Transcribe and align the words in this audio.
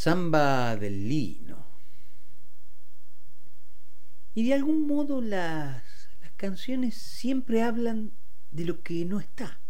Samba 0.00 0.76
del 0.76 1.10
Lino. 1.10 1.62
Y 4.34 4.46
de 4.46 4.54
algún 4.54 4.86
modo 4.86 5.20
las, 5.20 5.82
las 6.22 6.32
canciones 6.38 6.94
siempre 6.94 7.62
hablan 7.62 8.12
de 8.50 8.64
lo 8.64 8.80
que 8.80 9.04
no 9.04 9.20
está. 9.20 9.60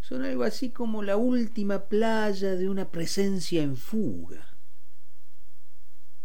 Son 0.00 0.24
algo 0.24 0.44
así 0.44 0.70
como 0.70 1.02
la 1.02 1.18
última 1.18 1.90
playa 1.90 2.56
de 2.56 2.70
una 2.70 2.90
presencia 2.90 3.62
en 3.62 3.76
fuga, 3.76 4.56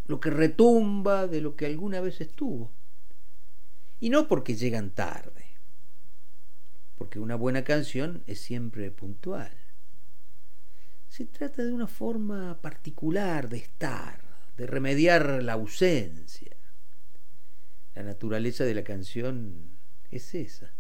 lo 0.06 0.22
que 0.22 0.30
retumba 0.30 1.28
de 1.28 1.42
lo 1.42 1.58
que 1.58 1.66
alguna 1.66 2.00
vez 2.00 2.22
estuvo. 2.22 2.72
Y 4.00 4.12
no 4.12 4.30
porque 4.30 4.56
llegan 4.56 4.92
tarde, 4.92 5.58
porque 6.96 7.20
una 7.20 7.36
buena 7.36 7.66
canción 7.66 8.24
es 8.28 8.40
siempre 8.40 8.92
puntual. 8.92 9.67
Se 11.18 11.26
trata 11.26 11.64
de 11.64 11.74
una 11.74 11.88
forma 11.88 12.62
particular 12.62 13.50
de 13.50 13.58
estar, 13.58 14.22
de 14.56 14.68
remediar 14.68 15.42
la 15.42 15.54
ausencia. 15.54 16.56
La 17.96 18.04
naturaleza 18.04 18.66
de 18.66 18.76
la 18.76 18.84
canción 18.84 19.80
es 20.12 20.36
esa. 20.36 20.76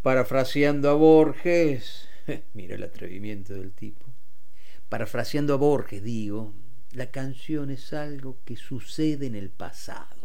Parafraseando 0.00 0.90
a 0.90 0.94
Borges, 0.94 2.08
mira 2.54 2.76
el 2.76 2.84
atrevimiento 2.84 3.54
del 3.54 3.72
tipo, 3.72 4.06
parafraseando 4.88 5.54
a 5.54 5.56
Borges 5.56 6.04
digo, 6.04 6.54
la 6.92 7.10
canción 7.10 7.72
es 7.72 7.92
algo 7.92 8.38
que 8.44 8.54
sucede 8.54 9.26
en 9.26 9.34
el 9.34 9.50
pasado 9.50 10.15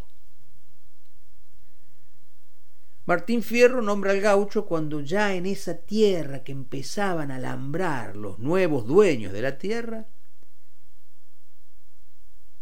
Martín 3.04 3.42
Fierro 3.42 3.82
nombra 3.82 4.12
al 4.12 4.20
gaucho 4.20 4.64
cuando 4.64 5.00
ya 5.00 5.34
en 5.34 5.44
esa 5.46 5.76
tierra 5.76 6.44
que 6.44 6.52
empezaban 6.52 7.32
a 7.32 7.36
alambrar 7.36 8.16
los 8.16 8.38
nuevos 8.38 8.86
dueños 8.86 9.32
de 9.32 9.42
la 9.42 9.58
tierra, 9.58 10.06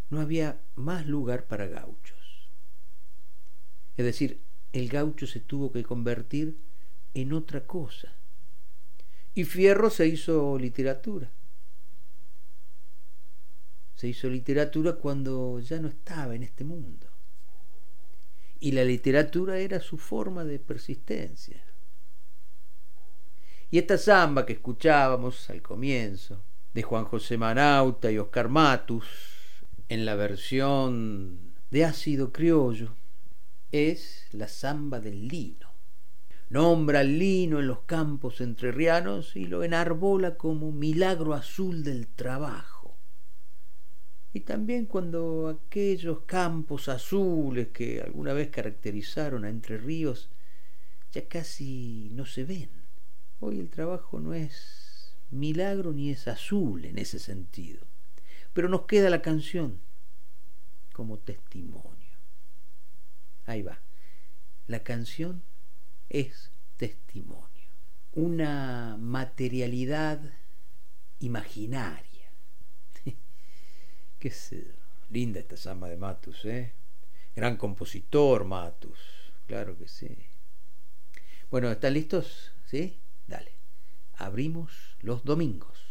no 0.09 0.21
había 0.21 0.63
más 0.77 1.07
lugar 1.07 1.47
para 1.47 1.67
gauchos. 1.67 2.49
Es 3.99 4.05
decir, 4.05 4.41
el 4.73 4.89
gaucho 4.89 5.27
se 5.27 5.41
tuvo 5.41 5.73
que 5.73 5.85
convertir 5.85 6.57
en 7.13 7.35
otra 7.35 7.67
cosa. 7.67 8.15
Y 9.35 9.45
Fierro 9.45 9.91
se 9.91 10.07
hizo 10.07 10.59
literatura. 10.59 11.31
Se 13.95 14.09
hizo 14.09 14.31
literatura 14.31 14.95
cuando 14.95 15.61
ya 15.61 15.79
no 15.81 15.89
estaba 15.89 16.35
en 16.35 16.45
este 16.45 16.65
mundo 16.65 17.10
y 18.61 18.73
la 18.73 18.85
literatura 18.85 19.59
era 19.59 19.81
su 19.81 19.97
forma 19.97 20.45
de 20.45 20.59
persistencia. 20.59 21.65
Y 23.71 23.79
esta 23.79 23.97
samba 23.97 24.45
que 24.45 24.53
escuchábamos 24.53 25.49
al 25.49 25.63
comienzo, 25.63 26.45
de 26.75 26.83
Juan 26.83 27.05
José 27.05 27.39
Manauta 27.39 28.13
y 28.13 28.19
Oscar 28.19 28.49
Matus, 28.49 29.07
en 29.89 30.05
la 30.05 30.15
versión 30.15 31.55
de 31.71 31.85
ácido 31.85 32.33
criollo, 32.33 32.95
es 33.73 34.27
la 34.33 34.47
samba 34.47 35.01
del 35.01 35.27
lino. 35.27 35.71
Nombra 36.49 37.01
al 37.01 37.19
lino 37.19 37.61
en 37.61 37.69
los 37.69 37.81
campos 37.83 38.41
entrerrianos 38.41 39.37
y 39.37 39.47
lo 39.47 39.63
enarbola 39.63 40.37
como 40.37 40.73
milagro 40.73 41.35
azul 41.35 41.83
del 41.85 42.09
trabajo 42.09 42.70
y 44.33 44.41
también 44.41 44.87
cuando 44.87 45.49
aquellos 45.49 46.21
campos 46.21 46.89
azules 46.89 47.69
que 47.69 48.01
alguna 48.01 48.33
vez 48.33 48.49
caracterizaron 48.49 49.45
a 49.45 49.51
Entre 49.51 49.77
Ríos 49.77 50.31
ya 51.13 51.27
casi 51.27 52.09
no 52.13 52.25
se 52.27 52.45
ven. 52.45 52.71
Hoy 53.41 53.59
el 53.59 53.69
trabajo 53.71 54.21
no 54.21 54.33
es 54.33 55.17
milagro 55.31 55.93
ni 55.93 56.11
es 56.11 56.29
azul 56.29 56.85
en 56.85 56.99
ese 56.99 57.19
sentido, 57.19 57.87
pero 58.53 58.69
nos 58.69 58.83
queda 58.83 59.11
la 59.11 59.23
canción 59.23 59.81
como 60.93 61.19
testimonio. 61.19 61.91
Ahí 63.47 63.63
va, 63.63 63.81
la 64.69 64.85
canción 64.85 65.43
es 66.09 66.53
testimonio, 66.77 67.49
una 68.13 68.97
materialidad 69.01 70.21
imaginaria 71.19 72.10
Qué 74.21 74.31
linda 75.09 75.41
esta 75.41 75.57
samba 75.57 75.89
de 75.89 75.97
Matus, 75.97 76.45
¿eh? 76.45 76.75
Gran 77.35 77.57
compositor 77.57 78.45
Matus, 78.45 78.99
claro 79.47 79.79
que 79.79 79.89
sí. 79.89 80.15
Bueno, 81.51 81.71
¿están 81.71 81.95
listos? 81.95 82.53
¿Sí? 82.67 83.01
Dale. 83.27 83.53
Abrimos 84.19 84.95
los 85.01 85.25
domingos. 85.25 85.87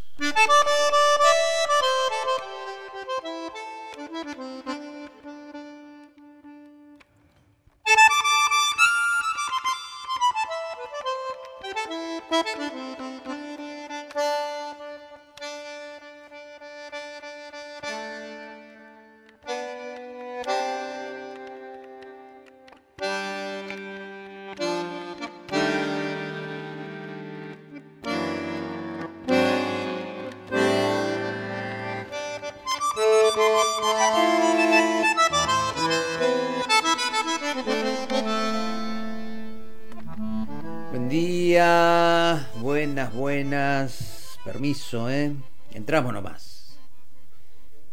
Permiso, 44.60 45.10
¿eh? 45.10 45.34
Entramos 45.72 46.12
nomás. 46.12 46.78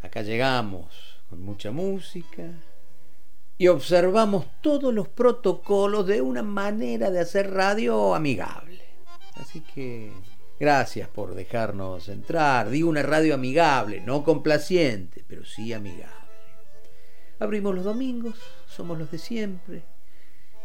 Acá 0.03 0.23
llegamos 0.23 1.21
con 1.31 1.41
mucha 1.41 1.71
música 1.71 2.43
y 3.57 3.69
observamos 3.69 4.47
todos 4.63 4.93
los 4.93 5.07
protocolos 5.07 6.09
de 6.09 6.21
una 6.21 6.43
manera 6.43 7.13
de 7.13 7.21
hacer 7.21 7.53
radio 7.53 8.17
amigable. 8.17 8.83
Así 9.37 9.61
que 9.61 10.11
gracias 10.59 11.09
por 11.09 11.37
dejarnos 11.37 12.09
entrar. 12.09 12.69
Digo 12.69 12.91
una 12.91 13.05
radio 13.05 13.35
amigable, 13.35 14.01
no 14.01 14.25
complaciente, 14.25 15.25
pero 15.25 15.45
sí 15.45 15.73
amigable. 15.73 16.33
Abrimos 17.39 17.77
los 17.77 17.85
domingos, 17.85 18.35
somos 18.67 18.99
los 18.99 19.09
de 19.13 19.19
siempre. 19.19 19.85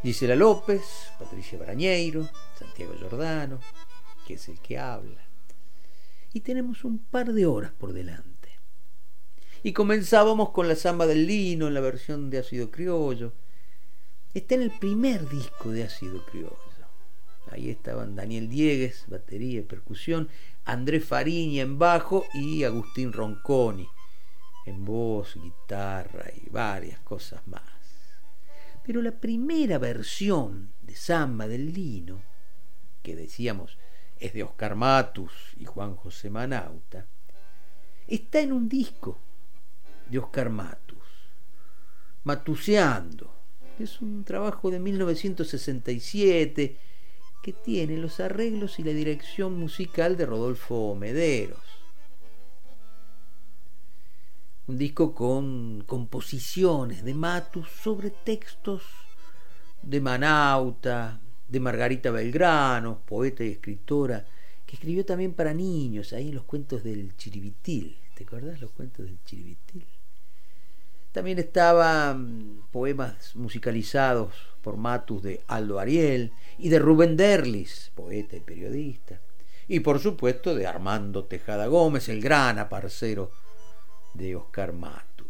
Gisela 0.01 0.35
López, 0.35 0.81
Patricia 1.19 1.59
Barañeiro, 1.59 2.27
Santiago 2.57 2.95
Giordano, 2.97 3.59
que 4.25 4.33
es 4.33 4.49
el 4.49 4.59
que 4.61 4.79
habla 4.79 5.30
y 6.33 6.41
tenemos 6.41 6.83
un 6.83 7.00
par 7.00 7.33
de 7.33 7.45
horas 7.45 7.71
por 7.71 7.93
delante. 7.93 8.59
Y 9.63 9.73
comenzábamos 9.73 10.50
con 10.50 10.67
la 10.67 10.75
samba 10.75 11.05
del 11.05 11.27
lino 11.27 11.67
en 11.67 11.73
la 11.73 11.81
versión 11.81 12.29
de 12.29 12.39
ácido 12.39 12.71
criollo. 12.71 13.33
Está 14.33 14.55
en 14.55 14.63
el 14.63 14.71
primer 14.71 15.27
disco 15.29 15.71
de 15.71 15.83
ácido 15.83 16.25
criollo. 16.25 16.57
Ahí 17.51 17.69
estaban 17.69 18.15
Daniel 18.15 18.47
Diegues, 18.47 19.05
batería 19.07 19.59
y 19.59 19.63
percusión, 19.63 20.29
Andrés 20.63 21.03
Fariña 21.03 21.63
en 21.63 21.77
bajo 21.77 22.25
y 22.33 22.63
Agustín 22.63 23.11
Ronconi 23.11 23.88
en 24.65 24.85
voz, 24.85 25.35
guitarra 25.35 26.31
y 26.35 26.50
varias 26.50 27.00
cosas 27.01 27.45
más. 27.47 27.61
Pero 28.83 29.01
la 29.01 29.11
primera 29.11 29.77
versión 29.77 30.73
de 30.81 30.95
samba 30.95 31.47
del 31.47 31.73
lino, 31.73 32.21
que 33.03 33.15
decíamos 33.15 33.77
es 34.21 34.33
de 34.33 34.43
Oscar 34.43 34.75
Matus 34.75 35.33
y 35.57 35.65
Juan 35.65 35.95
José 35.95 36.29
Manauta, 36.29 37.07
está 38.07 38.39
en 38.39 38.53
un 38.53 38.69
disco 38.69 39.17
de 40.09 40.19
Oscar 40.19 40.51
Matus, 40.51 40.99
Matuseando. 42.23 43.33
Es 43.79 43.99
un 43.99 44.23
trabajo 44.23 44.69
de 44.69 44.79
1967 44.79 46.77
que 47.41 47.51
tiene 47.51 47.97
los 47.97 48.19
arreglos 48.19 48.77
y 48.77 48.83
la 48.83 48.91
dirección 48.91 49.57
musical 49.57 50.15
de 50.17 50.27
Rodolfo 50.27 50.93
Mederos. 50.93 51.63
Un 54.67 54.77
disco 54.77 55.15
con 55.15 55.83
composiciones 55.87 57.03
de 57.03 57.15
Matus 57.15 57.67
sobre 57.69 58.11
textos 58.11 58.83
de 59.81 59.99
Manauta, 59.99 61.19
de 61.51 61.60
Margarita 61.60 62.12
Belgrano, 62.12 63.01
poeta 63.05 63.43
y 63.43 63.50
escritora, 63.50 64.25
que 64.65 64.77
escribió 64.77 65.05
también 65.05 65.34
para 65.34 65.53
niños, 65.53 66.13
ahí 66.13 66.29
en 66.29 66.36
los 66.36 66.46
cuentos 66.46 66.81
del 66.81 67.15
Chiribitil. 67.17 67.98
¿Te 68.15 68.24
acordás 68.24 68.62
los 68.62 68.72
cuentos 68.72 69.05
del 69.05 69.22
Chiribitil? 69.25 69.86
También 71.12 71.39
estaban 71.39 72.63
poemas 72.72 73.36
musicalizados 73.36 74.34
por 74.62 74.77
Matus 74.77 75.24
de 75.24 75.41
Aldo 75.48 75.77
Ariel 75.77 76.31
y 76.58 76.70
de 76.70 76.79
Rubén 76.79 77.17
Derlis, 77.17 77.91
poeta 77.96 78.38
y 78.38 78.39
periodista. 78.39 79.20
y 79.67 79.81
por 79.81 80.00
supuesto 80.00 80.55
de 80.55 80.67
Armando 80.67 81.25
Tejada 81.25 81.67
Gómez, 81.67 82.08
el 82.10 82.22
gran 82.22 82.60
aparcero 82.60 83.31
de 84.13 84.36
Oscar 84.38 84.74
Matus. 84.74 85.27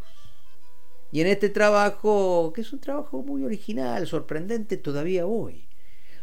Y 1.12 1.22
en 1.22 1.28
este 1.28 1.50
trabajo, 1.50 2.52
que 2.54 2.62
es 2.62 2.74
un 2.74 2.80
trabajo 2.80 3.22
muy 3.22 3.44
original, 3.44 4.08
sorprendente 4.08 4.78
todavía 4.78 5.26
hoy, 5.26 5.66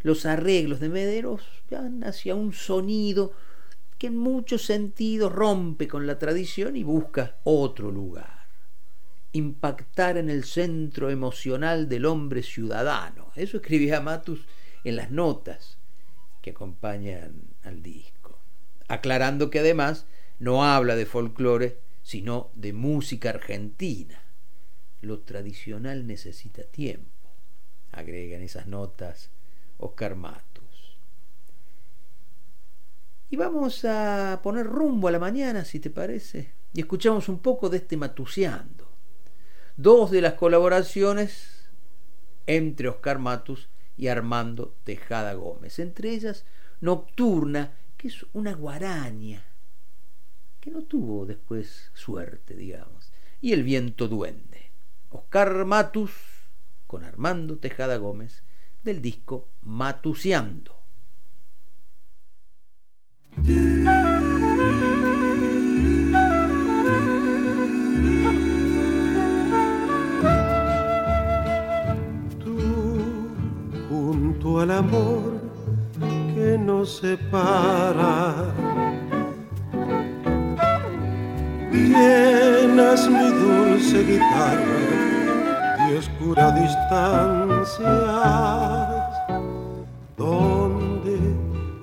los 0.03 0.27
arreglos 0.27 0.81
de 0.81 0.89
Mederos 0.89 1.43
van 1.71 2.05
hacia 2.05 2.35
un 2.35 2.53
sonido 2.53 3.33
que 3.99 4.09
en 4.09 4.17
muchos 4.17 4.63
sentidos 4.65 5.33
rompe 5.33 5.89
con 5.89 6.07
la 6.07 6.19
tradición 6.19 6.77
y 6.77 6.85
busca 6.85 7.37
otro 7.45 7.91
lugar. 7.91 8.47
Impactar 9.33 10.17
en 10.17 10.31
el 10.31 10.45
centro 10.45 11.11
emocional 11.11 11.89
del 11.89 12.07
hombre 12.07 12.43
ciudadano. 12.43 13.33
Eso 13.35 13.59
escribía 13.59 14.01
Matus 14.01 14.47
en 14.85 14.97
las 14.97 15.11
notas 15.11 15.79
que 16.41 16.51
acompañan 16.51 17.43
al 17.65 17.83
disco. 17.83 18.39
Aclarando 18.87 19.51
que 19.51 19.59
además 19.59 20.07
no 20.39 20.65
habla 20.65 20.95
de 20.95 21.05
folclore, 21.05 21.81
sino 22.03 22.51
de 22.55 22.73
música 22.73 23.31
argentina. 23.31 24.23
Lo 25.01 25.21
tradicional 25.21 26.07
necesita 26.07 26.63
tiempo, 26.63 27.31
agrega 27.93 28.37
en 28.37 28.43
esas 28.43 28.67
notas 28.67 29.31
Oscar 29.79 30.17
Matus. 30.17 30.99
Y 33.31 33.37
vamos 33.37 33.85
a 33.85 34.41
poner 34.43 34.67
rumbo 34.67 35.09
a 35.09 35.11
la 35.11 35.19
mañana, 35.19 35.65
si 35.65 35.81
te 35.81 35.91
parece, 35.91 36.53
y 36.73 36.81
escuchamos 36.81 37.29
un 37.29 37.39
poco 37.41 37.69
de 37.69 37.79
este 37.79 37.97
Matuseando. 37.97 38.89
Dos 39.77 40.11
de 40.11 40.21
las 40.21 40.35
colaboraciones 40.35 41.69
entre 42.47 42.89
Oscar 42.89 43.19
Matus 43.19 43.69
y 43.97 44.09
Armando 44.09 44.75
Tejada 44.85 45.35
Gómez, 45.35 45.79
entre 45.79 46.11
ellas 46.11 46.45
Nocturna, 46.81 47.77
que 47.97 48.09
es 48.09 48.25
una 48.33 48.55
guaraña, 48.55 49.45
que 50.61 50.71
no 50.71 50.83
tuvo 50.83 51.27
después 51.27 51.91
suerte, 51.95 52.55
digamos, 52.55 53.13
y 53.41 53.53
El 53.53 53.63
viento 53.63 54.09
duende. 54.09 54.71
Oscar 55.11 55.65
Matus 55.65 56.13
con 56.87 57.05
Armando 57.05 57.59
Tejada 57.59 57.97
Gómez 57.97 58.43
del 58.83 59.01
disco 59.03 59.49
Matuseando. 59.63 60.75
Tú, 72.43 72.59
junto 73.89 74.61
al 74.61 74.71
amor 74.71 75.41
que 76.35 76.59
nos 76.59 76.99
separa, 76.99 78.53
llenas 81.71 83.09
mi 83.09 83.29
dulce 83.31 84.05
guitarra 84.05 85.89
de 85.89 85.99
oscura 85.99 86.51
distancia 86.53 87.48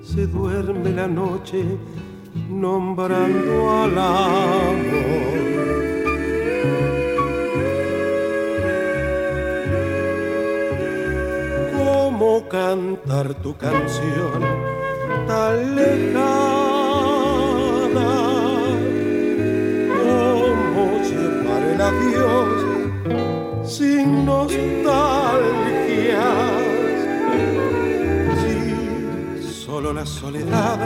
se 0.02 0.26
duerme 0.26 0.90
la 0.90 1.06
noche 1.06 1.62
nombrando 2.48 3.70
al 3.82 3.98
amor. 3.98 5.36
¿Cómo 11.76 12.48
cantar 12.48 13.34
tu 13.34 13.54
canción 13.56 14.40
tan 15.26 15.76
lejana? 15.76 16.26
¿Cómo 19.98 20.82
llevar 21.08 21.62
el 21.62 21.80
adiós 21.80 22.65
sin 23.66 24.24
nostalgia? 24.24 25.56
solo 29.66 29.92
la 29.92 30.06
soledad 30.06 30.78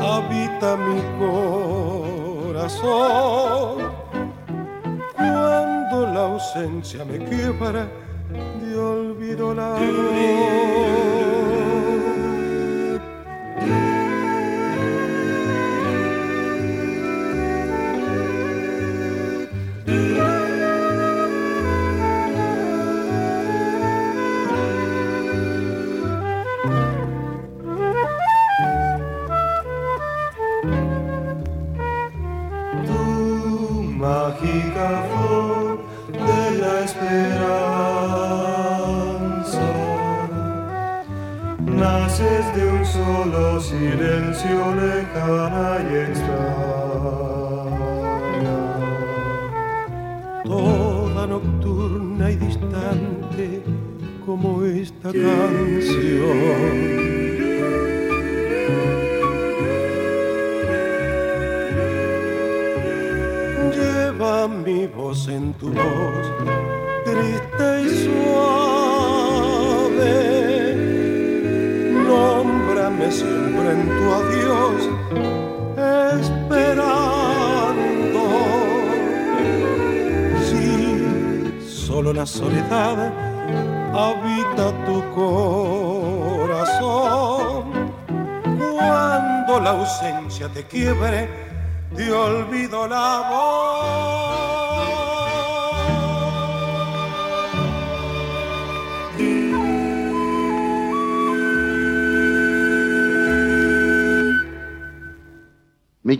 habita 0.00 0.76
mi 0.76 1.00
corazón. 2.52 3.92
Cuando 5.16 6.06
la 6.12 6.20
ausencia 6.32 7.04
me 7.04 7.18
quiebra, 7.18 7.88
de 8.60 8.76
olvido 8.76 9.54
la 9.54 9.70
voz. 9.70 11.13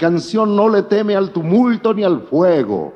Canción 0.05 0.55
no 0.55 0.69
le 0.69 0.83
teme 0.83 1.17
al 1.17 1.31
tumulto 1.31 1.95
ni 1.95 2.05
al 2.05 2.21
fuego. 2.21 2.93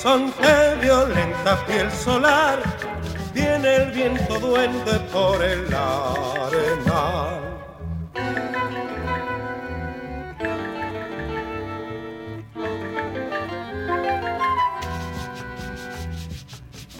Horizonte, 0.00 0.76
violenta 0.80 1.66
piel 1.66 1.90
solar, 1.92 2.58
viene 3.34 3.76
el 3.76 3.90
viento 3.90 4.38
duende 4.38 4.98
por 5.12 5.42
el 5.42 5.66
arenal. 5.74 7.40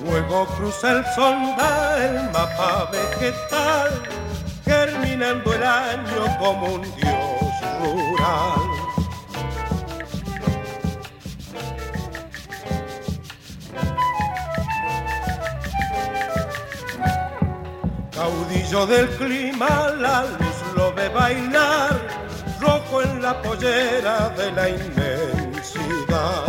Luego 0.04 0.46
cruza 0.56 0.92
el 0.92 1.04
sonda 1.14 1.96
el 2.04 2.30
mapa 2.30 2.90
vegetal, 2.92 4.02
germina 4.64 5.04
llenando 5.04 5.54
el 5.54 5.62
año 5.62 6.38
como 6.38 6.66
un 6.74 6.82
dios 6.82 7.50
rural. 7.80 8.79
Caudillo 18.20 18.86
del 18.86 19.08
clima, 19.16 19.94
la 19.96 20.24
luz 20.24 20.58
lo 20.76 20.92
ve 20.92 21.08
bailar, 21.08 21.98
rojo 22.60 23.00
en 23.00 23.22
la 23.22 23.40
pollera 23.40 24.28
de 24.36 24.52
la 24.52 24.68
inmensidad. 24.68 26.44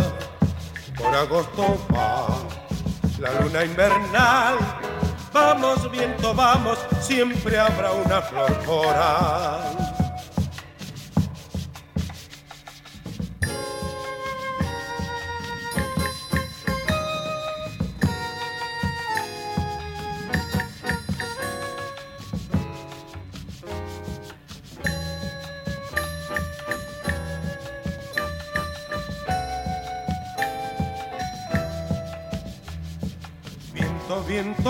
Por 0.98 1.14
agosto 1.14 1.78
va 1.90 2.26
la 3.18 3.40
luna 3.40 3.64
invernal 3.64 4.58
Vamos, 5.32 5.90
viento, 5.90 6.34
vamos, 6.34 6.78
siempre 7.00 7.58
habrá 7.58 7.92
una 7.92 8.20
flor 8.20 8.52
coral. 8.66 9.81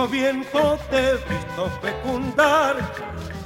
Viento, 0.06 0.08
viento, 0.08 0.78
te 0.90 0.96
he 0.96 1.12
visto 1.12 1.70
fecundar, 1.80 2.76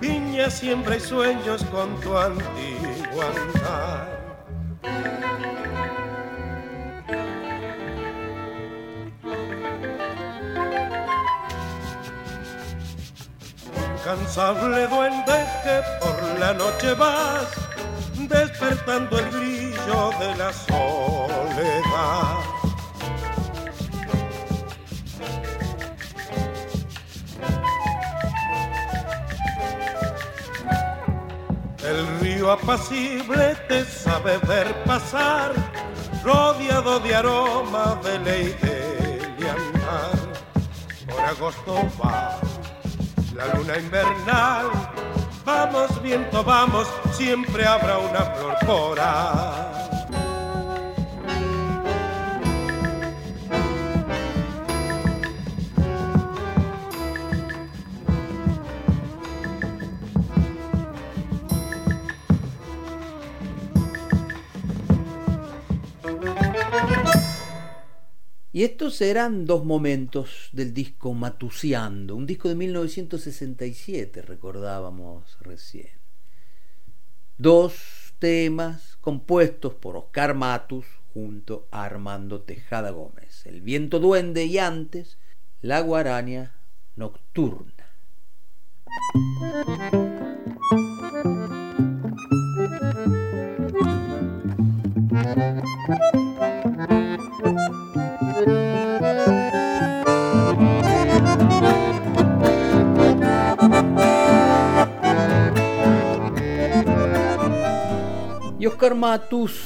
viña, 0.00 0.50
siembra 0.50 0.96
y 0.96 1.00
sueños 1.00 1.62
con 1.64 2.00
tu 2.00 2.16
antiguo 2.16 3.22
andar. 3.22 4.16
Cansable 14.04 14.86
duende 14.86 15.46
que 15.64 15.82
por 16.00 16.38
la 16.38 16.54
noche 16.54 16.94
vas, 16.94 17.48
despertando 18.16 19.18
el 19.18 19.26
brillo 19.26 20.10
de 20.20 20.36
la 20.36 20.52
soledad. 20.52 22.55
Apacible 32.50 33.56
te 33.68 33.84
sabe 33.84 34.38
ver 34.46 34.84
pasar, 34.84 35.52
rodeado 36.24 37.00
de 37.00 37.14
aroma 37.14 37.98
de 38.02 38.18
ley 38.20 38.56
de 38.60 39.50
andar. 39.50 40.16
Por 41.06 41.20
agosto 41.20 41.88
va 42.02 42.38
la 43.34 43.54
luna 43.54 43.78
invernal, 43.78 44.70
vamos 45.44 46.02
viento, 46.02 46.42
vamos, 46.42 46.88
siempre 47.12 47.66
habrá 47.66 47.98
una 47.98 48.20
flor 48.20 48.56
coral. 48.66 49.75
Y 68.56 68.64
estos 68.64 69.02
eran 69.02 69.44
dos 69.44 69.66
momentos 69.66 70.48
del 70.50 70.72
disco 70.72 71.12
Matuseando, 71.12 72.16
un 72.16 72.24
disco 72.24 72.48
de 72.48 72.54
1967, 72.54 74.22
recordábamos 74.22 75.36
recién. 75.42 75.90
Dos 77.36 78.14
temas 78.18 78.96
compuestos 79.02 79.74
por 79.74 79.98
Oscar 79.98 80.32
Matus 80.32 80.86
junto 81.12 81.68
a 81.70 81.84
Armando 81.84 82.40
Tejada 82.40 82.92
Gómez, 82.92 83.44
El 83.44 83.60
viento 83.60 84.00
duende 84.00 84.46
y 84.46 84.56
antes 84.56 85.18
La 85.60 85.80
guaraña 85.80 86.54
nocturna. 86.96 87.74
Oscar 108.66 108.96
Matus, 108.96 109.60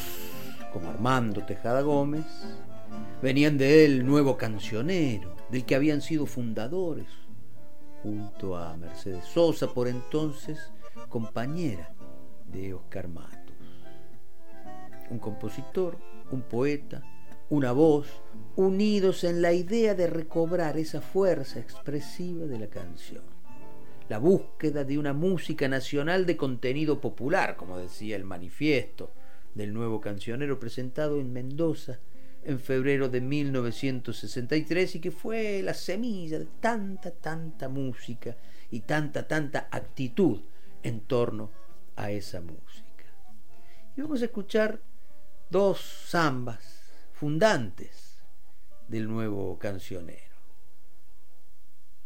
como 0.73 0.91
Armando 0.91 1.43
Tejada 1.45 1.81
Gómez, 1.81 2.27
venían 3.23 3.57
de 3.57 3.85
él 3.87 4.05
nuevo 4.05 4.37
cancionero, 4.37 5.35
del 5.49 5.65
que 5.65 5.75
habían 5.75 6.03
sido 6.03 6.27
fundadores, 6.27 7.07
junto 8.03 8.57
a 8.57 8.77
Mercedes 8.77 9.25
Sosa, 9.25 9.73
por 9.73 9.89
entonces 9.89 10.71
compañera 11.09 11.95
de 12.47 12.75
Oscar 12.75 13.09
Matus. 13.09 13.57
Un 15.09 15.19
compositor, 15.19 15.97
un 16.31 16.43
poeta, 16.43 17.03
una 17.49 17.73
voz, 17.73 18.07
unidos 18.57 19.25
en 19.25 19.41
la 19.41 19.53
idea 19.53 19.95
de 19.95 20.09
recobrar 20.09 20.77
esa 20.77 21.01
fuerza 21.01 21.59
expresiva 21.59 22.45
de 22.45 22.59
la 22.59 22.67
canción. 22.67 23.30
La 24.11 24.18
búsqueda 24.18 24.83
de 24.83 24.99
una 24.99 25.12
música 25.12 25.68
nacional 25.68 26.27
de 26.27 26.37
contenido 26.37 27.01
popular, 27.01 27.55
como 27.57 27.79
decía 27.79 28.16
el 28.16 28.25
manifiesto 28.25 29.12
del 29.55 29.73
nuevo 29.73 30.01
cancionero 30.01 30.59
presentado 30.59 31.20
en 31.20 31.33
Mendoza 31.33 32.01
en 32.42 32.59
febrero 32.59 33.09
de 33.09 33.20
1963 33.20 34.96
y 34.96 35.01
que 35.01 35.12
fue 35.12 35.62
la 35.62 35.75
semilla 35.75 36.40
de 36.40 36.49
tanta, 36.59 37.12
tanta 37.12 37.68
música 37.68 38.37
y 38.73 38.81
tanta, 38.81 39.29
tanta 39.29 39.68
actitud 39.70 40.40
en 40.83 41.03
torno 41.03 41.53
a 41.94 42.11
esa 42.11 42.40
música. 42.40 43.05
Y 43.96 44.01
vamos 44.01 44.23
a 44.23 44.25
escuchar 44.25 44.81
dos 45.51 46.09
zambas 46.09 46.83
fundantes 47.12 48.25
del 48.88 49.07
nuevo 49.07 49.57
cancionero. 49.57 50.35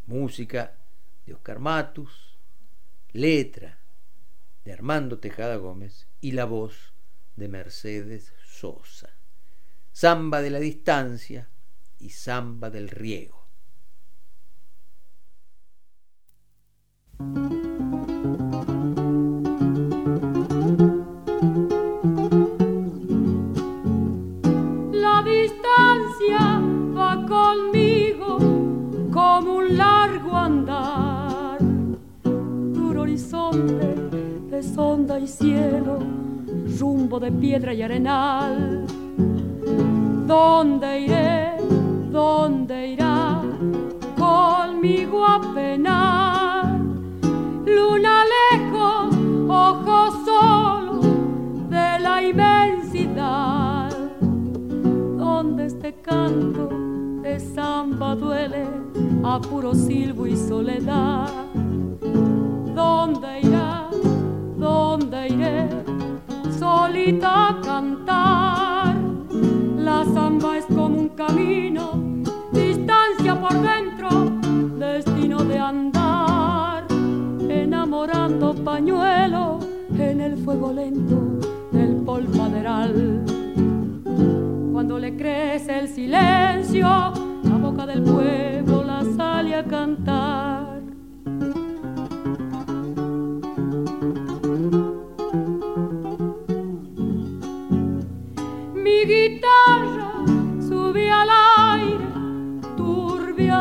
Música 0.06 0.76
de 1.26 1.34
Oscar 1.34 1.58
Matus, 1.58 2.38
letra 3.12 3.78
de 4.64 4.72
Armando 4.72 5.18
Tejada 5.18 5.56
Gómez 5.56 6.08
y 6.20 6.32
la 6.32 6.44
voz 6.44 6.94
de 7.36 7.48
Mercedes 7.48 8.32
Sosa. 8.44 9.10
Samba 9.92 10.42
de 10.42 10.50
la 10.50 10.58
distancia 10.58 11.48
y 11.98 12.10
samba 12.10 12.70
del 12.70 12.88
riego. 12.88 13.48
De 33.54 34.62
sonda 34.62 35.20
y 35.20 35.28
cielo, 35.28 36.00
rumbo 36.78 37.20
de 37.20 37.30
piedra 37.30 37.72
y 37.72 37.82
arenal. 37.82 38.84
¿Dónde 40.26 41.00
iré? 41.00 41.56
¿Dónde 42.10 42.88
irá 42.88 43.40
conmigo 44.18 45.24
a 45.24 45.40
penar? 45.54 46.80
Luna 47.64 48.24
lejos, 48.36 49.14
ojos 49.48 50.14
solo 50.24 51.00
de 51.68 51.98
la 52.00 52.22
inmensidad. 52.22 53.90
Donde 55.16 55.66
este 55.66 55.94
canto 56.02 56.70
de 57.22 57.38
samba 57.38 58.16
duele 58.16 58.66
a 59.22 59.40
puro 59.40 59.74
silbo 59.74 60.26
y 60.26 60.36
soledad 60.36 61.30
¿Dónde 62.74 63.40
irá? 63.42 63.88
¿Dónde 64.58 65.28
iré? 65.28 65.68
Solita 66.58 67.50
a 67.50 67.60
cantar. 67.60 68.96
La 69.76 70.04
samba 70.04 70.58
es 70.58 70.66
como 70.66 70.98
un 70.98 71.08
camino, 71.10 71.92
distancia 72.52 73.40
por 73.40 73.52
dentro, 73.60 74.08
destino 74.78 75.44
de 75.44 75.58
andar, 75.58 76.84
enamorando 77.48 78.54
pañuelo 78.54 79.60
en 79.96 80.20
el 80.20 80.36
fuego 80.38 80.72
lento 80.72 81.38
del 81.70 81.96
polvaderal. 81.96 83.24
Cuando 84.72 84.98
le 84.98 85.16
crece 85.16 85.78
el 85.78 85.88
silencio, 85.88 86.86
la 86.88 87.56
boca 87.60 87.86
del 87.86 88.02
pueblo 88.02 88.82
la 88.82 89.04
sale 89.16 89.54
a 89.54 89.64
cantar. 89.64 90.53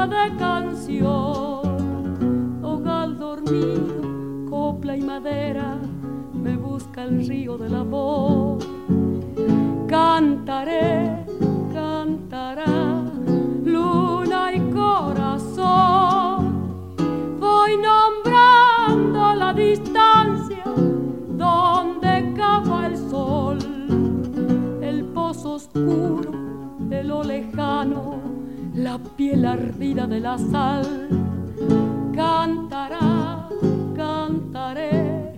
De 0.07 0.35
canción, 0.37 1.61
hogar 2.63 3.17
dormido, 3.17 4.49
copla 4.49 4.97
y 4.97 5.01
madera 5.01 5.77
el 7.03 7.27
río 7.27 7.57
del 7.57 7.75
amor. 7.75 8.59
Cantaré, 9.87 11.25
cantará 11.73 13.03
luna 13.63 14.53
y 14.53 14.59
corazón. 14.71 15.65
Voy 17.39 17.77
nombrando 17.77 19.35
la 19.35 19.53
distancia 19.53 20.63
donde 21.37 22.33
cava 22.37 22.87
el 22.87 22.97
sol, 22.97 23.57
el 24.81 25.03
pozo 25.05 25.53
oscuro 25.55 26.31
de 26.79 27.03
lo 27.03 27.23
lejano, 27.23 28.22
la 28.73 28.97
piel 28.97 29.45
ardida 29.45 30.07
de 30.07 30.19
la 30.19 30.37
sal. 30.37 31.07
Cantará, 32.13 33.47
cantaré 33.95 35.37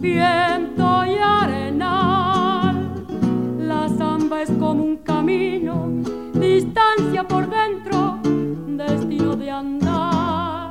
viento 0.00 1.04
y 1.04 1.16
arenal. 1.20 3.04
La 3.58 3.88
samba 3.88 4.42
es 4.42 4.50
como 4.50 4.84
un 4.84 4.96
camino, 4.98 5.88
distancia 6.34 7.26
por 7.26 7.48
dentro, 7.48 8.18
destino 8.66 9.36
de 9.36 9.50
andar, 9.50 10.70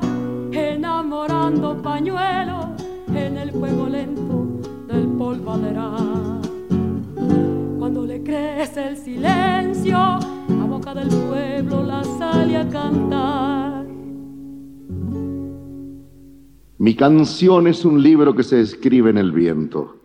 enamorando 0.51 1.81
pañuelos 1.81 2.65
en 3.13 3.37
el 3.37 3.51
fuego 3.51 3.87
lento 3.87 4.47
del 4.87 5.07
polvaderal. 5.07 6.41
Cuando 7.77 8.05
le 8.05 8.23
crece 8.23 8.87
el 8.89 8.97
silencio, 8.97 10.19
a 10.59 10.65
boca 10.65 10.93
del 10.93 11.09
pueblo 11.09 11.83
la 11.83 12.03
sale 12.03 12.57
a 12.57 12.67
cantar 12.69 13.71
Mi 16.81 16.95
canción 16.95 17.67
es 17.67 17.85
un 17.85 18.01
libro 18.01 18.35
que 18.35 18.41
se 18.41 18.59
escribe 18.59 19.11
en 19.11 19.19
el 19.19 19.31
viento. 19.31 19.97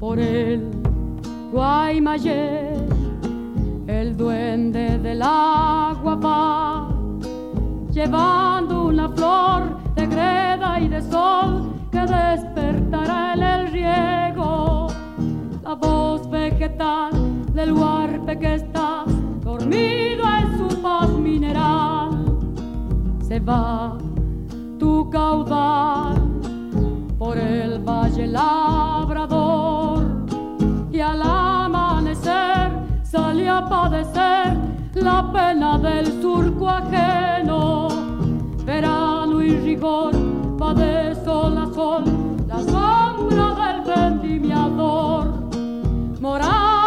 Por 0.00 0.18
el 0.18 0.70
Guaymallé, 1.52 2.72
el 3.88 4.16
duende 4.16 4.98
del 5.00 5.20
agua 5.20 6.14
va, 6.14 6.88
llevando 7.92 8.86
una 8.86 9.10
flor 9.10 9.94
de 9.96 10.06
greda 10.06 10.80
y 10.80 10.88
de 10.88 11.02
sol 11.02 11.74
que 11.92 11.98
despertará 11.98 12.53
el 13.42 13.72
riego, 13.72 14.86
la 15.62 15.74
voz 15.74 16.28
vegetal 16.30 17.12
del 17.52 17.72
huarpe 17.72 18.38
que 18.38 18.54
está 18.54 19.04
dormido 19.42 20.24
en 20.38 20.58
su 20.58 20.82
paz 20.82 21.08
mineral. 21.10 22.10
Se 23.26 23.40
va 23.40 23.96
tu 24.78 25.08
caudal 25.10 26.14
por 27.18 27.36
el 27.36 27.78
valle 27.80 28.26
labrador 28.26 30.04
y 30.92 31.00
al 31.00 31.22
amanecer 31.22 32.70
sale 33.02 33.48
a 33.48 33.68
padecer 33.68 34.56
la 34.94 35.30
pena 35.32 35.78
del 35.78 36.06
surco 36.22 36.68
ajeno. 36.68 37.88
Verano 38.64 39.42
y 39.42 39.56
rigor 39.58 40.12
va 40.60 40.72
de 40.74 41.14
sol 41.24 41.58
a 41.58 41.66
sol 41.74 42.04
la 42.46 42.62
sombra 43.14 43.54
del 43.54 43.80
vendimiador. 43.82 45.24
Moral 46.20 46.84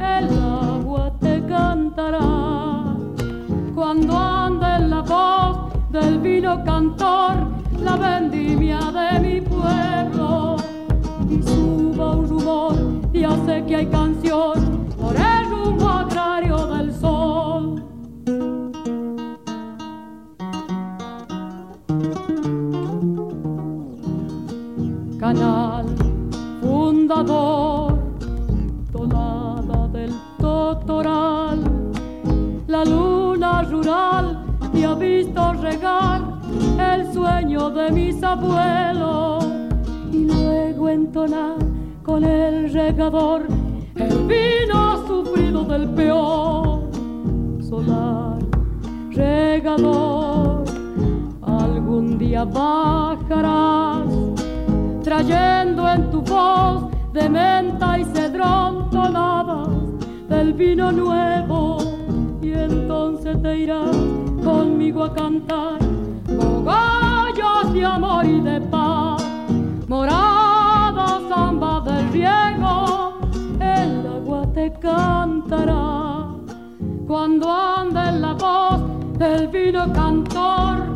el 0.00 0.38
agua 0.38 1.12
te 1.20 1.42
cantará. 1.46 2.96
Cuando 3.74 4.18
anda 4.18 4.76
en 4.76 4.90
la 4.90 5.00
voz 5.00 5.72
del 5.90 6.18
vino 6.18 6.62
cantor, 6.64 7.34
la 7.80 7.96
vendimia 7.96 8.78
de 8.98 9.20
mi 9.20 9.40
pueblo. 9.40 10.56
Y 11.28 11.42
suba 11.42 12.12
un 12.12 12.28
rumor, 12.28 12.74
ya 13.12 13.30
sé 13.46 13.64
que 13.66 13.76
hay 13.76 13.86
canción 13.86 14.23
de 37.84 37.90
mis 37.90 38.22
abuelos 38.22 39.44
y 40.10 40.24
luego 40.24 40.88
entonar 40.88 41.58
con 42.02 42.24
el 42.24 42.72
regador 42.72 43.46
el 43.96 44.26
vino 44.26 45.06
sufrido 45.06 45.64
del 45.64 45.90
peor. 45.90 46.88
Solar 47.60 48.38
regador 49.10 50.64
algún 51.42 52.16
día 52.16 52.44
bajarás 52.44 54.08
trayendo 55.02 55.86
en 55.86 56.10
tu 56.10 56.22
voz 56.22 56.90
de 57.12 57.28
menta 57.28 57.98
y 57.98 58.04
cedrón 58.04 58.88
tonadas 58.90 59.68
del 60.30 60.54
vino 60.54 60.90
nuevo 60.90 61.78
y 62.40 62.52
entonces 62.52 63.40
te 63.42 63.58
irás 63.58 63.96
conmigo 64.42 65.04
a 65.04 65.12
cantar 65.12 65.93
de 67.74 67.84
amor 67.84 68.24
y 68.24 68.40
de 68.40 68.60
paz. 68.60 69.20
Morada 69.88 71.20
samba 71.28 71.80
del 71.80 72.08
riego 72.12 73.18
el 73.60 74.06
agua 74.06 74.46
te 74.54 74.72
cantará. 74.78 76.28
Cuando 77.08 77.50
ande 77.50 78.00
en 78.10 78.22
la 78.22 78.34
voz 78.34 78.80
del 79.18 79.48
vino 79.48 79.92
cantor 79.92 80.86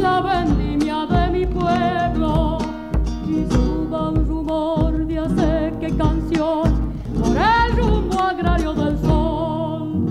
la 0.00 0.20
vendimia 0.20 1.06
de 1.06 1.30
mi 1.30 1.46
pueblo. 1.46 2.58
Y 3.28 3.46
suba 3.52 4.10
un 4.10 4.26
rumor 4.26 5.06
de 5.06 5.18
hacer 5.20 5.78
que 5.78 5.96
canción 5.96 6.92
por 7.16 7.36
el 7.36 7.76
rumbo 7.76 8.20
agrario 8.20 8.74
del 8.74 8.98
sol. 8.98 10.04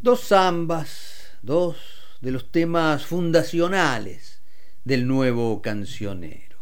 Dos 0.00 0.20
zambas, 0.20 1.38
dos 1.42 1.91
de 2.22 2.30
los 2.30 2.50
temas 2.52 3.04
fundacionales 3.04 4.40
del 4.84 5.06
nuevo 5.08 5.60
cancionero. 5.60 6.56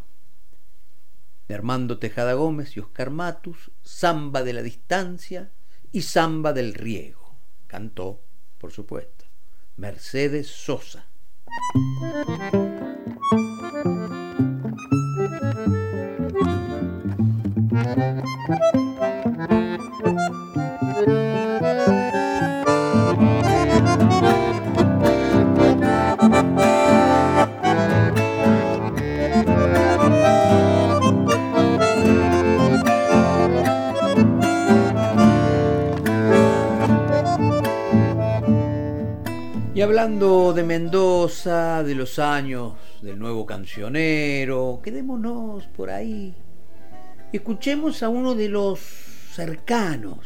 De 1.47 1.53
Armando 1.53 1.99
Tejada 1.99 2.33
Gómez 2.33 2.75
y 2.75 2.79
Oscar 2.79 3.11
Matus, 3.11 3.71
Zamba 3.85 4.41
de 4.41 4.53
la 4.53 4.63
Distancia 4.63 5.51
y 5.91 6.01
Zamba 6.01 6.51
del 6.51 6.73
Riego. 6.73 7.35
Cantó, 7.67 8.23
por 8.57 8.71
supuesto, 8.71 9.25
Mercedes 9.77 10.47
Sosa. 10.47 11.05
Y 39.81 39.83
hablando 39.83 40.53
de 40.53 40.61
Mendoza, 40.61 41.81
de 41.81 41.95
los 41.95 42.19
años 42.19 42.73
del 43.01 43.17
nuevo 43.17 43.47
cancionero, 43.47 44.79
quedémonos 44.83 45.65
por 45.75 45.89
ahí 45.89 46.35
Escuchemos 47.33 48.03
a 48.03 48.09
uno 48.09 48.35
de 48.35 48.47
los 48.47 48.79
cercanos 48.79 50.19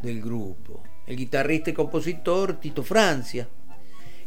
del 0.00 0.22
grupo, 0.22 0.82
el 1.06 1.18
guitarrista 1.18 1.68
y 1.68 1.72
compositor 1.74 2.54
Tito 2.60 2.82
Francia, 2.82 3.46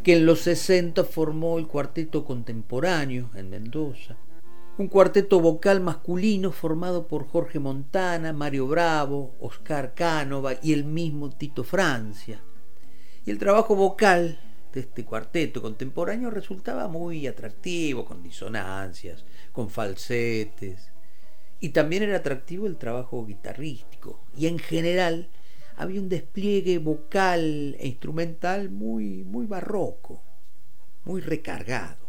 que 0.04 0.14
en 0.14 0.28
los 0.28 0.42
60 0.42 1.04
formó 1.06 1.58
el 1.58 1.66
cuarteto 1.66 2.24
contemporáneo 2.24 3.32
en 3.34 3.50
Mendoza, 3.50 4.16
un 4.78 4.90
cuarteto 4.90 5.40
vocal 5.40 5.82
masculino 5.82 6.52
formado 6.52 7.08
por 7.08 7.28
Jorge 7.28 7.58
Montana, 7.58 8.32
Mario 8.32 8.68
Bravo, 8.68 9.34
Oscar 9.40 9.96
Cánova 9.96 10.54
y 10.62 10.74
el 10.74 10.84
mismo 10.84 11.32
Tito 11.32 11.64
Francia. 11.64 12.44
Y 13.26 13.32
el 13.32 13.40
trabajo 13.40 13.76
vocal 13.76 14.40
de 14.72 14.82
este 14.82 15.04
cuarteto 15.04 15.62
contemporáneo 15.62 16.30
resultaba 16.30 16.88
muy 16.88 17.26
atractivo, 17.26 18.06
con 18.06 18.22
disonancias, 18.22 19.26
con 19.52 19.70
falsetes. 19.70 20.92
Y 21.60 21.70
también 21.70 22.04
era 22.04 22.18
atractivo 22.18 22.68
el 22.68 22.78
trabajo 22.78 23.26
guitarrístico. 23.26 24.20
Y 24.38 24.46
en 24.46 24.60
general 24.60 25.30
había 25.76 26.02
un 26.02 26.10
despliegue 26.10 26.78
vocal 26.78 27.76
e 27.80 27.88
instrumental 27.88 28.70
muy, 28.70 29.24
muy 29.24 29.48
barroco, 29.48 30.22
muy 31.04 31.22
recargado. 31.22 32.06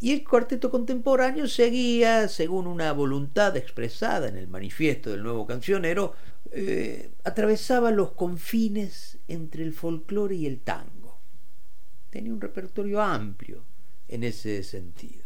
Y 0.00 0.12
el 0.12 0.22
cuarteto 0.22 0.70
contemporáneo 0.70 1.48
seguía, 1.48 2.28
según 2.28 2.66
una 2.66 2.92
voluntad 2.92 3.56
expresada 3.56 4.28
en 4.28 4.36
el 4.36 4.48
manifiesto 4.48 5.10
del 5.10 5.22
nuevo 5.22 5.46
cancionero, 5.46 6.14
eh, 6.54 7.12
atravesaba 7.24 7.90
los 7.90 8.12
confines 8.12 9.18
entre 9.28 9.62
el 9.62 9.72
folclore 9.72 10.36
y 10.36 10.46
el 10.46 10.60
tango. 10.60 11.20
Tenía 12.10 12.32
un 12.32 12.40
repertorio 12.40 13.02
amplio 13.02 13.64
en 14.08 14.24
ese 14.24 14.62
sentido. 14.62 15.24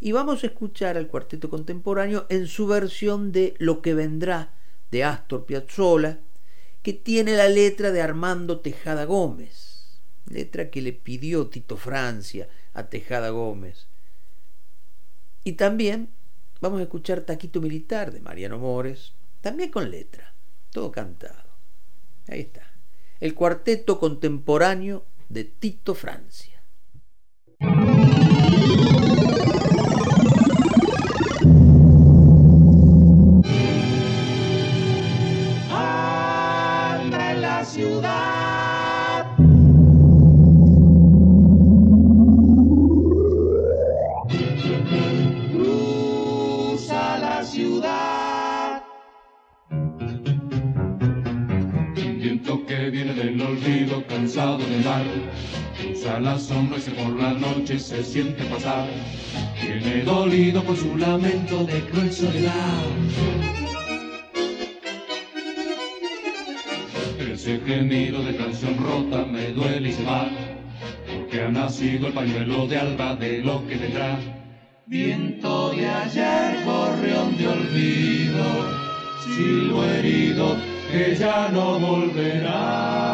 Y 0.00 0.12
vamos 0.12 0.42
a 0.42 0.48
escuchar 0.48 0.96
al 0.96 1.08
cuarteto 1.08 1.50
contemporáneo 1.50 2.26
en 2.28 2.46
su 2.46 2.66
versión 2.66 3.32
de 3.32 3.54
Lo 3.58 3.82
que 3.82 3.94
vendrá 3.94 4.54
de 4.90 5.04
Astor 5.04 5.44
Piazzolla, 5.44 6.20
que 6.82 6.92
tiene 6.92 7.36
la 7.36 7.48
letra 7.48 7.90
de 7.90 8.00
Armando 8.00 8.60
Tejada 8.60 9.04
Gómez, 9.04 10.00
letra 10.26 10.70
que 10.70 10.82
le 10.82 10.92
pidió 10.92 11.48
Tito 11.48 11.76
Francia 11.76 12.48
a 12.74 12.88
Tejada 12.88 13.30
Gómez 13.30 13.88
y 15.48 15.52
también 15.52 16.10
vamos 16.60 16.80
a 16.80 16.82
escuchar 16.82 17.22
Taquito 17.22 17.62
Militar 17.62 18.12
de 18.12 18.20
Mariano 18.20 18.58
Mores, 18.58 19.14
también 19.40 19.70
con 19.70 19.90
letra, 19.90 20.34
todo 20.70 20.92
cantado. 20.92 21.50
Ahí 22.28 22.40
está. 22.40 22.62
El 23.20 23.34
cuarteto 23.34 23.98
contemporáneo 23.98 25.06
de 25.28 25.44
Tito 25.44 25.94
Francia. 25.94 26.62
Cansado 54.08 54.58
de 54.58 54.82
dar. 54.82 55.04
Usa 55.92 56.20
la 56.20 56.38
sombra 56.38 56.78
y 56.78 56.90
por 56.90 57.20
la 57.20 57.32
noche 57.34 57.78
se 57.78 58.02
siente 58.02 58.44
pasar. 58.44 58.88
Tiene 59.60 60.02
dolido 60.02 60.62
por 60.62 60.76
su 60.76 60.96
lamento 60.96 61.64
de 61.64 61.80
cruel 61.82 62.12
soledad. 62.12 62.82
Ese 67.32 67.60
gemido 67.60 68.22
de 68.24 68.36
canción 68.36 68.76
rota 68.78 69.24
me 69.24 69.52
duele 69.52 69.90
y 69.90 69.92
se 69.92 70.04
va. 70.04 70.28
Porque 71.06 71.42
ha 71.42 71.48
nacido 71.48 72.08
el 72.08 72.12
pañuelo 72.12 72.66
de 72.66 72.76
alba 72.78 73.14
de 73.14 73.38
lo 73.38 73.66
que 73.66 73.76
vendrá. 73.76 74.18
Viento 74.86 75.70
de 75.70 75.86
ayer, 75.86 76.64
gorrión 76.64 77.36
de 77.36 77.46
olvido, 77.46 78.78
lo 79.38 79.84
herido 79.84 80.56
que 80.90 81.14
ya 81.14 81.48
no 81.52 81.78
volverá 81.78 83.07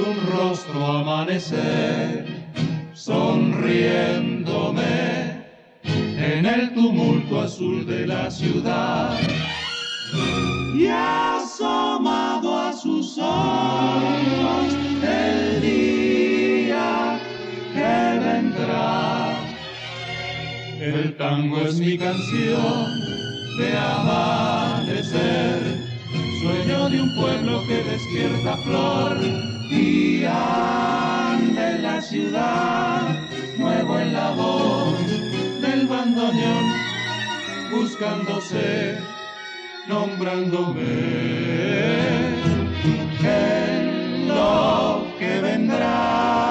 un 0.00 0.16
rostro 0.26 0.86
amanecer 0.86 2.24
sonriéndome 2.94 4.82
en 5.84 6.46
el 6.46 6.72
tumulto 6.74 7.40
azul 7.40 7.86
de 7.86 8.06
la 8.06 8.30
ciudad 8.30 9.18
y 10.74 10.86
asomado 10.86 12.58
a 12.58 12.72
sus 12.72 13.18
ojos 13.18 14.74
el 15.02 15.60
día 15.60 17.20
que 17.74 18.18
vendrá. 18.24 19.34
El 20.80 21.16
tango 21.16 21.60
es 21.62 21.78
mi 21.78 21.98
canción 21.98 23.00
de 23.58 23.76
amanecer, 23.76 25.58
sueño 26.40 26.88
de 26.88 27.02
un 27.02 27.14
pueblo 27.16 27.62
que 27.66 27.82
despierta 27.82 28.56
flor 28.58 29.49
anda 30.26 31.70
en 31.70 31.82
la 31.82 32.00
ciudad, 32.00 33.18
nuevo 33.56 33.98
en 33.98 34.12
la 34.12 34.30
voz 34.30 34.98
del 35.60 35.86
bandoneón, 35.86 36.64
buscándose, 37.70 38.98
nombrándome 39.88 41.50
lo 44.26 45.06
que 45.18 45.40
vendrá. 45.40 46.49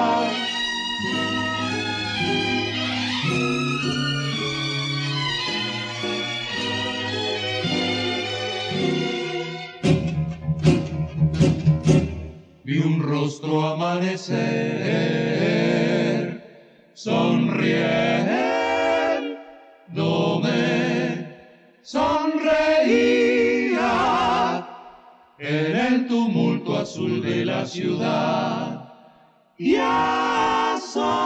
Vi 12.70 12.78
un 12.78 13.02
rostro 13.02 13.66
amanecer, 13.66 14.38
sonriéndome, 16.94 17.66
sonreía 21.82 23.08
en 25.40 25.76
el 25.76 26.06
tumulto 26.06 26.78
azul 26.78 27.20
de 27.20 27.44
la 27.44 27.66
ciudad 27.66 28.88
y 29.58 29.74
asomado 29.74 31.20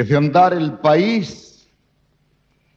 es 0.00 0.08
de 0.08 0.16
andar 0.16 0.54
el 0.54 0.78
país 0.78 1.68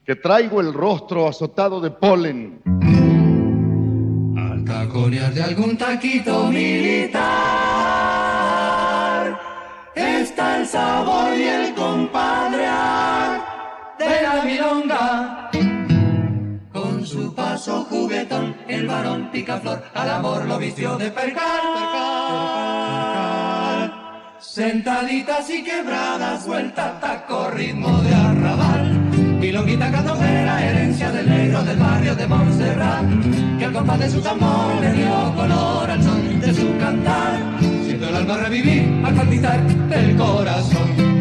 que 0.06 0.18
traigo 0.18 0.60
el 0.60 0.74
rostro 0.74 1.26
azotado 1.26 1.80
de 1.80 1.90
polen. 1.90 2.62
Al 4.38 4.66
taconear 4.66 5.34
de 5.34 5.42
algún 5.42 5.78
taquito 5.78 6.48
militar 6.48 7.24
está 9.96 10.60
el 10.60 10.68
sabor 10.68 11.38
y 11.38 11.44
el 11.44 11.74
compadre 11.74 12.68
de 14.00 14.22
la 14.22 14.44
milonga. 14.44 15.50
Con 16.74 17.06
su 17.06 17.34
paso 17.34 17.86
juguetón, 17.86 18.54
el 18.68 18.86
varón 18.86 19.32
picaflor 19.32 19.82
al 19.94 20.10
amor 20.10 20.44
lo 20.44 20.58
vistió 20.58 20.98
de 20.98 21.10
percal. 21.10 22.73
Sentaditas 24.54 25.50
y 25.50 25.64
quebradas, 25.64 26.46
vuelta, 26.46 27.00
taco, 27.00 27.50
ritmo 27.50 27.90
de 28.04 28.14
arrabal. 28.14 29.10
Milonguita 29.40 29.92
candomera, 29.92 30.64
herencia 30.64 31.12
del 31.12 31.28
negro 31.28 31.64
del 31.64 31.76
barrio 31.80 32.16
de 32.16 32.28
Montserrat, 32.28 33.04
que 33.58 33.66
al 33.66 33.74
compás 33.74 34.00
de 34.02 34.12
su 34.12 34.22
tambor 34.22 34.80
le 34.80 34.94
dio 34.94 35.36
color 35.36 35.90
al 35.90 36.04
son 36.04 36.40
de 36.40 36.54
su 36.54 36.78
cantar. 36.78 37.40
Siento 37.84 38.10
el 38.10 38.16
alma 38.16 38.38
revivir 38.38 39.02
al 39.04 39.16
palpitar 39.16 39.60
el 39.90 40.16
corazón. 40.18 41.13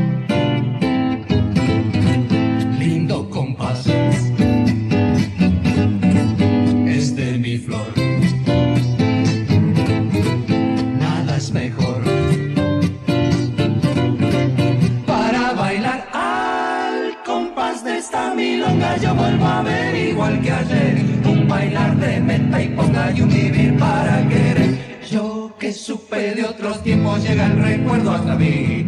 Igual 20.10 20.40
que 20.40 20.52
ayer 20.52 21.04
un 21.24 21.48
bailar 21.48 21.96
de 21.96 22.20
meta 22.20 22.62
y 22.62 22.68
ponga 22.68 23.10
y 23.12 23.20
un 23.22 23.28
vivir 23.28 23.78
para 23.78 24.28
querer. 24.28 25.00
Yo 25.10 25.54
que 25.58 25.72
supe 25.72 26.34
de 26.34 26.44
otros 26.44 26.82
tiempos 26.82 27.22
llega 27.22 27.46
el 27.46 27.58
recuerdo 27.62 28.12
hasta 28.12 28.34
mí 28.34 28.86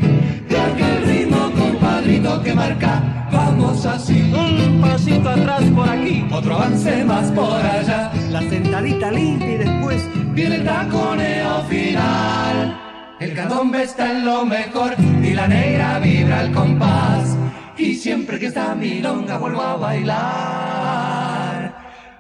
de 0.49 0.59
aquel 0.59 1.07
ritmo 1.07 1.51
compadrito 1.53 2.43
que 2.43 2.55
marca. 2.55 3.29
Vamos 3.33 3.85
así, 3.85 4.33
un 4.33 4.81
pasito 4.81 5.29
atrás 5.29 5.63
por 5.75 5.89
aquí, 5.89 6.25
otro 6.31 6.55
avance 6.55 7.05
más 7.05 7.31
por 7.33 7.61
allá. 7.61 8.13
La 8.31 8.41
sentadita 8.41 9.11
limpia 9.11 9.55
y 9.55 9.57
después 9.59 10.09
viene 10.35 10.57
el 10.57 10.65
taconeo 10.65 11.63
final. 11.65 12.81
El 13.21 13.35
candombe 13.35 13.83
está 13.83 14.11
en 14.11 14.25
lo 14.25 14.45
mejor 14.45 14.95
y 15.23 15.33
la 15.33 15.49
negra 15.49 15.99
vibra 15.99 16.41
al 16.41 16.53
compás. 16.53 17.34
Y 17.77 17.95
siempre 17.95 18.39
que 18.39 18.47
está 18.47 18.75
milonga 18.75 19.37
vuelvo 19.39 19.63
a 19.63 19.77
bailar. 19.77 21.75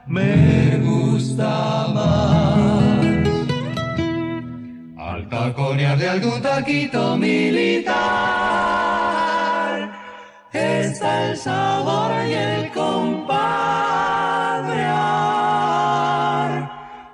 Me 0.06 0.78
gusta 0.78 1.88
más. 1.94 2.98
Al 4.98 5.28
taconear 5.28 5.96
de 5.96 6.08
algún 6.08 6.42
taquito 6.42 7.16
militar 7.16 7.94
está 10.52 11.30
el 11.30 11.36
sabor 11.36 12.10
y 12.28 12.32
el 12.32 12.70
compadrear 12.70 13.64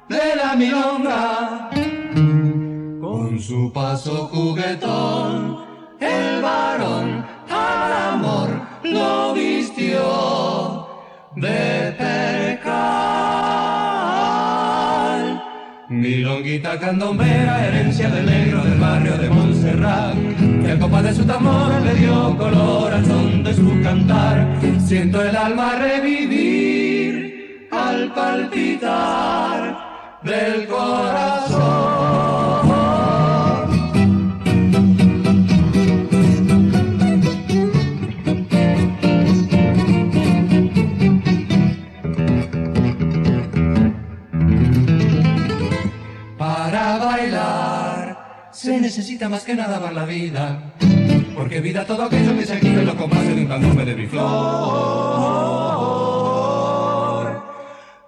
de 0.08 0.36
la 0.36 0.56
milonga 0.56 1.70
con 3.00 3.38
su 3.38 3.72
paso 3.72 4.28
juguetón, 4.32 5.64
el 6.00 6.42
varón 6.42 6.99
vistió 10.00 10.86
de 11.36 11.94
percal. 11.98 12.70
Milonguita 15.88 16.78
candombera, 16.78 17.66
herencia 17.66 18.08
del 18.10 18.26
negro 18.26 18.62
del 18.62 18.78
barrio 18.78 19.16
de 19.18 19.28
Montserrat, 19.28 20.14
que 20.62 20.70
al 20.70 20.78
copa 20.78 21.02
de 21.02 21.14
su 21.14 21.24
tambor 21.24 21.72
le 21.82 21.94
dio 21.94 22.36
color 22.36 22.92
al 22.94 23.04
son 23.04 23.42
de 23.42 23.54
su 23.54 23.82
cantar. 23.82 24.46
Siento 24.86 25.22
el 25.22 25.36
alma 25.36 25.76
revivir 25.76 27.68
al 27.70 28.12
palpitar 28.12 29.76
del 30.22 30.66
corazón. 30.66 31.99
Se 48.60 48.78
necesita 48.78 49.30
más 49.30 49.44
que 49.44 49.54
nada 49.54 49.80
para 49.80 49.92
la 49.92 50.04
vida, 50.04 50.74
porque 51.34 51.62
vida 51.62 51.86
todo 51.86 52.02
aquello 52.02 52.36
que 52.36 52.44
se 52.44 52.52
activa 52.52 52.80
en 52.80 52.86
los 52.86 52.94
compases 52.94 53.34
de 53.34 53.40
un 53.40 53.48
candombe 53.48 53.86
de 53.86 53.94
mi 53.94 54.06
flor. 54.06 54.20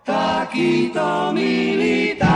Taquito 0.04 1.32
militar. 1.32 2.28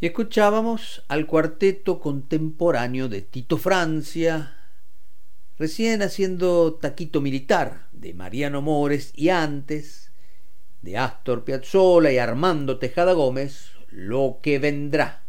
Y 0.00 0.06
escuchábamos 0.06 1.02
al 1.08 1.24
cuarteto 1.26 1.98
contemporáneo 1.98 3.08
de 3.08 3.22
Tito 3.22 3.56
Francia, 3.56 4.54
recién 5.58 6.02
haciendo 6.02 6.74
Taquito 6.74 7.22
Militar 7.22 7.88
de 7.92 8.12
Mariano 8.12 8.60
Mores 8.60 9.14
y 9.16 9.30
antes 9.30 10.09
de 10.82 10.96
Astor 10.96 11.44
Piazzolla 11.44 12.10
y 12.10 12.18
Armando 12.18 12.78
Tejada 12.78 13.12
Gómez, 13.12 13.72
Lo 13.90 14.38
que 14.42 14.58
vendrá. 14.58 15.22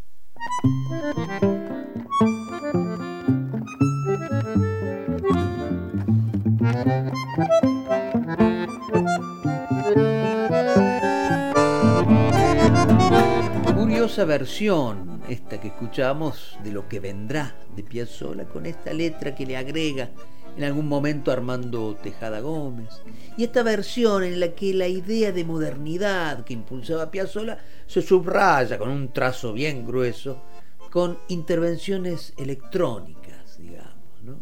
Curiosa 13.75 14.25
versión 14.25 15.21
esta 15.27 15.59
que 15.59 15.69
escuchamos 15.69 16.57
de 16.63 16.71
Lo 16.71 16.87
que 16.87 16.99
vendrá 16.99 17.55
de 17.75 17.83
Piazzolla 17.83 18.45
con 18.45 18.65
esta 18.65 18.93
letra 18.93 19.35
que 19.35 19.45
le 19.45 19.57
agrega 19.57 20.09
en 20.57 20.63
algún 20.63 20.87
momento 20.87 21.31
Armando 21.31 21.95
Tejada 22.01 22.39
Gómez. 22.39 23.01
Y 23.37 23.43
esta 23.43 23.63
versión 23.63 24.23
en 24.23 24.39
la 24.39 24.49
que 24.49 24.73
la 24.73 24.87
idea 24.87 25.31
de 25.31 25.43
modernidad 25.43 26.43
que 26.43 26.53
impulsaba 26.53 27.11
Piazzolla 27.11 27.59
se 27.87 28.01
subraya 28.01 28.77
con 28.77 28.89
un 28.89 29.13
trazo 29.13 29.53
bien 29.53 29.85
grueso, 29.85 30.41
con 30.89 31.17
intervenciones 31.29 32.33
electrónicas, 32.37 33.57
digamos, 33.57 34.23
¿no? 34.23 34.39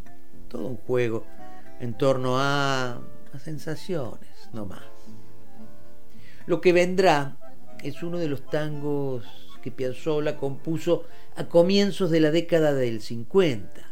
Todo 0.47 0.65
un 0.65 0.77
juego 0.77 1.25
en 1.79 1.97
torno 1.97 2.39
a, 2.39 2.93
a 3.33 3.39
sensaciones, 3.39 4.49
no 4.53 4.65
más. 4.65 4.83
Lo 6.47 6.59
que 6.59 6.73
vendrá 6.73 7.37
es 7.83 8.01
uno 8.01 8.17
de 8.17 8.27
los 8.27 8.45
tangos 8.47 9.25
que 9.61 9.71
Piazzolla 9.71 10.37
compuso 10.37 11.03
a 11.35 11.45
comienzos 11.45 12.09
de 12.09 12.21
la 12.21 12.31
década 12.31 12.73
del 12.73 13.01
50 13.01 13.88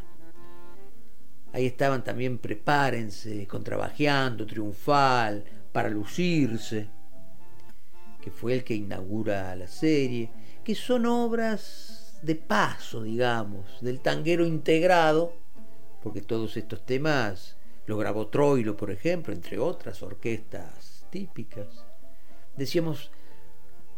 Ahí 1.53 1.65
estaban 1.65 2.03
también 2.03 2.37
Prepárense, 2.37 3.47
Contrabajeando, 3.47 4.45
Triunfal, 4.45 5.43
Para 5.71 5.89
Lucirse, 5.89 6.87
que 8.21 8.31
fue 8.31 8.53
el 8.53 8.63
que 8.63 8.75
inaugura 8.75 9.55
la 9.55 9.67
serie, 9.67 10.29
que 10.63 10.75
son 10.75 11.05
obras 11.05 12.19
de 12.21 12.35
paso, 12.35 13.03
digamos, 13.03 13.79
del 13.81 14.01
tanguero 14.01 14.45
integrado, 14.45 15.33
porque 16.01 16.21
todos 16.21 16.57
estos 16.57 16.85
temas 16.85 17.57
lo 17.85 17.97
grabó 17.97 18.27
Troilo, 18.27 18.75
por 18.75 18.91
ejemplo, 18.91 19.33
entre 19.33 19.59
otras 19.59 20.03
orquestas 20.03 21.05
típicas. 21.09 21.85
Decíamos, 22.55 23.11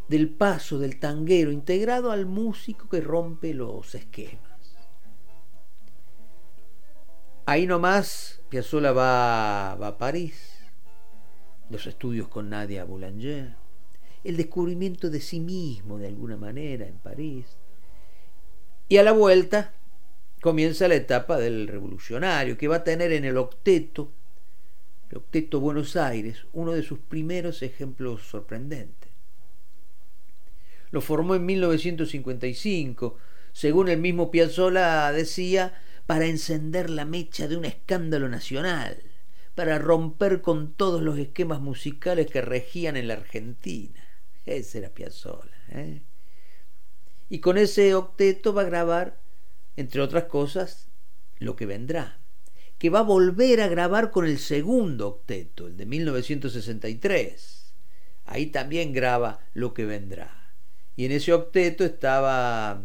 del 0.07 0.29
paso 0.29 0.79
del 0.79 0.99
tanguero 0.99 1.51
integrado 1.51 2.11
al 2.11 2.25
músico 2.25 2.89
que 2.89 3.01
rompe 3.01 3.53
los 3.53 3.95
esquemas. 3.95 4.48
Ahí 7.49 7.65
nomás 7.65 8.41
Piazzolla 8.49 8.91
va, 8.91 9.73
va 9.73 9.87
a 9.87 9.97
París, 9.97 10.59
los 11.71 11.87
estudios 11.87 12.27
con 12.27 12.51
Nadia 12.51 12.83
Boulanger, 12.83 13.55
el 14.23 14.37
descubrimiento 14.37 15.09
de 15.09 15.19
sí 15.19 15.39
mismo 15.39 15.97
de 15.97 16.05
alguna 16.05 16.37
manera 16.37 16.85
en 16.85 16.99
París. 16.99 17.47
Y 18.87 18.97
a 18.97 19.03
la 19.03 19.13
vuelta 19.13 19.73
comienza 20.43 20.87
la 20.87 20.93
etapa 20.93 21.39
del 21.39 21.67
revolucionario, 21.67 22.55
que 22.55 22.67
va 22.67 22.75
a 22.75 22.83
tener 22.83 23.11
en 23.13 23.25
el 23.25 23.35
octeto, 23.37 24.11
el 25.09 25.17
octeto 25.17 25.59
Buenos 25.59 25.95
Aires, 25.95 26.45
uno 26.53 26.73
de 26.73 26.83
sus 26.83 26.99
primeros 26.99 27.63
ejemplos 27.63 28.27
sorprendentes. 28.27 29.09
Lo 30.91 31.01
formó 31.01 31.33
en 31.33 31.47
1955, 31.47 33.17
según 33.53 33.89
el 33.89 33.97
mismo 33.97 34.29
Piazzolla 34.29 35.11
decía, 35.11 35.73
para 36.09 36.25
encender 36.25 36.89
la 36.89 37.05
mecha 37.05 37.47
de 37.47 37.55
un 37.55 37.65
escándalo 37.65 38.29
nacional, 38.29 38.97
para 39.53 39.77
romper 39.77 40.41
con 40.41 40.73
todos 40.73 41.03
los 41.03 41.19
esquemas 41.19 41.61
musicales 41.61 42.25
que 42.25 42.41
regían 42.41 42.97
en 42.97 43.07
la 43.07 43.13
Argentina. 43.13 44.03
Ese 44.43 44.79
era 44.79 44.89
Piazzolla. 44.89 45.55
¿eh? 45.69 46.01
Y 47.29 47.41
con 47.41 47.59
ese 47.59 47.93
octeto 47.93 48.55
va 48.55 48.63
a 48.63 48.65
grabar, 48.65 49.19
entre 49.77 50.01
otras 50.01 50.23
cosas, 50.23 50.87
Lo 51.37 51.55
que 51.55 51.67
vendrá, 51.67 52.17
que 52.79 52.89
va 52.89 53.01
a 53.01 53.03
volver 53.03 53.61
a 53.61 53.67
grabar 53.67 54.09
con 54.09 54.25
el 54.25 54.39
segundo 54.39 55.09
octeto, 55.09 55.67
el 55.67 55.77
de 55.77 55.85
1963. 55.85 57.75
Ahí 58.25 58.47
también 58.47 58.93
graba 58.93 59.41
Lo 59.53 59.75
que 59.75 59.85
vendrá. 59.85 60.55
Y 60.95 61.05
en 61.05 61.11
ese 61.11 61.33
octeto 61.33 61.85
estaba 61.85 62.81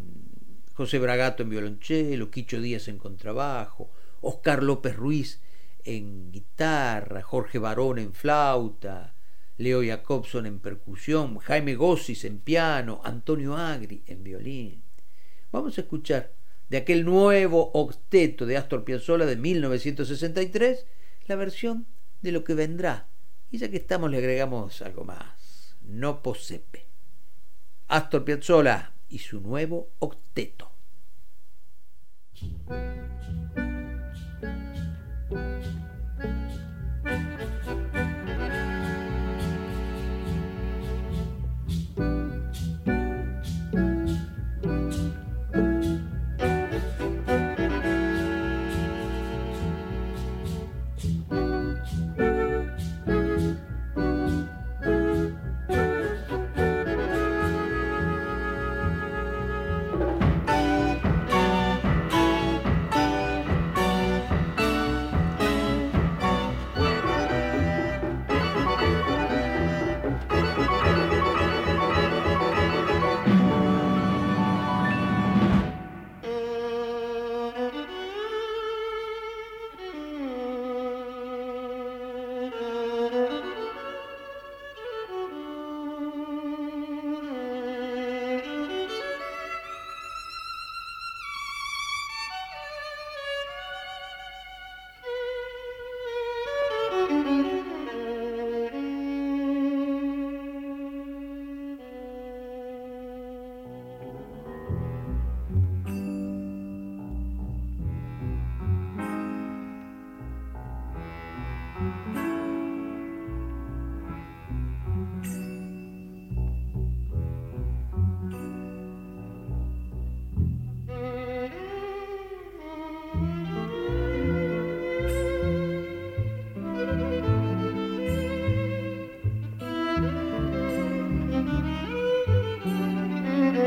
José 0.75 0.99
Bragato 0.99 1.45
en 1.45 1.51
violonchelo, 1.51 2.31
Quicho 2.31 2.61
Díaz 2.61 2.89
en 2.89 2.99
contrabajo, 2.99 3.93
Oscar 4.21 4.63
López 4.63 4.97
Ruiz 4.97 5.41
en 5.85 6.33
guitarra, 6.33 7.23
Jorge 7.23 7.59
Barón 7.59 7.99
en 7.99 8.13
flauta, 8.13 9.15
Leo 9.57 9.85
Jacobson 9.85 10.47
en 10.47 10.59
percusión, 10.59 11.39
Jaime 11.39 11.77
Gossis 11.77 12.25
en 12.25 12.39
piano, 12.39 13.01
Antonio 13.05 13.57
Agri 13.57 14.03
en 14.07 14.25
violín. 14.25 14.83
Vamos 15.53 15.79
a 15.79 15.83
escuchar 15.83 16.33
de 16.69 16.79
aquel 16.79 17.05
nuevo 17.05 17.71
octeto 17.75 18.45
de 18.45 18.57
Astor 18.57 18.85
Piazzolla 18.85 19.27
de 19.27 19.37
1963 19.37 20.87
la 21.27 21.37
versión 21.37 21.87
de 22.21 22.33
lo 22.33 22.43
que 22.43 22.55
vendrá. 22.55 23.07
Y 23.53 23.59
ya 23.59 23.71
que 23.71 23.77
estamos 23.77 24.11
le 24.11 24.19
agregamos 24.19 24.83
algo 24.83 25.05
más. 25.05 25.77
No 25.83 26.21
posepe. 26.21 26.87
Astor 27.87 28.25
Piazzolla 28.25 28.94
y 29.15 29.21
su 29.21 29.41
nuevo 29.41 29.91
octeto. 30.01 30.73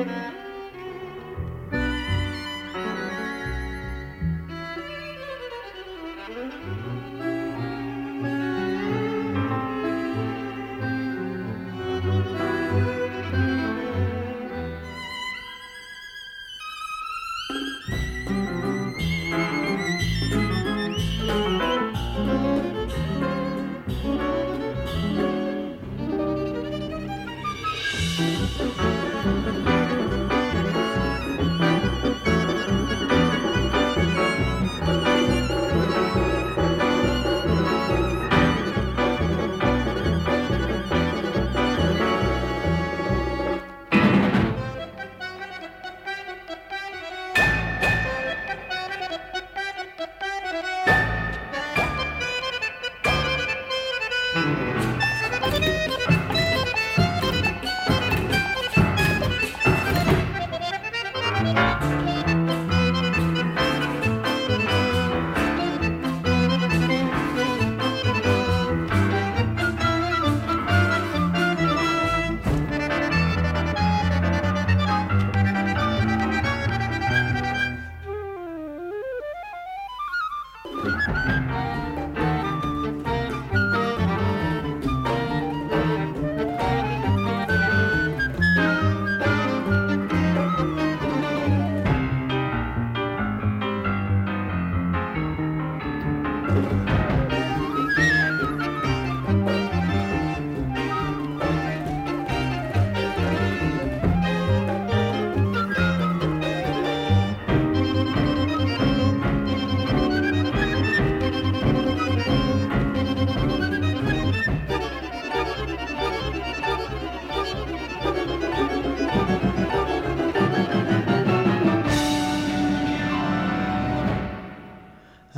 Mm-hmm. 0.08 0.37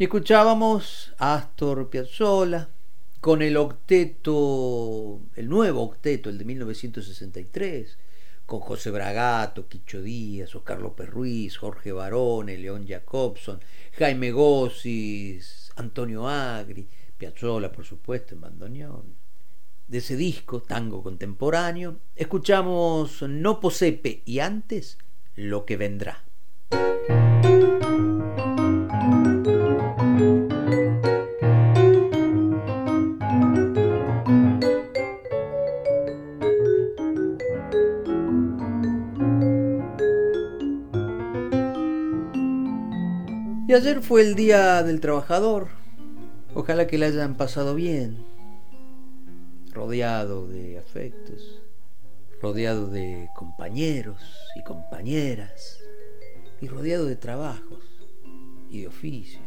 Y 0.00 0.04
escuchábamos 0.04 1.12
a 1.18 1.34
Astor 1.34 1.90
Piazzolla 1.90 2.70
con 3.20 3.42
el 3.42 3.58
octeto, 3.58 5.20
el 5.36 5.46
nuevo 5.46 5.82
octeto, 5.82 6.30
el 6.30 6.38
de 6.38 6.46
1963, 6.46 7.98
con 8.46 8.60
José 8.60 8.90
Bragato, 8.90 9.68
Quicho 9.68 10.00
Díaz, 10.00 10.54
Oscar 10.54 10.80
López 10.80 11.06
Ruiz, 11.06 11.58
Jorge 11.58 11.92
Barone, 11.92 12.56
León 12.56 12.86
Jacobson, 12.88 13.60
Jaime 13.98 14.30
Gossis, 14.30 15.70
Antonio 15.76 16.26
Agri, 16.26 16.88
Piazzolla, 17.18 17.70
por 17.70 17.84
supuesto, 17.84 18.34
en 18.34 18.40
bandoneón. 18.40 19.16
De 19.86 19.98
ese 19.98 20.16
disco, 20.16 20.62
Tango 20.62 21.02
Contemporáneo, 21.02 21.98
escuchamos 22.16 23.20
No 23.20 23.60
Posepe 23.60 24.22
y 24.24 24.38
antes 24.38 24.96
Lo 25.36 25.66
que 25.66 25.76
vendrá. 25.76 26.24
Y 43.70 43.72
ayer 43.72 44.02
fue 44.02 44.22
el 44.22 44.34
Día 44.34 44.82
del 44.82 44.98
Trabajador. 44.98 45.68
Ojalá 46.56 46.88
que 46.88 46.98
le 46.98 47.06
hayan 47.06 47.36
pasado 47.36 47.76
bien. 47.76 48.26
Rodeado 49.72 50.48
de 50.48 50.76
afectos. 50.76 51.62
Rodeado 52.42 52.88
de 52.88 53.28
compañeros 53.36 54.20
y 54.56 54.64
compañeras. 54.64 55.78
Y 56.60 56.66
rodeado 56.66 57.04
de 57.04 57.14
trabajos 57.14 57.84
y 58.72 58.80
de 58.80 58.88
oficios. 58.88 59.44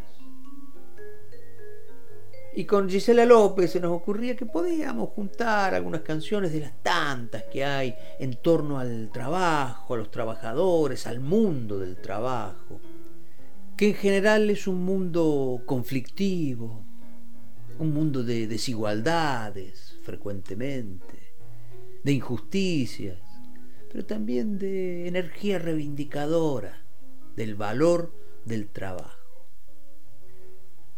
Y 2.55 2.63
con 2.63 2.89
Gisela 2.89 3.25
López 3.25 3.71
se 3.71 3.81
nos 3.81 3.91
ocurría 3.91 4.37
que 4.37 4.45
podíamos 4.45 5.09
juntar 5.09 5.75
algunas 5.75 5.99
canciones 5.99 6.53
de 6.53 6.61
las 6.61 6.81
tantas 6.81 7.43
que 7.51 7.65
hay 7.65 7.93
en 8.19 8.37
torno 8.37 8.79
al 8.79 9.09
trabajo, 9.11 9.95
a 9.95 9.97
los 9.97 10.09
trabajadores, 10.11 11.07
al 11.07 11.19
mundo 11.19 11.77
del 11.77 11.97
trabajo 11.97 12.79
que 13.83 13.89
en 13.89 13.95
general 13.95 14.49
es 14.49 14.65
un 14.65 14.85
mundo 14.85 15.61
conflictivo, 15.65 16.85
un 17.79 17.93
mundo 17.93 18.23
de 18.23 18.47
desigualdades 18.47 19.99
frecuentemente, 20.03 21.33
de 22.01 22.13
injusticias, 22.13 23.19
pero 23.91 24.05
también 24.05 24.57
de 24.57 25.09
energía 25.09 25.59
reivindicadora, 25.59 26.81
del 27.35 27.55
valor 27.55 28.13
del 28.45 28.69
trabajo. 28.69 29.49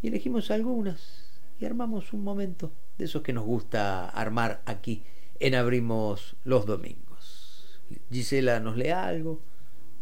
Y 0.00 0.06
elegimos 0.06 0.52
algunas 0.52 1.42
y 1.58 1.64
armamos 1.64 2.12
un 2.12 2.22
momento 2.22 2.70
de 2.98 3.06
esos 3.06 3.22
que 3.22 3.32
nos 3.32 3.44
gusta 3.44 4.08
armar 4.10 4.62
aquí 4.64 5.02
en 5.40 5.56
Abrimos 5.56 6.36
los 6.44 6.66
Domingos. 6.66 7.80
Gisela 8.12 8.60
nos 8.60 8.76
lee 8.76 8.90
algo, 8.90 9.42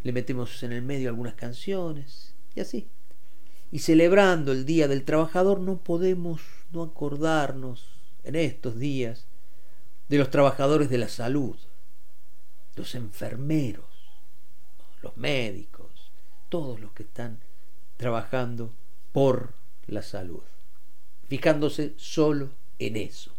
le 0.02 0.12
metemos 0.12 0.62
en 0.62 0.72
el 0.72 0.82
medio 0.82 1.08
algunas 1.08 1.32
canciones 1.32 2.33
y 2.54 2.60
así. 2.60 2.88
Y 3.70 3.80
celebrando 3.80 4.52
el 4.52 4.64
Día 4.64 4.88
del 4.88 5.04
Trabajador 5.04 5.60
no 5.60 5.78
podemos 5.78 6.40
no 6.72 6.82
acordarnos 6.82 7.88
en 8.22 8.36
estos 8.36 8.78
días 8.78 9.26
de 10.08 10.18
los 10.18 10.30
trabajadores 10.30 10.88
de 10.90 10.98
la 10.98 11.08
salud, 11.08 11.56
los 12.76 12.94
enfermeros, 12.94 13.86
los 15.02 15.16
médicos, 15.16 16.12
todos 16.48 16.80
los 16.80 16.92
que 16.92 17.04
están 17.04 17.40
trabajando 17.96 18.72
por 19.12 19.54
la 19.86 20.02
salud, 20.02 20.42
fijándose 21.28 21.94
solo 21.96 22.50
en 22.78 22.96
eso, 22.96 23.32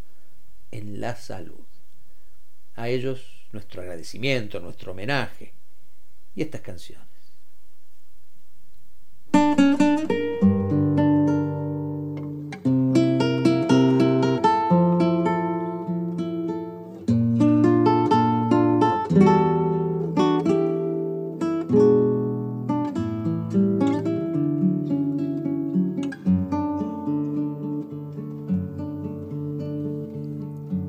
en 0.72 1.00
la 1.00 1.16
salud. 1.16 1.66
A 2.76 2.90
ellos 2.90 3.48
nuestro 3.52 3.82
agradecimiento, 3.82 4.60
nuestro 4.60 4.92
homenaje 4.92 5.54
y 6.36 6.42
estas 6.42 6.62
canciones. 6.62 7.15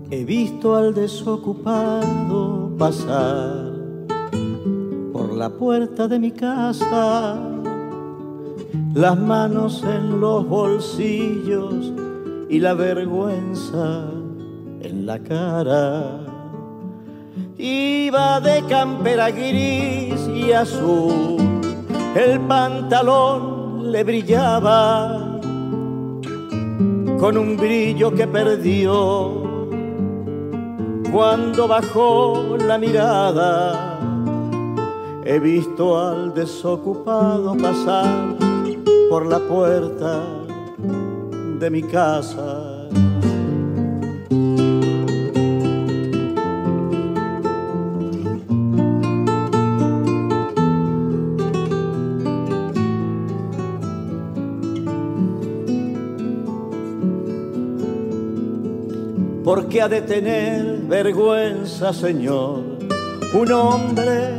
He 0.09 0.24
visto 0.24 0.74
al 0.74 0.94
desocupado 0.94 2.70
pasar 2.78 3.72
por 5.12 5.34
la 5.34 5.50
puerta 5.50 6.09
de 6.09 6.18
mi 6.18 6.30
casa 6.30 7.55
las 8.97 9.18
manos 9.18 9.84
en 9.84 10.22
los 10.22 10.49
bolsillos 10.49 11.92
y 12.49 12.59
la 12.59 12.72
vergüenza 12.72 14.09
en 14.80 15.05
la 15.05 15.18
cara. 15.18 16.20
Iba 17.59 18.40
de 18.40 18.64
campera 18.64 19.30
gris 19.30 20.26
y 20.34 20.51
azul, 20.51 21.36
el 22.14 22.40
pantalón 22.40 23.92
le 23.92 24.03
brillaba 24.03 25.40
con 27.20 27.36
un 27.36 27.55
brillo 27.59 28.14
que 28.14 28.26
perdió 28.26 29.42
cuando 31.12 31.68
bajó 31.68 32.57
la 32.66 32.78
mirada. 32.78 33.99
He 35.22 35.38
visto 35.38 35.99
al 36.01 36.32
desocupado 36.32 37.55
pasar 37.59 38.45
por 39.09 39.26
la 39.26 39.38
puerta 39.38 40.24
de 41.59 41.70
mi 41.70 41.82
casa. 41.82 42.72
¿Por 59.44 59.68
qué 59.68 59.82
ha 59.82 59.88
de 59.88 60.02
tener 60.02 60.80
vergüenza, 60.88 61.92
Señor, 61.92 62.64
un 63.32 63.52
hombre 63.52 64.32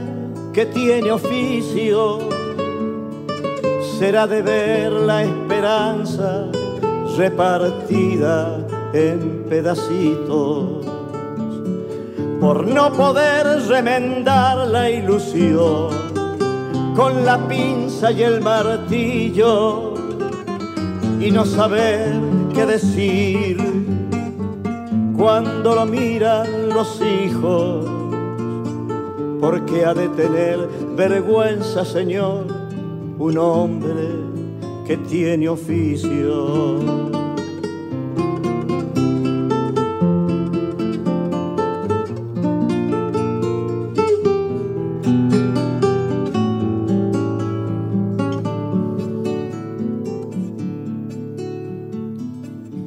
que 0.54 0.66
tiene 0.66 1.12
oficio? 1.12 2.27
Será 3.98 4.28
de 4.28 4.44
ver 4.44 4.92
la 4.92 5.24
esperanza 5.24 6.46
repartida 7.18 8.60
en 8.94 9.46
pedacitos, 9.50 10.86
por 12.40 12.68
no 12.68 12.94
poder 12.94 13.68
remendar 13.68 14.68
la 14.68 14.92
ilusión 14.92 15.90
con 16.96 17.26
la 17.26 17.48
pinza 17.48 18.12
y 18.12 18.22
el 18.22 18.42
martillo 18.42 19.96
y 21.20 21.32
no 21.32 21.44
saber 21.44 22.14
qué 22.54 22.68
decir 22.68 23.58
cuando 25.18 25.74
lo 25.74 25.86
miran 25.88 26.70
los 26.70 27.02
hijos, 27.02 27.84
porque 29.42 29.86
ha 29.86 29.96
de 29.96 30.08
tener 30.10 30.70
vergüenza, 30.96 31.84
Señor 31.84 32.57
un 33.28 33.38
hombre 33.38 34.08
que 34.86 34.96
tiene 34.96 35.50
oficio. 35.50 36.80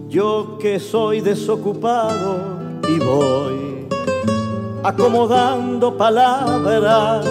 Yo 0.08 0.56
que 0.58 0.80
soy 0.80 1.20
desocupado 1.20 2.38
y 2.88 2.98
voy 2.98 3.86
acomodando 4.82 5.94
palabras 5.98 7.26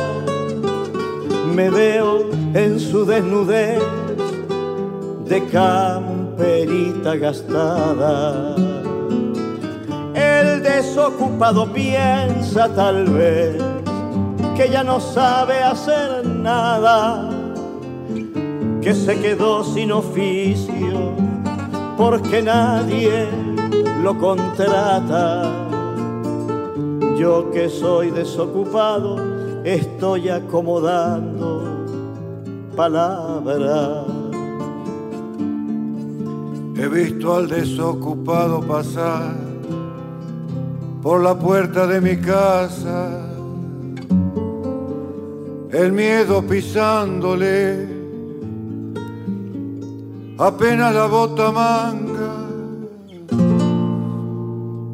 me 1.55 1.69
veo 1.71 2.38
en 2.53 2.79
su 2.79 3.05
desnudez 3.05 3.81
de 5.25 5.45
camperita 5.45 7.15
gastada. 7.15 8.55
El 10.15 10.63
desocupado 10.63 11.71
piensa 11.71 12.73
tal 12.73 13.05
vez 13.05 13.55
que 14.55 14.69
ya 14.69 14.83
no 14.83 14.99
sabe 14.99 15.61
hacer 15.61 16.25
nada, 16.25 17.29
que 18.81 18.93
se 18.93 19.19
quedó 19.19 19.63
sin 19.63 19.91
oficio 19.91 21.13
porque 21.97 22.41
nadie 22.41 23.27
lo 24.01 24.17
contrata. 24.17 25.43
Yo 27.17 27.51
que 27.51 27.69
soy 27.69 28.11
desocupado 28.11 29.17
estoy 29.63 30.29
acomodando 30.29 31.58
palabras. 32.79 34.05
He 36.77 36.87
visto 36.87 37.35
al 37.35 37.49
desocupado 37.49 38.61
pasar 38.61 39.35
por 41.01 41.21
la 41.21 41.37
puerta 41.37 41.85
de 41.87 41.99
mi 41.99 42.15
casa, 42.15 43.27
el 45.71 45.91
miedo 45.91 46.41
pisándole, 46.41 47.85
apenas 50.37 50.95
la 50.95 51.07
bota 51.07 51.51
manga. 51.51 52.33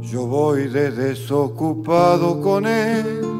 Yo 0.01 0.25
voy 0.25 0.69
de 0.69 0.89
desocupado 0.89 2.41
con 2.41 2.65
él, 2.65 3.34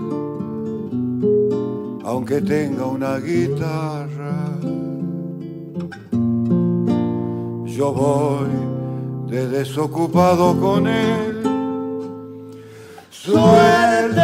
aunque 2.06 2.40
tenga 2.40 2.86
una 2.86 3.18
guitarra. 3.18 4.38
Yo 7.66 7.92
voy 7.92 8.52
de 9.28 9.48
desocupado 9.48 10.58
con 10.60 10.88
él 10.88 11.42
suerte 13.10 14.22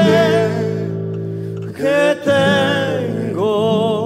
que 1.75 2.17
tengo 2.23 4.00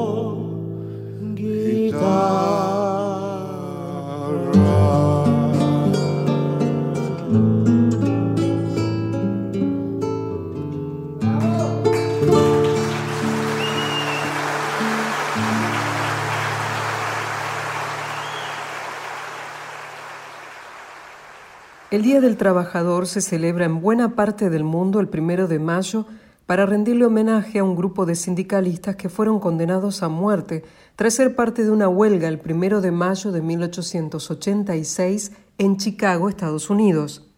El 21.96 22.02
Día 22.02 22.20
del 22.20 22.36
Trabajador 22.36 23.08
se 23.08 23.22
celebra 23.22 23.64
en 23.64 23.80
buena 23.80 24.16
parte 24.16 24.50
del 24.50 24.66
mundo 24.66 25.00
el 25.00 25.08
primero 25.08 25.48
de 25.48 25.60
mayo 25.60 26.06
para 26.46 26.66
rendirle 26.66 27.06
homenaje 27.06 27.60
a 27.60 27.64
un 27.64 27.78
grupo 27.78 28.06
de 28.06 28.16
sindicalistas 28.16 28.98
que 28.98 29.08
fueron 29.08 29.40
condenados 29.40 30.04
a 30.04 30.10
muerte 30.10 30.66
tras 30.98 31.14
ser 31.14 31.38
parte 31.38 31.64
de 31.64 31.72
una 31.72 31.88
huelga 31.88 32.28
el 32.28 32.38
primero 32.38 32.82
de 32.82 32.92
mayo 32.92 33.32
de 33.32 33.42
1886 33.42 35.32
en 35.58 35.78
Chicago, 35.78 36.28
Estados 36.28 36.70
Unidos. 36.70 37.30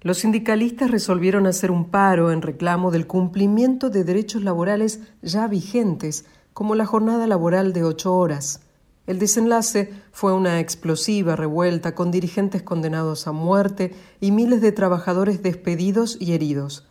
Los 0.00 0.16
sindicalistas 0.16 0.90
resolvieron 0.90 1.46
hacer 1.46 1.70
un 1.70 1.90
paro 1.90 2.32
en 2.32 2.40
reclamo 2.40 2.90
del 2.90 3.06
cumplimiento 3.06 3.90
de 3.90 4.02
derechos 4.02 4.42
laborales 4.42 5.00
ya 5.20 5.46
vigentes, 5.46 6.24
como 6.54 6.74
la 6.74 6.86
jornada 6.86 7.26
laboral 7.26 7.74
de 7.74 7.84
ocho 7.84 8.16
horas. 8.16 8.63
El 9.06 9.18
desenlace 9.18 9.92
fue 10.12 10.32
una 10.32 10.60
explosiva 10.60 11.36
revuelta 11.36 11.94
con 11.94 12.10
dirigentes 12.10 12.62
condenados 12.62 13.26
a 13.26 13.32
muerte 13.32 13.94
y 14.20 14.30
miles 14.30 14.62
de 14.62 14.72
trabajadores 14.72 15.42
despedidos 15.42 16.16
y 16.18 16.32
heridos. 16.32 16.88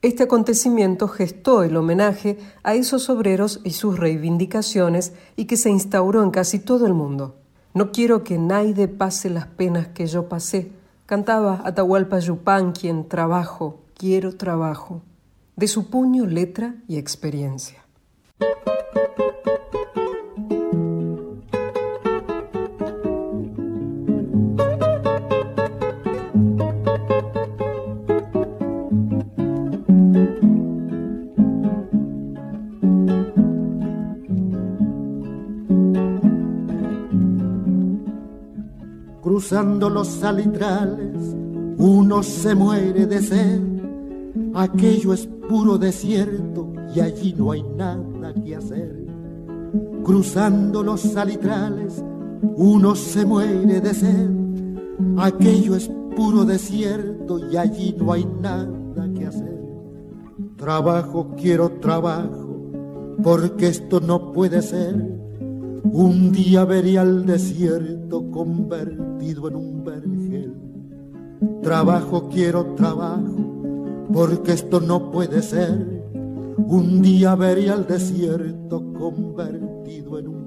Este 0.00 0.22
acontecimiento 0.22 1.08
gestó 1.08 1.62
el 1.62 1.76
homenaje 1.76 2.38
a 2.62 2.74
esos 2.74 3.10
obreros 3.10 3.60
y 3.64 3.70
sus 3.70 3.98
reivindicaciones 3.98 5.12
y 5.36 5.44
que 5.44 5.58
se 5.58 5.70
instauró 5.70 6.22
en 6.22 6.30
casi 6.30 6.58
todo 6.58 6.86
el 6.86 6.94
mundo. 6.94 7.36
No 7.74 7.92
quiero 7.92 8.24
que 8.24 8.38
nadie 8.38 8.88
pase 8.88 9.28
las 9.28 9.46
penas 9.46 9.88
que 9.88 10.06
yo 10.06 10.28
pasé, 10.28 10.72
cantaba 11.06 11.60
Atahualpa 11.64 12.18
Yupanqui 12.18 12.88
en 12.88 13.08
Trabajo, 13.08 13.80
quiero 13.94 14.36
trabajo, 14.36 15.02
de 15.56 15.68
su 15.68 15.90
puño, 15.90 16.26
letra 16.26 16.74
y 16.88 16.96
experiencia. 16.96 17.82
Cruzando 39.32 39.88
los 39.88 40.08
salitrales, 40.08 41.16
uno 41.78 42.22
se 42.22 42.54
muere 42.54 43.06
de 43.06 43.22
sed. 43.22 43.62
Aquello 44.52 45.14
es 45.14 45.26
puro 45.48 45.78
desierto 45.78 46.70
y 46.94 47.00
allí 47.00 47.34
no 47.38 47.52
hay 47.52 47.62
nada 47.62 48.34
que 48.34 48.54
hacer. 48.54 48.94
Cruzando 50.04 50.82
los 50.82 51.00
salitrales, 51.00 52.04
uno 52.56 52.94
se 52.94 53.24
muere 53.24 53.80
de 53.80 53.94
sed. 53.94 54.30
Aquello 55.16 55.76
es 55.76 55.90
puro 56.14 56.44
desierto 56.44 57.38
y 57.38 57.56
allí 57.56 57.96
no 57.98 58.12
hay 58.12 58.26
nada 58.26 59.08
que 59.16 59.28
hacer. 59.28 59.62
Trabajo, 60.58 61.30
quiero 61.38 61.70
trabajo, 61.80 62.70
porque 63.22 63.68
esto 63.68 63.98
no 63.98 64.30
puede 64.30 64.60
ser 64.60 65.21
un 65.84 66.32
día 66.32 66.64
veré 66.64 66.98
al 66.98 67.26
desierto 67.26 68.30
convertido 68.30 69.48
en 69.48 69.56
un 69.56 69.84
vergel. 69.84 70.54
Trabajo, 71.62 72.28
quiero 72.28 72.74
trabajo, 72.74 74.06
porque 74.12 74.52
esto 74.52 74.80
no 74.80 75.10
puede 75.10 75.42
ser. 75.42 76.02
Un 76.56 77.02
día 77.02 77.34
veré 77.34 77.70
al 77.70 77.86
desierto 77.86 78.92
convertido 78.92 80.18
en 80.18 80.28
un 80.28 80.41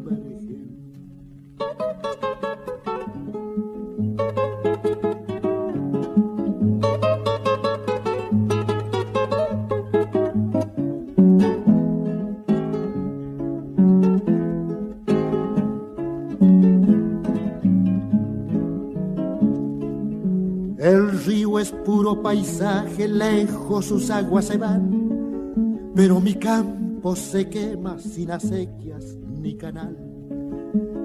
es 21.28 21.71
puro 21.71 22.21
paisaje, 22.21 23.07
lejos 23.07 23.86
sus 23.86 24.11
aguas 24.11 24.45
se 24.45 24.57
van, 24.57 25.91
pero 25.95 26.21
mi 26.21 26.36
campo 26.36 27.15
se 27.15 27.49
quema 27.49 27.97
sin 27.97 28.30
acequias 28.30 29.17
ni 29.41 29.55
canal. 29.55 29.97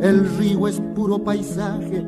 El 0.01 0.27
río 0.37 0.69
es 0.69 0.81
puro 0.95 1.25
paisaje, 1.25 2.05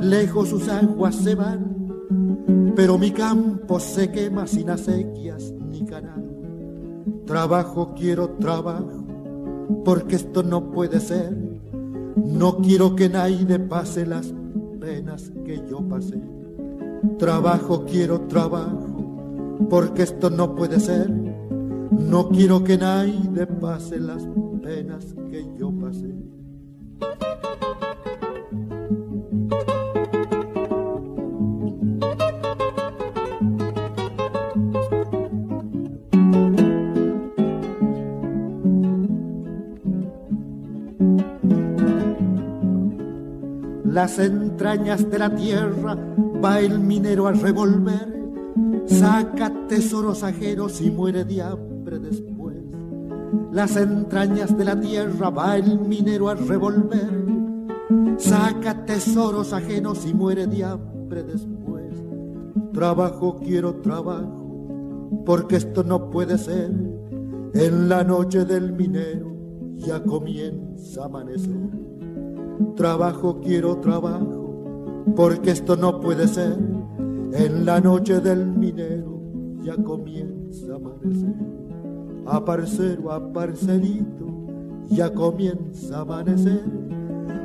lejos 0.00 0.50
sus 0.50 0.68
aguas 0.68 1.16
se 1.16 1.34
van, 1.34 2.72
pero 2.76 2.98
mi 2.98 3.10
campo 3.10 3.80
se 3.80 4.12
quema 4.12 4.46
sin 4.46 4.70
acequias 4.70 5.52
ni 5.68 5.84
canal. 5.84 6.24
Trabajo, 7.26 7.94
quiero 7.96 8.30
trabajo, 8.38 9.04
porque 9.84 10.16
esto 10.16 10.44
no 10.44 10.70
puede 10.70 11.00
ser. 11.00 11.36
No 12.16 12.58
quiero 12.58 12.94
que 12.94 13.08
nadie 13.08 13.58
pase 13.58 14.06
las 14.06 14.32
penas 14.78 15.32
que 15.44 15.62
yo 15.68 15.80
pasé. 15.80 16.35
Trabajo, 17.18 17.84
quiero 17.86 18.20
trabajo, 18.22 19.58
porque 19.70 20.02
esto 20.02 20.28
no 20.28 20.54
puede 20.54 20.78
ser. 20.80 21.10
No 21.10 22.28
quiero 22.28 22.62
que 22.62 22.76
nadie 22.76 23.46
pase 23.46 23.98
las 23.98 24.22
penas 24.62 25.14
que 25.30 25.46
yo 25.58 25.72
pasé. 25.72 26.14
Las 43.84 44.18
entrañas 44.18 45.08
de 45.10 45.18
la 45.18 45.34
tierra 45.34 45.96
va 46.44 46.60
el 46.60 46.78
minero 46.78 47.26
a 47.26 47.32
revolver, 47.32 48.30
saca 48.86 49.52
tesoros 49.68 50.22
ajenos 50.22 50.80
y 50.80 50.90
muere 50.90 51.24
de 51.24 51.42
hambre 51.42 51.98
después. 51.98 52.56
las 53.52 53.76
entrañas 53.76 54.56
de 54.56 54.64
la 54.64 54.78
tierra 54.78 55.30
va 55.30 55.56
el 55.56 55.78
minero 55.78 56.28
a 56.28 56.34
revolver. 56.34 57.26
Saca 58.18 58.84
tesoros 58.84 59.52
ajenos 59.52 60.06
y 60.06 60.14
muere 60.14 60.46
de 60.46 60.64
hambre 60.64 61.22
después. 61.22 61.94
Trabajo, 62.72 63.36
quiero 63.38 63.76
trabajo, 63.76 65.22
porque 65.24 65.56
esto 65.56 65.84
no 65.84 66.10
puede 66.10 66.36
ser. 66.36 66.72
En 67.54 67.88
la 67.88 68.04
noche 68.04 68.44
del 68.44 68.72
minero 68.72 69.34
ya 69.76 70.02
comienza 70.02 71.02
a 71.02 71.06
amanecer. 71.06 71.70
Trabajo, 72.74 73.40
quiero 73.40 73.78
trabajo, 73.78 74.45
porque 75.14 75.52
esto 75.52 75.76
no 75.76 76.00
puede 76.00 76.26
ser. 76.26 76.58
En 77.32 77.66
la 77.66 77.80
noche 77.80 78.20
del 78.20 78.46
minero 78.46 79.20
ya 79.62 79.76
comienza 79.76 80.72
a 80.72 80.76
amanecer. 80.76 81.34
A 82.26 82.44
parcero, 82.44 83.12
a 83.12 83.32
parcerito, 83.32 84.46
ya 84.88 85.12
comienza 85.12 85.98
a 85.98 86.00
amanecer. 86.00 86.64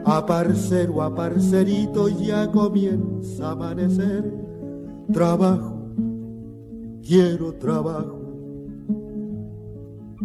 A 0.06 0.26
parcero, 0.26 1.02
a 1.04 1.14
parcerito, 1.14 2.08
ya 2.10 2.50
comienza 2.52 3.50
a 3.50 3.52
amanecer. 3.52 4.34
Trabajo, 5.12 5.78
quiero 7.04 7.54
trabajo, 7.56 8.20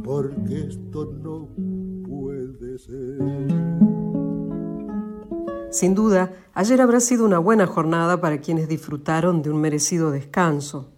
porque 0.05 0.69
esto 0.69 1.13
no 1.23 1.49
puede 2.07 2.79
ser. 2.79 3.86
Sin 5.77 5.95
duda, 5.95 6.33
ayer 6.55 6.81
habrá 6.81 7.01
sido 7.01 7.27
una 7.27 7.39
buena 7.39 7.67
jornada 7.67 8.19
para 8.19 8.41
quienes 8.41 8.67
disfrutaron 8.67 9.43
de 9.43 9.51
un 9.51 9.61
merecido 9.61 10.11
descanso. 10.11 10.89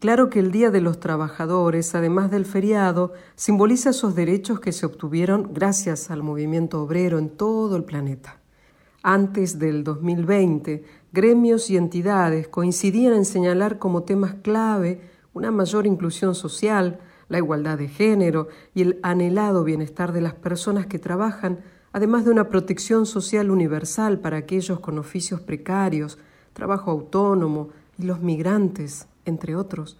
Claro 0.00 0.28
que 0.28 0.38
el 0.38 0.52
Día 0.52 0.70
de 0.70 0.82
los 0.82 1.00
Trabajadores, 1.00 1.94
además 1.94 2.30
del 2.30 2.44
feriado, 2.44 3.14
simboliza 3.36 3.88
esos 3.88 4.14
derechos 4.14 4.60
que 4.60 4.72
se 4.72 4.84
obtuvieron 4.84 5.54
gracias 5.54 6.10
al 6.10 6.22
movimiento 6.22 6.82
obrero 6.82 7.18
en 7.18 7.30
todo 7.30 7.74
el 7.76 7.84
planeta. 7.84 8.38
Antes 9.02 9.58
del 9.58 9.82
2020, 9.82 10.84
gremios 11.10 11.70
y 11.70 11.78
entidades 11.78 12.48
coincidían 12.48 13.14
en 13.14 13.24
señalar 13.24 13.78
como 13.78 14.02
temas 14.02 14.34
clave 14.42 15.00
una 15.32 15.50
mayor 15.50 15.86
inclusión 15.86 16.34
social, 16.34 17.00
la 17.30 17.38
igualdad 17.38 17.78
de 17.78 17.88
género 17.88 18.48
y 18.74 18.82
el 18.82 19.00
anhelado 19.02 19.64
bienestar 19.64 20.12
de 20.12 20.20
las 20.20 20.34
personas 20.34 20.86
que 20.86 20.98
trabajan, 20.98 21.60
además 21.92 22.24
de 22.24 22.30
una 22.30 22.48
protección 22.48 23.06
social 23.06 23.50
universal 23.50 24.20
para 24.20 24.36
aquellos 24.36 24.80
con 24.80 24.98
oficios 24.98 25.40
precarios, 25.40 26.18
trabajo 26.52 26.90
autónomo 26.90 27.70
y 27.98 28.04
los 28.04 28.20
migrantes 28.20 29.06
entre 29.24 29.56
otros. 29.56 29.98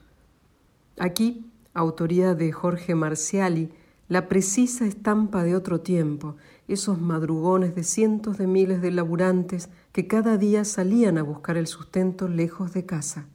Aquí, 0.98 1.50
autoría 1.74 2.34
de 2.34 2.52
Jorge 2.52 2.94
Marciali, 2.94 3.70
la 4.08 4.26
precisa 4.26 4.86
estampa 4.86 5.44
de 5.44 5.54
otro 5.54 5.80
tiempo, 5.80 6.36
esos 6.66 6.98
madrugones 7.00 7.74
de 7.74 7.84
cientos 7.84 8.38
de 8.38 8.46
miles 8.46 8.80
de 8.80 8.90
laburantes 8.90 9.68
que 9.92 10.06
cada 10.06 10.38
día 10.38 10.64
salían 10.64 11.18
a 11.18 11.22
buscar 11.22 11.56
el 11.56 11.66
sustento 11.66 12.26
lejos 12.26 12.72
de 12.72 12.86
casa. 12.86 13.26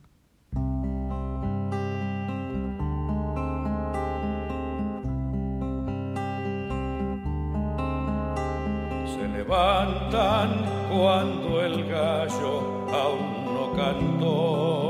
Levantan 9.44 10.66
cuando 10.90 11.62
el 11.62 11.86
gallo 11.90 12.88
aún 12.92 13.46
no 13.54 13.74
cantó 13.76 14.84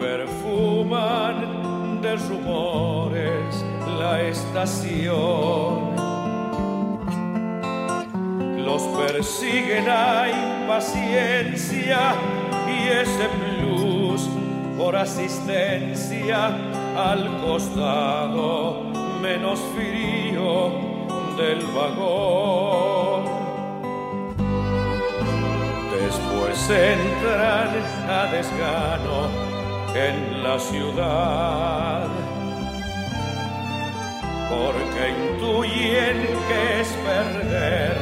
perfuman 0.00 1.36
de 2.02 2.16
rumores 2.16 3.64
la 4.00 4.20
estación. 4.22 5.92
Los 8.64 8.82
persiguen 8.82 9.88
a 9.88 10.28
impaciencia 10.62 12.14
y 12.66 12.88
ese 12.88 13.28
plus 13.38 14.28
por 14.76 14.96
asistencia 14.96 16.48
al 16.96 17.40
costado 17.42 18.82
menos 19.22 19.60
frío 19.76 20.91
del 21.36 21.64
vagón. 21.66 23.24
Después 25.90 26.70
entran 26.70 27.70
a 28.08 28.26
desgano 28.32 29.28
en 29.94 30.42
la 30.42 30.58
ciudad, 30.58 32.08
porque 34.50 35.10
intuyen 35.10 36.18
que 36.48 36.80
es 36.80 36.88
perder 37.08 37.96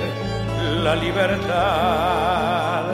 la 0.82 0.96
libertad. 0.96 2.84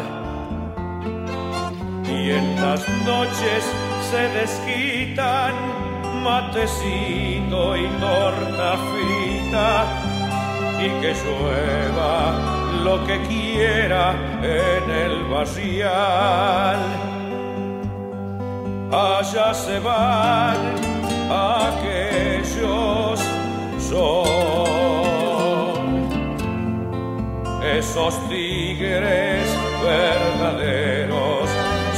Y 2.09 2.31
en 2.31 2.57
las 2.57 2.89
noches 3.05 3.65
se 4.11 4.29
desquitan 4.41 5.55
matecito 6.23 7.77
y 7.77 7.87
torta 8.01 8.77
frita 8.89 10.16
y 10.79 10.89
que 11.01 11.15
llueva 11.15 12.35
lo 12.85 13.05
que 13.07 13.21
quiera 13.23 14.15
en 14.43 14.91
el 14.91 15.25
barrial. 15.25 16.79
Allá 18.93 19.53
se 19.53 19.79
van 19.81 20.57
aquellos 21.31 23.21
son 23.81 24.67
esos 27.63 28.29
tigres 28.29 29.49
verdaderos 29.83 31.51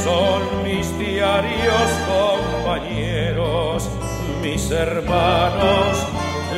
son 0.03 0.63
mis 0.63 0.97
diarios 0.97 1.91
compañeros 2.07 3.87
mis 4.41 4.71
hermanos 4.71 6.07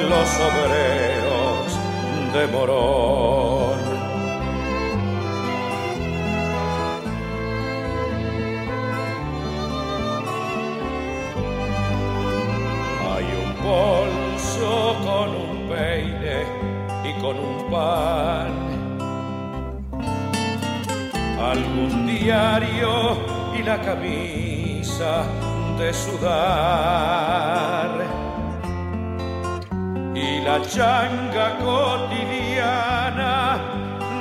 los 0.09 0.29
obreros 0.39 1.20
de 2.33 2.47
Morón 2.47 3.91
bolso 13.63 14.97
con 15.05 15.29
un 15.35 15.69
peine 15.69 16.43
y 17.03 17.13
con 17.21 17.37
un 17.37 17.69
pan. 17.71 18.51
Algún 21.39 22.07
diario 22.07 23.17
y 23.57 23.63
la 23.63 23.81
camisa 23.81 25.25
de 25.77 25.93
sudar. 25.93 27.01
Y 30.21 30.39
la 30.41 30.61
changa 30.61 31.57
cotidiana 31.57 33.57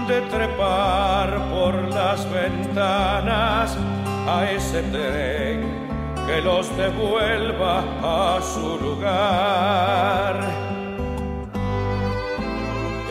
de 0.09 0.23
trepar 0.23 1.39
por 1.51 1.75
las 1.95 2.25
ventanas 2.31 3.77
a 4.27 4.51
ese 4.51 4.83
tren 4.85 5.61
que 6.27 6.41
los 6.41 6.75
devuelva 6.79 7.85
a 8.03 8.41
su 8.41 8.79
lugar. 8.79 10.41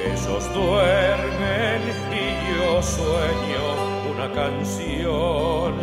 Ellos 0.04 0.52
duermen 0.52 1.82
y 2.12 2.58
yo 2.58 2.82
sueño 2.82 3.66
una 4.12 4.32
canción. 4.34 5.76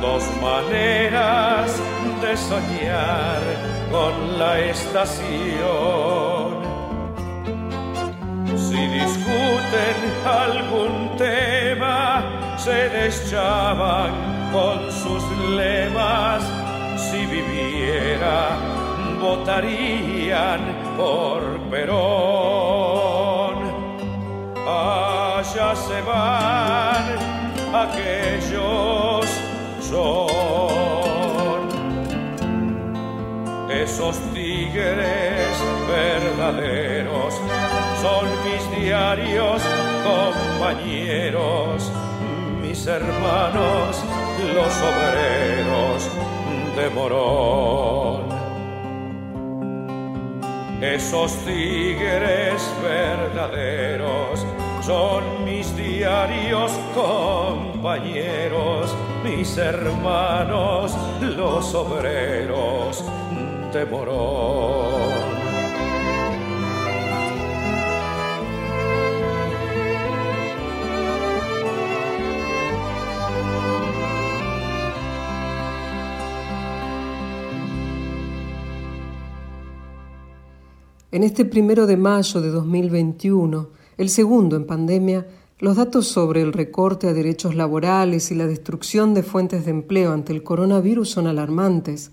Dos 0.00 0.24
maneras 0.42 1.80
de 2.20 2.36
soñar 2.36 3.69
con 3.90 4.38
la 4.38 4.58
estación. 4.60 5.10
Si 8.56 8.86
discuten 8.86 9.96
algún 10.24 11.16
tema, 11.16 12.56
se 12.56 12.88
deschaban 12.88 14.12
con 14.52 14.90
sus 14.92 15.22
lemas, 15.56 16.42
si 16.96 17.26
viviera, 17.26 18.56
votarían 19.20 20.60
por 20.96 21.40
Perón. 21.70 23.56
Allá 24.66 25.74
se 25.74 26.00
van 26.02 27.30
aquellos 27.74 29.26
son 29.80 30.99
esos 33.90 34.16
tigres 34.32 35.52
verdaderos, 35.88 37.34
son 38.00 38.24
mis 38.44 38.70
diarios 38.80 39.60
compañeros, 40.04 41.90
mis 42.62 42.86
hermanos 42.86 44.00
los 44.54 44.72
obreros 44.92 46.08
de 46.76 46.88
Morón. 46.90 48.30
Esos 50.80 51.32
tigres 51.44 52.62
verdaderos 52.82 54.46
son 54.82 55.44
mis 55.44 55.76
diarios 55.76 56.70
compañeros, 56.94 58.94
mis 59.24 59.58
hermanos, 59.58 60.96
los 61.20 61.74
obreros 61.74 63.04
En 81.12 81.22
este 81.22 81.44
primero 81.44 81.86
de 81.86 81.96
mayo 81.96 82.40
de 82.40 82.50
2021, 82.50 83.68
el 83.98 84.08
segundo 84.08 84.56
en 84.56 84.66
pandemia, 84.66 85.28
los 85.60 85.76
datos 85.76 86.08
sobre 86.08 86.42
el 86.42 86.52
recorte 86.52 87.06
a 87.06 87.12
derechos 87.12 87.54
laborales 87.54 88.32
y 88.32 88.34
la 88.34 88.48
destrucción 88.48 89.14
de 89.14 89.22
fuentes 89.22 89.64
de 89.64 89.70
empleo 89.70 90.12
ante 90.12 90.32
el 90.32 90.42
coronavirus 90.42 91.10
son 91.10 91.28
alarmantes. 91.28 92.10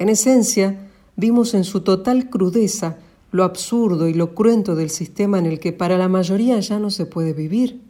En 0.00 0.08
esencia, 0.08 0.87
vimos 1.18 1.52
en 1.54 1.64
su 1.64 1.80
total 1.80 2.30
crudeza 2.30 2.96
lo 3.32 3.42
absurdo 3.42 4.06
y 4.06 4.14
lo 4.14 4.34
cruento 4.34 4.76
del 4.76 4.88
sistema 4.88 5.38
en 5.38 5.46
el 5.46 5.58
que 5.58 5.72
para 5.72 5.98
la 5.98 6.08
mayoría 6.08 6.60
ya 6.60 6.78
no 6.78 6.90
se 6.90 7.06
puede 7.06 7.34
vivir. 7.34 7.82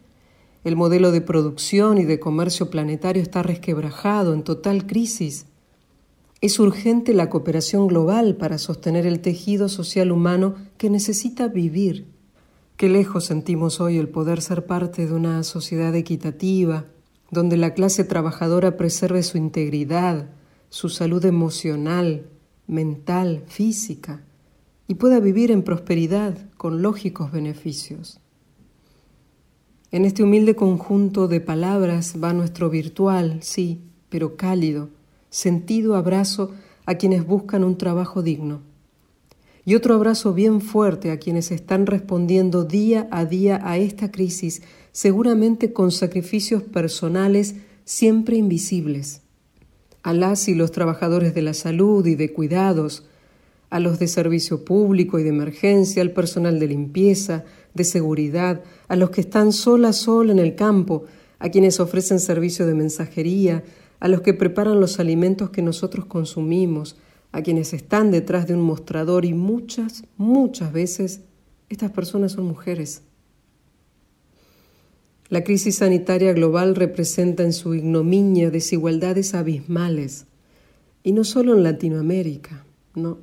El 0.63 0.75
modelo 0.75 1.11
de 1.11 1.21
producción 1.21 1.99
y 1.99 2.05
de 2.05 2.19
comercio 2.19 2.71
planetario 2.71 3.21
está 3.21 3.43
resquebrajado, 3.43 4.33
en 4.33 4.43
total 4.43 4.87
crisis. 4.87 5.45
Es 6.41 6.59
urgente 6.59 7.13
la 7.13 7.29
cooperación 7.29 7.87
global 7.87 8.35
para 8.35 8.57
sostener 8.57 9.05
el 9.05 9.21
tejido 9.21 9.69
social 9.69 10.11
humano 10.11 10.55
que 10.77 10.89
necesita 10.89 11.47
vivir. 11.47 12.07
Qué 12.77 12.89
lejos 12.89 13.25
sentimos 13.25 13.79
hoy 13.79 13.97
el 13.97 14.09
poder 14.09 14.41
ser 14.41 14.65
parte 14.65 15.05
de 15.05 15.13
una 15.13 15.43
sociedad 15.43 15.95
equitativa, 15.95 16.85
donde 17.29 17.57
la 17.57 17.75
clase 17.75 18.03
trabajadora 18.03 18.75
preserve 18.75 19.21
su 19.21 19.37
integridad, 19.37 20.31
su 20.69 20.89
salud 20.89 21.23
emocional, 21.25 22.25
mental, 22.69 23.43
física, 23.47 24.23
y 24.87 24.95
pueda 24.95 25.19
vivir 25.19 25.51
en 25.51 25.63
prosperidad 25.63 26.37
con 26.55 26.81
lógicos 26.81 27.31
beneficios. 27.31 28.21
En 29.91 30.05
este 30.05 30.23
humilde 30.23 30.55
conjunto 30.55 31.27
de 31.27 31.41
palabras 31.41 32.15
va 32.23 32.31
nuestro 32.31 32.69
virtual, 32.69 33.39
sí, 33.41 33.81
pero 34.09 34.37
cálido, 34.37 34.89
sentido 35.29 35.95
abrazo 35.95 36.51
a 36.85 36.95
quienes 36.95 37.25
buscan 37.25 37.63
un 37.63 37.77
trabajo 37.77 38.21
digno. 38.21 38.61
Y 39.65 39.75
otro 39.75 39.95
abrazo 39.95 40.33
bien 40.33 40.61
fuerte 40.61 41.11
a 41.11 41.17
quienes 41.17 41.51
están 41.51 41.85
respondiendo 41.85 42.63
día 42.63 43.07
a 43.11 43.25
día 43.25 43.59
a 43.63 43.77
esta 43.77 44.11
crisis, 44.11 44.61
seguramente 44.91 45.73
con 45.73 45.91
sacrificios 45.91 46.63
personales 46.63 47.55
siempre 47.83 48.37
invisibles. 48.37 49.21
A 50.09 50.13
las 50.13 50.47
y 50.47 50.55
los 50.55 50.71
trabajadores 50.71 51.35
de 51.35 51.43
la 51.43 51.53
salud 51.53 52.03
y 52.07 52.15
de 52.15 52.33
cuidados, 52.33 53.05
a 53.69 53.79
los 53.79 53.99
de 53.99 54.07
servicio 54.07 54.65
público 54.65 55.19
y 55.19 55.23
de 55.23 55.29
emergencia, 55.29 56.01
al 56.01 56.13
personal 56.13 56.59
de 56.59 56.65
limpieza, 56.65 57.43
de 57.75 57.83
seguridad, 57.83 58.63
a 58.87 58.95
los 58.95 59.11
que 59.11 59.21
están 59.21 59.53
sola 59.53 59.93
sola 59.93 60.31
en 60.31 60.39
el 60.39 60.55
campo, 60.55 61.03
a 61.37 61.49
quienes 61.49 61.79
ofrecen 61.79 62.19
servicio 62.19 62.65
de 62.65 62.73
mensajería, 62.73 63.63
a 63.99 64.07
los 64.07 64.21
que 64.21 64.33
preparan 64.33 64.79
los 64.79 64.99
alimentos 64.99 65.51
que 65.51 65.61
nosotros 65.61 66.05
consumimos, 66.05 66.97
a 67.31 67.43
quienes 67.43 67.73
están 67.73 68.09
detrás 68.09 68.47
de 68.47 68.55
un 68.55 68.61
mostrador 68.61 69.25
y 69.25 69.35
muchas, 69.35 70.05
muchas 70.17 70.73
veces 70.73 71.21
estas 71.69 71.91
personas 71.91 72.31
son 72.31 72.45
mujeres. 72.45 73.03
La 75.29 75.43
crisis 75.43 75.77
sanitaria 75.77 76.33
global 76.33 76.75
representa 76.75 77.43
en 77.43 77.53
su 77.53 77.75
ignominia 77.75 78.49
desigualdades 78.49 79.33
abismales, 79.33 80.25
y 81.03 81.13
no 81.13 81.23
solo 81.23 81.55
en 81.55 81.63
Latinoamérica, 81.63 82.65
no, 82.95 83.19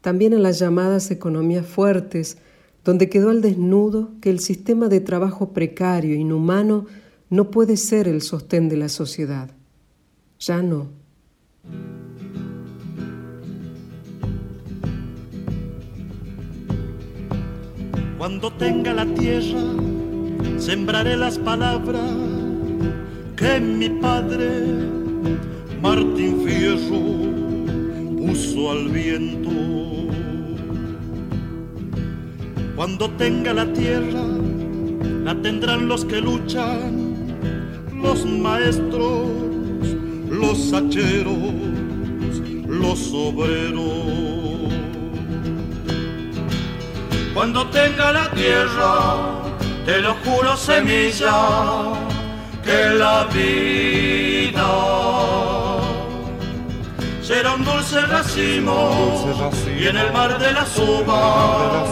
también 0.00 0.32
en 0.32 0.42
las 0.42 0.58
llamadas 0.58 1.10
economías 1.10 1.66
fuertes, 1.66 2.38
donde 2.84 3.08
quedó 3.08 3.30
al 3.30 3.42
desnudo 3.42 4.12
que 4.20 4.30
el 4.30 4.38
sistema 4.38 4.88
de 4.88 5.00
trabajo 5.00 5.52
precario, 5.52 6.14
inhumano, 6.14 6.86
no 7.30 7.50
puede 7.50 7.76
ser 7.76 8.06
el 8.06 8.22
sostén 8.22 8.68
de 8.68 8.76
la 8.76 8.88
sociedad 8.88 9.56
ya 10.38 10.62
no. 10.62 10.88
Cuando 18.18 18.52
tenga 18.54 18.92
la 18.92 19.06
tierra, 19.14 19.60
sembraré 20.58 21.16
las 21.16 21.38
palabras 21.38 22.10
que 23.36 23.60
mi 23.60 23.88
padre, 23.88 24.48
Martín 25.80 26.42
Fierro, 26.44 28.16
puso 28.16 28.72
al 28.72 28.88
viento. 28.88 29.50
Cuando 32.74 33.10
tenga 33.12 33.54
la 33.54 33.72
tierra, 33.72 34.24
la 35.24 35.34
tendrán 35.42 35.88
los 35.88 36.04
que 36.04 36.20
luchan, 36.20 37.14
los 38.02 38.24
maestros 38.26 39.46
los 40.30 40.72
hacheros, 40.72 41.36
los 42.66 43.12
obreros. 43.12 44.72
Cuando 47.34 47.66
tenga 47.68 48.12
la 48.12 48.30
tierra, 48.30 49.45
te 49.86 50.00
lo 50.00 50.14
juro 50.24 50.56
semilla, 50.56 51.38
que 52.64 52.90
la 52.98 53.24
vida 53.32 54.68
será 57.22 57.54
un 57.54 57.64
dulce 57.64 58.00
racimo, 58.00 59.30
y 59.78 59.86
en 59.86 59.96
el 59.96 60.12
mar 60.12 60.38
de 60.40 60.52
las 60.52 60.76
uvas 60.76 61.88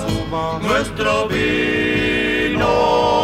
nuestro 0.61 1.29
vino. 1.29 3.24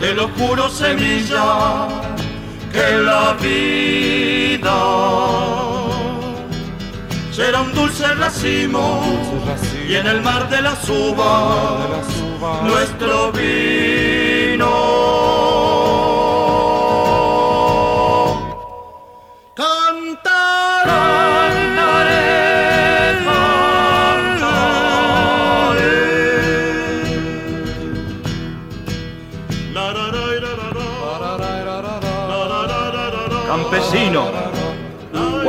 te 0.00 0.14
lo 0.14 0.28
juro 0.28 0.68
semilla, 0.70 1.86
que 2.72 2.96
la 2.96 3.34
vida 3.34 4.80
será 7.30 7.60
un 7.60 7.74
dulce 7.74 8.06
racimo, 8.14 9.02
y 9.88 9.94
en 9.94 10.06
el 10.06 10.20
mar 10.22 10.48
de 10.48 10.62
las 10.62 10.88
uvas 10.88 12.06
nuestro 12.64 13.32
vino. 13.32 15.29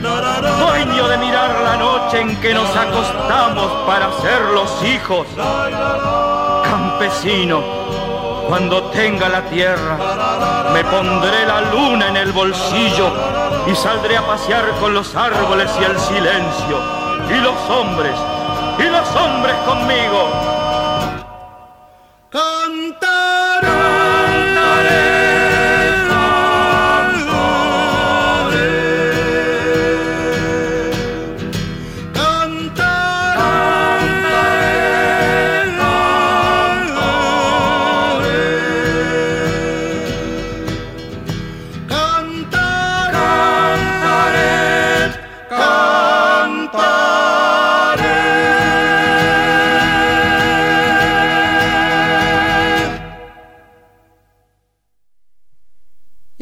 dueño 0.00 1.08
de 1.08 1.18
mirar 1.18 1.60
la 1.62 1.76
noche 1.76 2.20
en 2.20 2.36
que 2.40 2.54
nos 2.54 2.68
acostamos 2.76 3.72
para 3.86 4.12
ser 4.20 4.40
los 4.54 4.82
hijos, 4.84 5.26
campesino, 6.64 7.62
cuando 8.48 8.84
tenga 8.84 9.28
la 9.28 9.42
tierra, 9.42 9.98
me 10.72 10.84
pondré 10.84 11.46
la 11.46 11.60
luna 11.62 12.08
en 12.08 12.16
el 12.16 12.32
bolsillo 12.32 13.10
y 13.66 13.74
saldré 13.74 14.16
a 14.16 14.26
pasear 14.26 14.64
con 14.80 14.94
los 14.94 15.14
árboles 15.14 15.70
y 15.80 15.84
el 15.84 15.98
silencio, 15.98 16.78
y 17.28 17.40
los 17.40 17.58
hombres, 17.68 18.14
y 18.78 18.84
los 18.84 19.08
hombres 19.16 19.54
conmigo. 19.66 20.57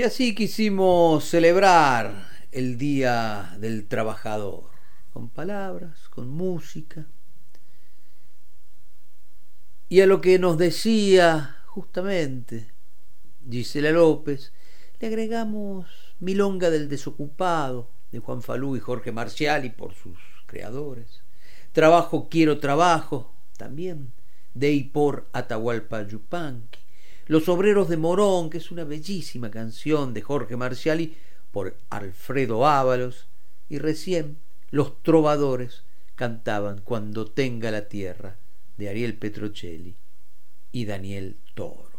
Así 0.06 0.36
quisimos 0.36 1.24
celebrar 1.24 2.28
el 2.52 2.78
Día 2.78 3.56
del 3.58 3.88
Trabajador, 3.88 4.70
con 5.12 5.28
palabras, 5.28 6.08
con 6.10 6.28
música. 6.28 7.06
Y 9.88 10.00
a 10.02 10.06
lo 10.06 10.20
que 10.20 10.38
nos 10.38 10.58
decía 10.58 11.56
justamente 11.66 12.68
Gisela 13.50 13.90
López, 13.90 14.52
le 15.00 15.08
agregamos 15.08 15.88
Milonga 16.20 16.70
del 16.70 16.88
Desocupado, 16.88 17.90
de 18.12 18.20
Juan 18.20 18.42
Falú 18.42 18.76
y 18.76 18.80
Jorge 18.80 19.10
Marcial 19.10 19.64
y 19.64 19.70
por 19.70 19.92
sus 19.94 20.18
creadores. 20.46 21.22
Trabajo, 21.72 22.28
quiero 22.30 22.60
trabajo, 22.60 23.34
también, 23.56 24.12
de 24.54 24.70
y 24.70 24.84
por 24.84 25.26
Atahualpa 25.32 26.06
Yupanqui. 26.06 26.85
Los 27.28 27.48
Obreros 27.48 27.88
de 27.88 27.96
Morón, 27.96 28.50
que 28.50 28.58
es 28.58 28.70
una 28.70 28.84
bellísima 28.84 29.50
canción 29.50 30.14
de 30.14 30.22
Jorge 30.22 30.56
Marciali 30.56 31.16
por 31.50 31.76
Alfredo 31.90 32.66
Ábalos, 32.66 33.26
y 33.68 33.78
recién 33.78 34.38
Los 34.70 35.02
Trovadores 35.02 35.82
cantaban 36.14 36.80
Cuando 36.82 37.26
tenga 37.26 37.72
la 37.72 37.88
tierra 37.88 38.36
de 38.76 38.88
Ariel 38.88 39.14
Petrocelli 39.14 39.96
y 40.70 40.84
Daniel 40.84 41.36
Toro. 41.54 41.96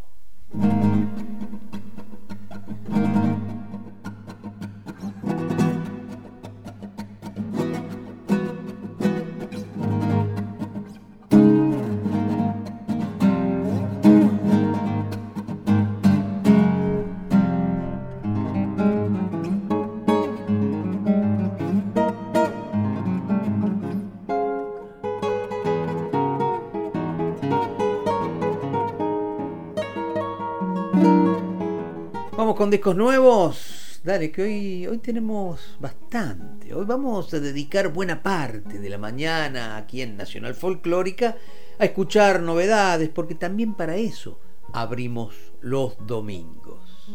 Con 32.57 32.71
discos 32.71 32.95
nuevos. 32.95 34.01
Dale, 34.03 34.31
que 34.31 34.41
hoy, 34.41 34.87
hoy 34.87 34.97
tenemos 34.97 35.77
bastante. 35.79 36.73
Hoy 36.73 36.85
vamos 36.85 37.31
a 37.35 37.39
dedicar 37.39 37.93
buena 37.93 38.23
parte 38.23 38.79
de 38.79 38.89
la 38.89 38.97
mañana 38.97 39.77
aquí 39.77 40.01
en 40.01 40.17
Nacional 40.17 40.55
Folclórica 40.55 41.37
a 41.77 41.85
escuchar 41.85 42.41
novedades, 42.41 43.09
porque 43.09 43.35
también 43.35 43.75
para 43.75 43.95
eso 43.97 44.39
abrimos 44.73 45.35
los 45.61 46.03
domingos. 46.07 47.13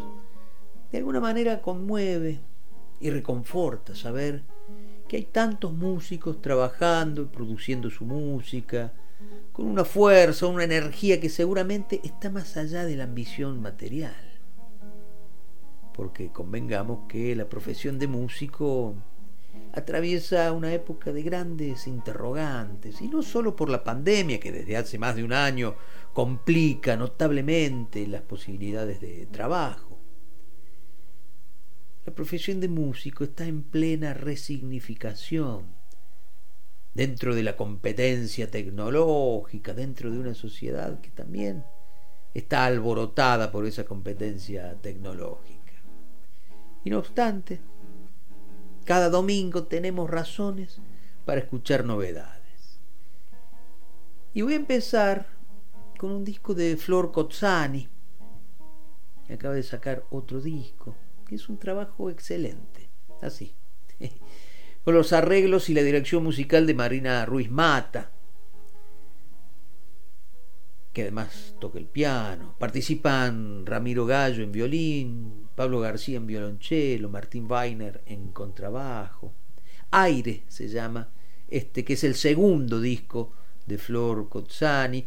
De 0.92 0.98
alguna 0.98 1.18
manera 1.18 1.60
conmueve 1.60 2.38
y 3.00 3.10
reconforta 3.10 3.96
saber 3.96 4.44
que 5.08 5.16
hay 5.16 5.24
tantos 5.24 5.72
músicos 5.72 6.40
trabajando 6.40 7.22
y 7.22 7.26
produciendo 7.26 7.90
su 7.90 8.04
música, 8.04 8.92
con 9.52 9.66
una 9.66 9.84
fuerza, 9.84 10.46
una 10.46 10.62
energía 10.62 11.20
que 11.20 11.28
seguramente 11.28 12.00
está 12.04 12.30
más 12.30 12.56
allá 12.56 12.84
de 12.84 12.94
la 12.94 13.04
ambición 13.04 13.60
material 13.60 14.31
porque 15.92 16.30
convengamos 16.30 17.08
que 17.08 17.34
la 17.36 17.48
profesión 17.48 17.98
de 17.98 18.06
músico 18.06 18.94
atraviesa 19.72 20.52
una 20.52 20.72
época 20.72 21.12
de 21.12 21.22
grandes 21.22 21.86
interrogantes, 21.86 23.00
y 23.00 23.08
no 23.08 23.22
solo 23.22 23.56
por 23.56 23.70
la 23.70 23.84
pandemia, 23.84 24.40
que 24.40 24.52
desde 24.52 24.76
hace 24.76 24.98
más 24.98 25.16
de 25.16 25.24
un 25.24 25.32
año 25.32 25.74
complica 26.12 26.96
notablemente 26.96 28.06
las 28.06 28.22
posibilidades 28.22 29.00
de 29.00 29.26
trabajo. 29.26 29.98
La 32.04 32.14
profesión 32.14 32.60
de 32.60 32.68
músico 32.68 33.24
está 33.24 33.46
en 33.46 33.62
plena 33.62 34.12
resignificación 34.12 35.66
dentro 36.94 37.34
de 37.34 37.42
la 37.42 37.56
competencia 37.56 38.50
tecnológica, 38.50 39.72
dentro 39.72 40.10
de 40.10 40.18
una 40.18 40.34
sociedad 40.34 41.00
que 41.00 41.10
también 41.10 41.64
está 42.34 42.66
alborotada 42.66 43.50
por 43.52 43.66
esa 43.66 43.84
competencia 43.84 44.74
tecnológica. 44.80 45.61
Y 46.84 46.90
no 46.90 46.98
obstante, 46.98 47.60
cada 48.84 49.08
domingo 49.08 49.64
tenemos 49.64 50.10
razones 50.10 50.78
para 51.24 51.40
escuchar 51.40 51.84
novedades. 51.84 52.80
Y 54.34 54.42
voy 54.42 54.54
a 54.54 54.56
empezar 54.56 55.26
con 55.98 56.10
un 56.10 56.24
disco 56.24 56.54
de 56.54 56.76
Flor 56.76 57.12
Cozzani, 57.12 57.88
que 59.26 59.34
acaba 59.34 59.54
de 59.54 59.62
sacar 59.62 60.04
otro 60.10 60.40
disco, 60.40 60.94
que 61.26 61.36
es 61.36 61.48
un 61.48 61.58
trabajo 61.58 62.10
excelente, 62.10 62.88
así, 63.20 63.54
con 64.84 64.94
los 64.94 65.12
arreglos 65.12 65.68
y 65.68 65.74
la 65.74 65.82
dirección 65.82 66.24
musical 66.24 66.66
de 66.66 66.74
Marina 66.74 67.24
Ruiz 67.26 67.50
Mata, 67.50 68.11
que 70.92 71.02
además 71.02 71.54
toca 71.60 71.78
el 71.78 71.86
piano. 71.86 72.54
Participan 72.58 73.64
Ramiro 73.66 74.06
Gallo 74.06 74.42
en 74.42 74.52
violín, 74.52 75.48
Pablo 75.54 75.80
García 75.80 76.16
en 76.16 76.26
violonchelo, 76.26 77.08
Martín 77.08 77.50
Weiner 77.50 78.02
en 78.06 78.32
contrabajo. 78.32 79.32
Aire 79.90 80.42
se 80.48 80.68
llama 80.68 81.10
este, 81.48 81.84
que 81.84 81.94
es 81.94 82.04
el 82.04 82.14
segundo 82.14 82.80
disco 82.80 83.32
de 83.66 83.78
Flor 83.78 84.28
Cozzani, 84.28 85.04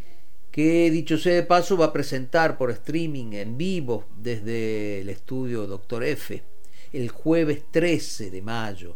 que 0.52 0.90
dicho 0.90 1.18
sea 1.18 1.36
de 1.36 1.44
paso 1.44 1.78
va 1.78 1.86
a 1.88 1.94
presentar 1.94 2.58
por 2.58 2.72
streaming 2.72 3.34
en 3.34 3.58
vivo 3.58 4.06
desde 4.18 5.02
el 5.02 5.10
estudio 5.10 5.68
Doctor 5.68 6.04
F 6.04 6.44
el 6.94 7.10
jueves 7.10 7.64
13 7.72 8.32
de 8.32 8.42
mayo 8.42 8.96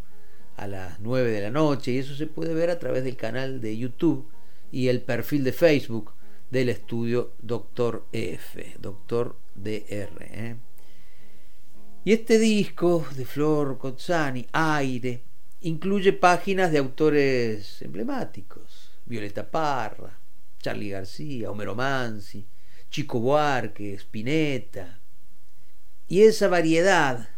a 0.56 0.68
las 0.68 1.00
9 1.00 1.32
de 1.32 1.42
la 1.42 1.52
noche 1.52 1.92
y 1.92 1.98
eso 1.98 2.16
se 2.16 2.28
puede 2.28 2.54
ver 2.54 2.70
a 2.70 2.80
través 2.80 3.04
del 3.04 3.18
canal 3.18 3.60
de 3.60 3.78
YouTube 3.78 4.26
y 4.72 4.88
el 4.88 5.02
perfil 5.02 5.44
de 5.44 5.52
Facebook 5.52 6.14
del 6.50 6.70
estudio 6.70 7.34
Doctor 7.39 8.08
F, 8.12 8.76
Doctor 8.80 9.36
DR. 9.56 10.18
¿eh? 10.20 10.56
Y 12.04 12.14
este 12.14 12.39
disco 12.39 13.06
de 13.16 13.26
Flor 13.26 13.78
Cozzani, 13.78 14.47
Aire, 14.52 15.24
incluye 15.62 16.14
páginas 16.14 16.72
de 16.72 16.78
autores 16.78 17.82
emblemáticos, 17.82 18.91
Violeta 19.06 19.50
Parra, 19.50 20.18
Charlie 20.60 20.89
García, 20.89 21.52
Homero 21.52 21.76
Mansi, 21.76 22.45
Chico 22.89 23.20
Buarque, 23.20 23.93
Spinetta. 23.93 25.00
Y 26.08 26.22
esa 26.24 26.47
variedad 26.47 27.30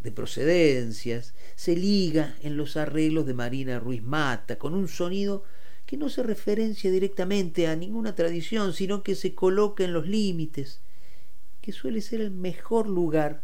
de 0.00 0.12
procedencias 0.12 1.34
se 1.54 1.76
liga 1.76 2.34
en 2.42 2.56
los 2.56 2.76
arreglos 2.76 3.24
de 3.26 3.34
Marina 3.34 3.78
Ruiz 3.78 4.02
Mata, 4.02 4.58
con 4.58 4.74
un 4.74 4.88
sonido 4.88 5.44
que 5.92 5.98
no 5.98 6.08
se 6.08 6.22
referencia 6.22 6.90
directamente 6.90 7.68
a 7.68 7.76
ninguna 7.76 8.14
tradición, 8.14 8.72
sino 8.72 9.02
que 9.02 9.14
se 9.14 9.34
coloca 9.34 9.84
en 9.84 9.92
los 9.92 10.08
límites, 10.08 10.80
que 11.60 11.70
suele 11.70 12.00
ser 12.00 12.22
el 12.22 12.30
mejor 12.30 12.88
lugar 12.88 13.42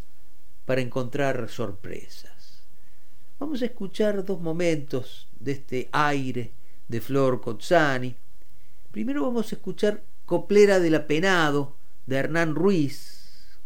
para 0.64 0.80
encontrar 0.80 1.50
sorpresas. 1.50 2.62
Vamos 3.38 3.60
a 3.60 3.66
escuchar 3.66 4.24
dos 4.24 4.40
momentos 4.40 5.28
de 5.38 5.52
este 5.52 5.88
aire 5.92 6.52
de 6.88 7.02
Flor 7.02 7.42
Cozzani. 7.42 8.16
Primero 8.92 9.24
vamos 9.24 9.52
a 9.52 9.56
escuchar 9.56 10.02
Coplera 10.24 10.80
del 10.80 10.94
Apenado 10.94 11.76
de 12.06 12.16
Hernán 12.16 12.54
Ruiz, 12.54 13.58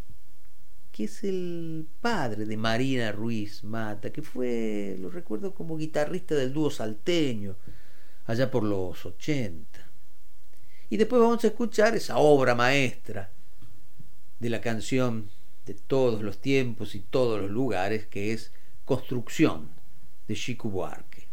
que 0.91 1.05
es 1.05 1.23
el 1.23 1.87
padre 2.01 2.45
de 2.45 2.57
Marina 2.57 3.13
Ruiz 3.13 3.63
Mata, 3.63 4.11
que 4.11 4.21
fue, 4.21 4.97
lo 4.99 5.09
recuerdo 5.09 5.53
como 5.53 5.77
guitarrista 5.77 6.35
del 6.35 6.51
dúo 6.51 6.69
salteño, 6.69 7.55
allá 8.25 8.49
por 8.49 8.63
los 8.63 9.05
80. 9.05 9.79
Y 10.89 10.97
después 10.97 11.21
vamos 11.21 11.43
a 11.43 11.47
escuchar 11.47 11.95
esa 11.95 12.17
obra 12.17 12.55
maestra 12.55 13.31
de 14.39 14.49
la 14.49 14.61
canción 14.61 15.29
de 15.65 15.73
todos 15.73 16.21
los 16.21 16.39
tiempos 16.39 16.95
y 16.95 16.99
todos 16.99 17.41
los 17.41 17.49
lugares, 17.49 18.05
que 18.07 18.33
es 18.33 18.51
Construcción 18.85 19.69
de 20.27 20.35
Chico 20.35 20.69
Buarque. 20.69 21.27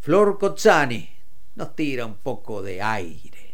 Flor 0.00 0.38
Cozzani 0.38 1.10
nos 1.56 1.74
tira 1.74 2.06
un 2.06 2.16
poco 2.16 2.62
de 2.62 2.80
aire. 2.80 3.50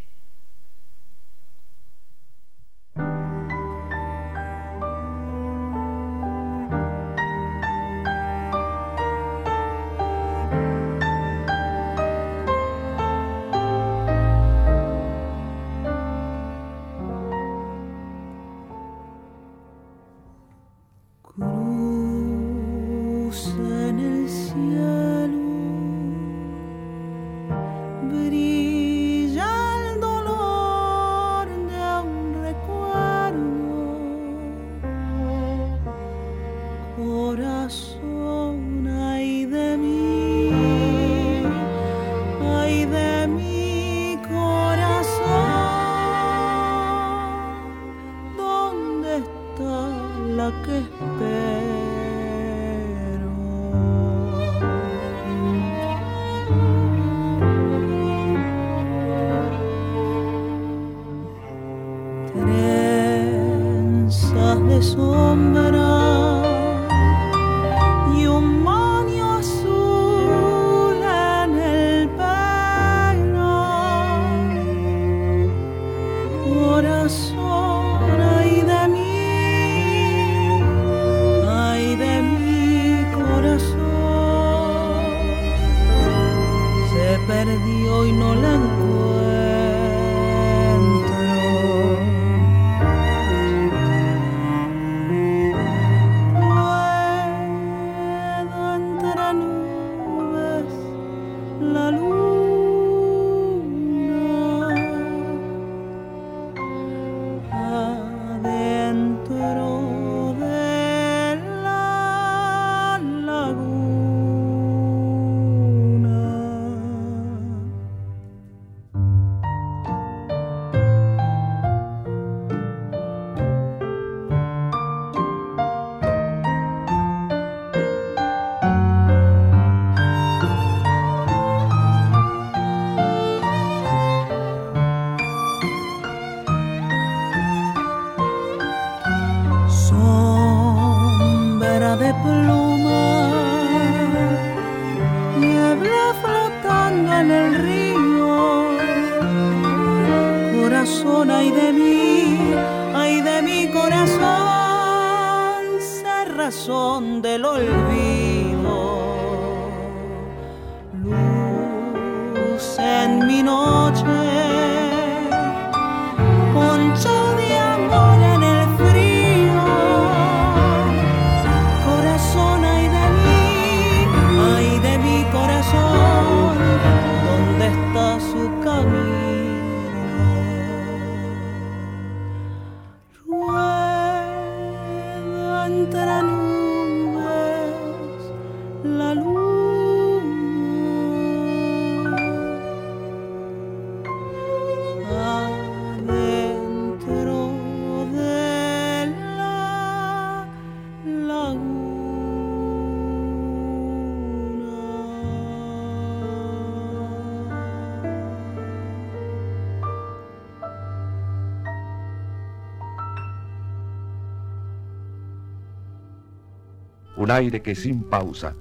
Aire 217.37 217.61
que 217.61 217.75
sin 217.75 218.03
pausa 218.03 218.55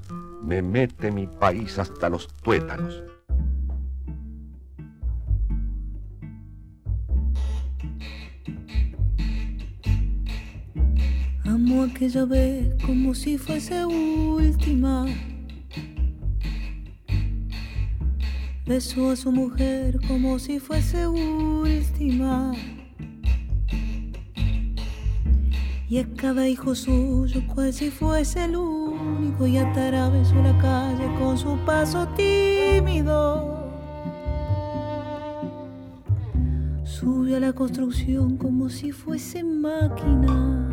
me 0.43 0.61
mete 0.61 1.10
mi 1.10 1.27
país 1.27 1.80
hasta 1.80 2.10
los 2.10 2.27
tuétanos. 2.43 3.03
Amo 11.45 11.84
aquella 11.84 12.26
vez 12.26 12.76
como 12.85 13.15
si 13.15 13.38
fuese 13.38 13.85
última. 13.85 15.06
Besó 18.65 19.11
a 19.11 19.15
su 19.15 19.31
mujer 19.31 19.99
como 20.07 20.38
si 20.38 20.60
fuese 20.60 21.07
última. 21.07 22.52
y 25.88 25.99
a 25.99 26.07
cada 26.16 26.48
hijo 26.48 26.74
suyo, 26.74 27.41
cual 27.53 27.72
si 27.72 27.91
fuese 27.91 28.45
el 28.45 28.56
único, 28.56 29.45
y 29.45 29.57
atravesó 29.57 30.36
la 30.36 30.57
calle 30.57 31.07
con 31.20 31.38
su 31.38 31.57
paso 31.60 32.07
tímido. 32.16 33.64
Subió 36.84 37.38
a 37.38 37.40
la 37.40 37.53
construcción 37.53 38.38
como 38.38 38.70
si 38.70 38.91
fuese 38.91 39.44
máquina. 39.44 40.72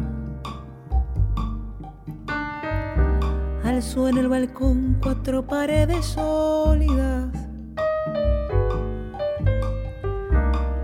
Alzó 3.65 4.09
en 4.09 4.19
el 4.19 4.29
balcón 4.29 4.99
cuatro 5.03 5.47
paredes 5.47 6.07
sólidas. 6.07 7.29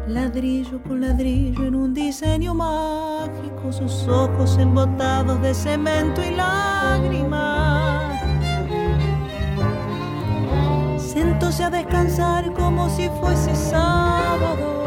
Ladrillo 0.07 0.83
con 0.83 1.01
ladrillo 1.01 1.65
en 1.65 1.75
un 1.75 1.95
diseño 1.95 2.55
más 2.55 3.18
mágico, 3.69 3.73
sus 3.73 4.09
ojos 4.09 4.59
embotados 4.59 5.41
de 5.41 5.55
cemento 5.55 6.23
y 6.23 6.31
lágrimas. 6.31 8.21
Sentóse 10.99 11.65
a 11.65 11.71
descansar 11.71 12.53
como 12.55 12.89
si 12.91 13.09
fuese 13.21 13.55
sábado. 13.55 14.85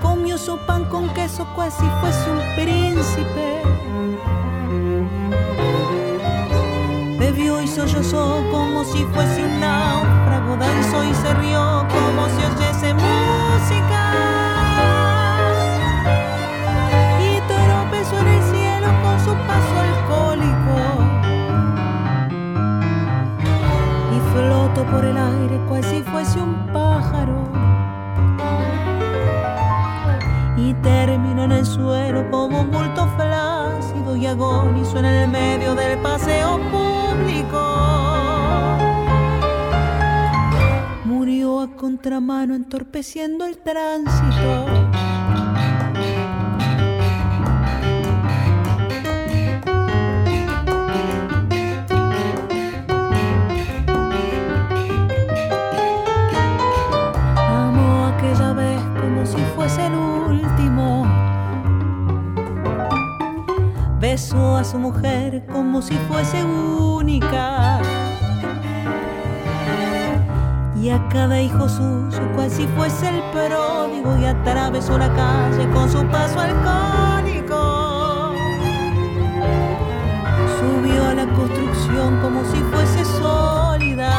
Comió 0.00 0.38
su 0.38 0.58
pan 0.66 0.84
con 0.86 1.08
queso 1.10 1.46
cual 1.54 1.70
fuese 1.70 2.30
un 2.30 2.40
príncipe. 2.56 3.62
Bebió 7.18 7.60
y 7.62 7.68
sollozó 7.68 8.42
como 8.50 8.84
si 8.84 9.04
fuese 9.04 9.44
un 9.44 9.60
náufrago, 9.60 10.56
danzó 10.56 11.04
y 11.04 11.14
se 11.14 11.34
rió 11.34 11.86
como 11.90 12.26
si 12.28 12.44
oyese 12.46 12.94
música. 12.94 14.10
Su 19.30 19.36
paso 19.46 19.74
alcohólico. 19.88 20.76
Y 24.14 24.18
flotó 24.32 24.84
por 24.90 25.04
el 25.04 25.16
aire 25.16 25.60
cual 25.68 25.84
si 25.84 26.02
fuese 26.02 26.40
un 26.40 26.66
pájaro. 26.72 27.48
Y 30.56 30.74
terminó 30.74 31.44
en 31.44 31.52
el 31.52 31.66
suelo 31.66 32.28
como 32.30 32.62
un 32.62 32.70
bulto 32.70 33.06
flácido 33.16 34.16
y 34.16 34.26
agonizó 34.26 34.98
en 34.98 35.04
el 35.04 35.28
medio 35.28 35.74
del 35.74 35.98
paseo 35.98 36.58
público. 36.74 37.62
Murió 41.04 41.60
a 41.60 41.68
contramano 41.76 42.54
entorpeciendo 42.54 43.44
el 43.44 43.58
tránsito. 43.58 44.89
Besó 64.20 64.56
a 64.58 64.64
su 64.64 64.78
mujer 64.78 65.46
como 65.50 65.80
si 65.80 65.94
fuese 66.06 66.44
única. 66.44 67.80
Y 70.78 70.90
a 70.90 71.08
cada 71.08 71.40
hijo 71.40 71.66
suyo, 71.66 72.20
cual 72.34 72.50
si 72.50 72.66
fuese 72.76 73.08
el 73.08 73.22
pródigo, 73.32 74.18
y 74.18 74.26
atravesó 74.26 74.98
la 74.98 75.08
calle 75.14 75.66
con 75.70 75.90
su 75.90 76.04
paso 76.08 76.38
alcohólico. 76.38 78.34
Subió 80.58 81.08
a 81.08 81.14
la 81.14 81.26
construcción 81.34 82.20
como 82.20 82.44
si 82.44 82.58
fuese 82.58 83.02
sólida. 83.06 84.12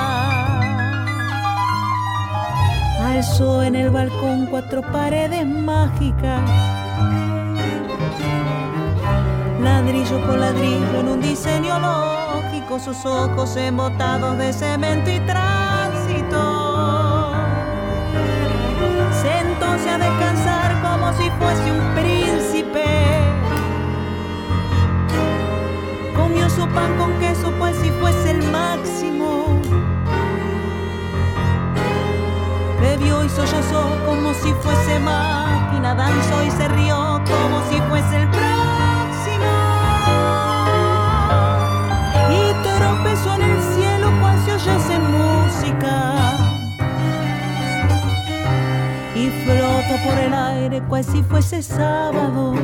Alzó 3.06 3.62
en 3.62 3.76
el 3.76 3.92
balcón 3.92 4.48
cuatro 4.48 4.82
paredes 4.82 5.46
mágicas. 5.46 6.81
Ladrillo 9.62 10.20
por 10.26 10.40
ladrillo 10.40 11.00
en 11.00 11.08
un 11.08 11.22
diseño 11.22 11.78
lógico, 11.80 12.80
sus 12.80 13.06
ojos 13.06 13.56
embotados 13.56 14.36
de 14.40 14.52
cemento 14.54 15.12
y 15.12 15.20
tránsito. 15.20 16.42
Sentóse 19.22 19.90
a 19.90 19.98
descansar 20.00 20.82
como 20.82 21.14
si 21.14 21.30
fuese 21.40 21.72
un 21.72 21.94
príncipe. 21.94 22.86
Comió 26.16 26.50
su 26.50 26.68
pan 26.70 26.98
con 26.98 27.14
queso 27.20 27.52
cual 27.60 27.76
si 27.76 27.92
fuese 27.92 28.32
el 28.32 28.44
máximo. 28.52 29.62
Bebió 32.82 33.24
y 33.24 33.30
sollozó 33.30 33.96
como 34.08 34.34
si 34.34 34.52
fuese 34.54 35.00
máquina, 35.00 35.94
danzó 35.94 36.44
y 36.44 36.50
se 36.50 36.68
rió 36.68 37.22
como 37.30 37.62
si 37.70 37.80
fuese 37.90 38.24
el 38.24 38.28
próximo. 38.30 38.81
En 43.30 43.42
el 43.42 43.62
cielo 43.62 44.12
cual 44.20 44.38
si 44.44 44.52
oyese 44.52 45.00
música. 45.00 46.14
Y 49.16 49.30
flotó 49.44 50.04
por 50.04 50.18
el 50.18 50.34
aire 50.34 50.82
cual 50.90 51.04
si 51.04 51.22
fuese 51.22 51.62
sábado. 51.62 52.56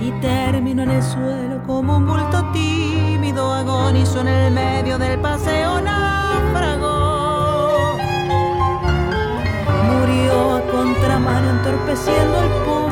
Y 0.00 0.12
terminó 0.20 0.84
en 0.84 0.90
el 0.90 1.02
suelo 1.02 1.62
como 1.66 1.96
un 1.96 2.06
bulto 2.06 2.44
tímido, 2.52 3.52
agonizó 3.52 4.20
en 4.20 4.28
el 4.28 4.52
medio 4.52 4.98
del 4.98 5.18
paseo 5.18 5.80
náufrago. 5.80 6.92
Murió 9.90 10.56
a 10.56 10.60
contramano 10.70 11.50
entorpeciendo 11.50 12.42
el 12.42 12.48
público. 12.64 12.91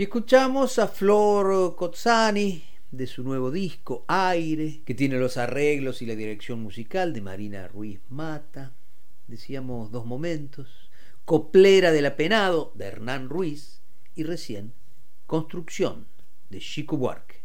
Y 0.00 0.04
escuchamos 0.04 0.78
a 0.78 0.88
Flor 0.88 1.76
Cozzani 1.76 2.64
de 2.90 3.06
su 3.06 3.22
nuevo 3.22 3.50
disco 3.50 4.06
Aire, 4.08 4.80
que 4.86 4.94
tiene 4.94 5.18
los 5.18 5.36
arreglos 5.36 6.00
y 6.00 6.06
la 6.06 6.14
dirección 6.14 6.62
musical 6.62 7.12
de 7.12 7.20
Marina 7.20 7.68
Ruiz 7.68 8.00
Mata. 8.08 8.72
Decíamos 9.26 9.90
dos 9.90 10.06
momentos. 10.06 10.88
Coplera 11.26 11.92
del 11.92 12.06
Apenado 12.06 12.72
de 12.76 12.86
Hernán 12.86 13.28
Ruiz 13.28 13.82
y 14.14 14.22
recién 14.22 14.72
Construcción 15.26 16.06
de 16.48 16.60
Chico 16.60 16.96
Buarque. 16.96 17.44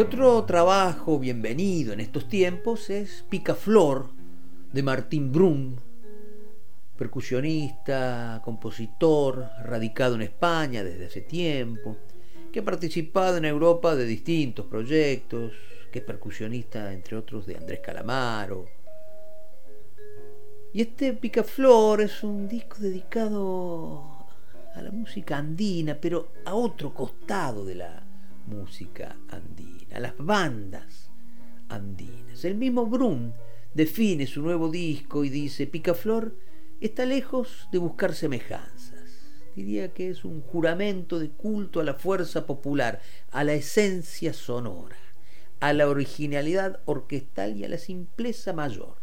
Otro 0.00 0.44
trabajo 0.44 1.18
bienvenido 1.18 1.92
en 1.92 2.00
estos 2.00 2.26
tiempos 2.26 2.88
es 2.88 3.22
Picaflor 3.28 4.08
de 4.72 4.82
Martín 4.82 5.30
Brum, 5.30 5.76
percusionista, 6.96 8.40
compositor, 8.42 9.50
radicado 9.62 10.14
en 10.14 10.22
España 10.22 10.82
desde 10.82 11.04
hace 11.04 11.20
tiempo, 11.20 11.98
que 12.50 12.60
ha 12.60 12.64
participado 12.64 13.36
en 13.36 13.44
Europa 13.44 13.94
de 13.94 14.06
distintos 14.06 14.64
proyectos, 14.64 15.52
que 15.92 15.98
es 15.98 16.04
percusionista 16.06 16.94
entre 16.94 17.18
otros 17.18 17.44
de 17.44 17.58
Andrés 17.58 17.80
Calamaro. 17.80 18.64
Y 20.72 20.80
este 20.80 21.12
Picaflor 21.12 22.00
es 22.00 22.24
un 22.24 22.48
disco 22.48 22.78
dedicado 22.78 24.02
a 24.74 24.80
la 24.80 24.92
música 24.92 25.36
andina, 25.36 25.94
pero 26.00 26.28
a 26.46 26.54
otro 26.54 26.94
costado 26.94 27.66
de 27.66 27.74
la 27.74 28.09
música 28.50 29.16
andina, 29.28 30.00
las 30.00 30.14
bandas 30.18 31.10
andinas. 31.68 32.44
El 32.44 32.56
mismo 32.56 32.86
Brum 32.86 33.32
define 33.74 34.26
su 34.26 34.42
nuevo 34.42 34.68
disco 34.68 35.24
y 35.24 35.30
dice, 35.30 35.66
Picaflor 35.66 36.36
está 36.80 37.06
lejos 37.06 37.68
de 37.72 37.78
buscar 37.78 38.14
semejanzas. 38.14 38.90
Diría 39.54 39.92
que 39.92 40.10
es 40.10 40.24
un 40.24 40.42
juramento 40.42 41.18
de 41.18 41.30
culto 41.30 41.80
a 41.80 41.84
la 41.84 41.94
fuerza 41.94 42.46
popular, 42.46 43.00
a 43.30 43.44
la 43.44 43.54
esencia 43.54 44.32
sonora, 44.32 44.96
a 45.60 45.72
la 45.72 45.88
originalidad 45.88 46.80
orquestal 46.84 47.56
y 47.56 47.64
a 47.64 47.68
la 47.68 47.78
simpleza 47.78 48.52
mayor. 48.52 48.96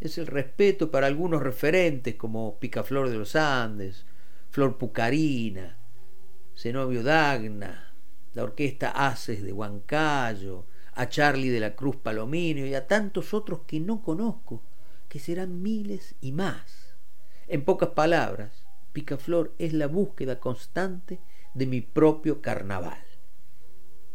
Es 0.00 0.18
el 0.18 0.26
respeto 0.26 0.90
para 0.90 1.06
algunos 1.06 1.42
referentes 1.42 2.14
como 2.16 2.58
Picaflor 2.58 3.08
de 3.08 3.16
los 3.16 3.34
Andes, 3.34 4.04
Flor 4.50 4.78
Pucarina, 4.78 5.76
Zenobio 6.56 7.02
Dagna, 7.02 7.85
la 8.36 8.44
orquesta 8.44 8.90
Haces 8.90 9.42
de 9.42 9.50
Huancayo, 9.50 10.66
a 10.92 11.08
Charlie 11.08 11.48
de 11.48 11.58
la 11.58 11.74
Cruz 11.74 11.96
Palomino 11.96 12.66
y 12.66 12.74
a 12.74 12.86
tantos 12.86 13.32
otros 13.32 13.60
que 13.66 13.80
no 13.80 14.02
conozco, 14.02 14.62
que 15.08 15.18
serán 15.18 15.62
miles 15.62 16.16
y 16.20 16.32
más. 16.32 16.94
En 17.48 17.64
pocas 17.64 17.88
palabras, 17.90 18.66
Picaflor 18.92 19.54
es 19.58 19.72
la 19.72 19.86
búsqueda 19.86 20.38
constante 20.38 21.18
de 21.54 21.64
mi 21.66 21.80
propio 21.80 22.42
carnaval. 22.42 23.02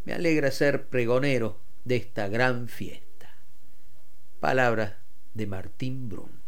Me 0.06 0.14
alegra 0.14 0.52
ser 0.52 0.88
pregonero 0.88 1.58
de 1.84 1.96
esta 1.96 2.28
gran 2.28 2.68
fiesta. 2.68 3.28
Palabras 4.40 4.94
de 5.34 5.48
Martín 5.48 6.10
Brun. 6.10 6.44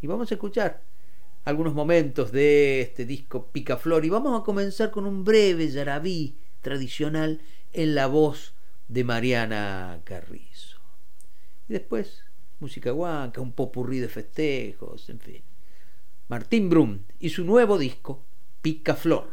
Y 0.00 0.06
vamos 0.06 0.30
a 0.30 0.34
escuchar 0.34 0.84
algunos 1.44 1.74
momentos 1.74 2.30
de 2.30 2.80
este 2.80 3.04
disco 3.04 3.48
Picaflor 3.50 4.04
y 4.04 4.08
vamos 4.08 4.40
a 4.40 4.44
comenzar 4.44 4.92
con 4.92 5.04
un 5.04 5.24
breve 5.24 5.68
yarabí 5.68 6.45
tradicional 6.66 7.40
en 7.72 7.94
la 7.94 8.08
voz 8.08 8.52
de 8.88 9.04
Mariana 9.04 10.00
Carrizo. 10.02 10.80
Y 11.68 11.74
después, 11.74 12.24
música 12.58 12.90
guanca, 12.90 13.40
un 13.40 13.52
popurrí 13.52 14.00
de 14.00 14.08
festejos, 14.08 15.08
en 15.08 15.20
fin. 15.20 15.44
Martín 16.26 16.68
Brum 16.68 17.04
y 17.20 17.28
su 17.28 17.44
nuevo 17.44 17.78
disco, 17.78 18.26
Picaflor. 18.62 19.30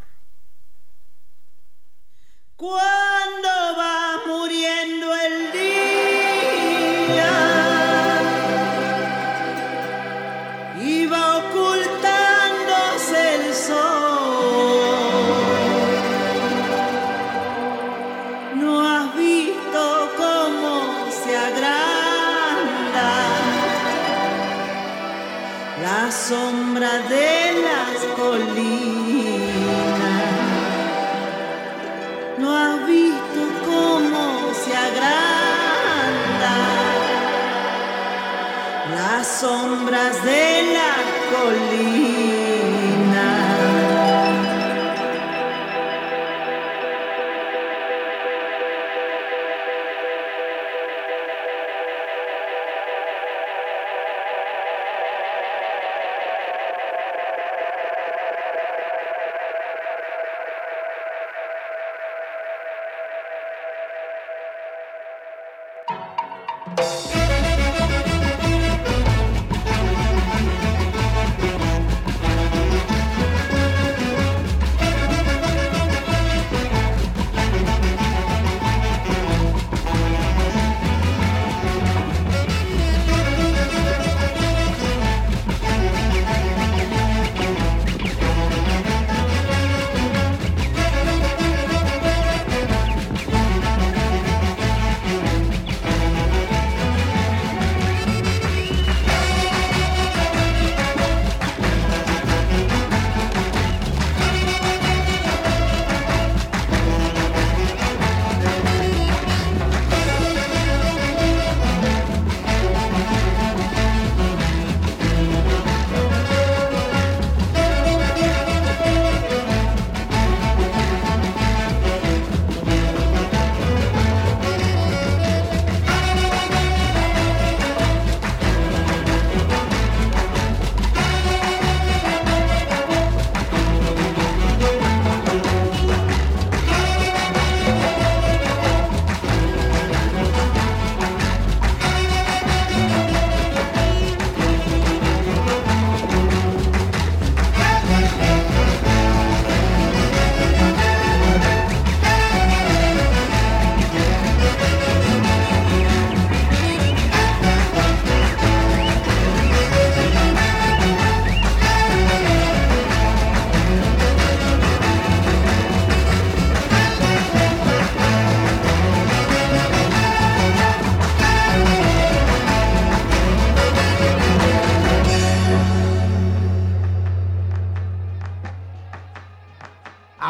Cuando 2.55 3.49
va 3.80 4.22
muriendo 4.27 5.15
el 5.15 5.51
día 7.07 7.62
sombra 26.29 26.99
de 27.09 27.53
las 27.67 27.97
colinas. 28.15 29.43
No 32.37 32.57
has 32.57 32.87
visto 32.87 33.41
cómo 33.65 34.53
se 34.63 34.73
agranda 34.73 36.55
las 38.95 39.27
sombras 39.27 40.23
de 40.23 40.52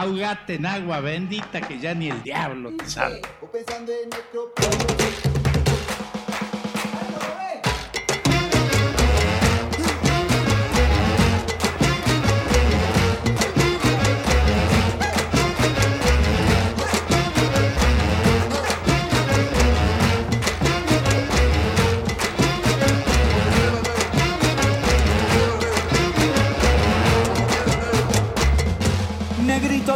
ahogate 0.04 0.56
en 0.56 0.66
agua 0.66 1.00
bendita 1.00 1.62
que 1.62 1.80
ya 1.80 1.94
ni 1.94 2.10
el 2.10 2.22
diablo 2.24 2.72
te. 2.72 2.86
Negrito 3.86 5.23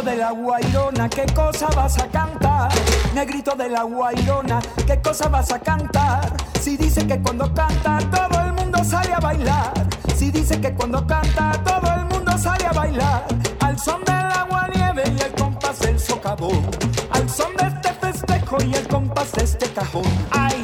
de 0.08 0.16
la 0.16 0.30
guairona, 0.30 1.08
¿qué 1.10 1.26
cosa 1.34 1.68
vas 1.76 1.98
a 1.98 2.08
cantar? 2.08 2.70
Negrito 3.14 3.54
de 3.54 3.68
la 3.68 3.82
guairona, 3.82 4.58
¿qué 4.86 5.00
cosa 5.02 5.28
vas 5.28 5.52
a 5.52 5.58
cantar? 5.58 6.32
Si 6.60 6.78
dice 6.78 7.06
que 7.06 7.20
cuando 7.20 7.52
canta 7.52 7.98
todo 8.10 8.40
el 8.40 8.54
mundo 8.54 8.82
sale 8.84 9.12
a 9.12 9.20
bailar. 9.20 9.72
Si 10.16 10.30
dice 10.30 10.58
que 10.60 10.72
cuando 10.72 11.06
canta 11.06 11.52
todo 11.62 11.92
el 11.92 12.06
mundo 12.06 12.32
sale 12.38 12.64
a 12.64 12.72
bailar. 12.72 13.26
Al 13.60 13.78
son 13.78 14.02
del 14.04 14.14
agua 14.14 14.68
nieve 14.74 15.02
y 15.14 15.20
el 15.20 15.32
compás 15.32 15.78
del 15.80 16.00
socavón. 16.00 16.66
Al 17.10 17.28
son 17.28 17.54
de 17.56 17.66
este 17.66 17.92
festejo 17.92 18.56
y 18.64 18.74
el 18.74 18.88
compás 18.88 19.32
de 19.32 19.44
este 19.44 19.66
cajón. 19.72 20.06
Ay, 20.30 20.62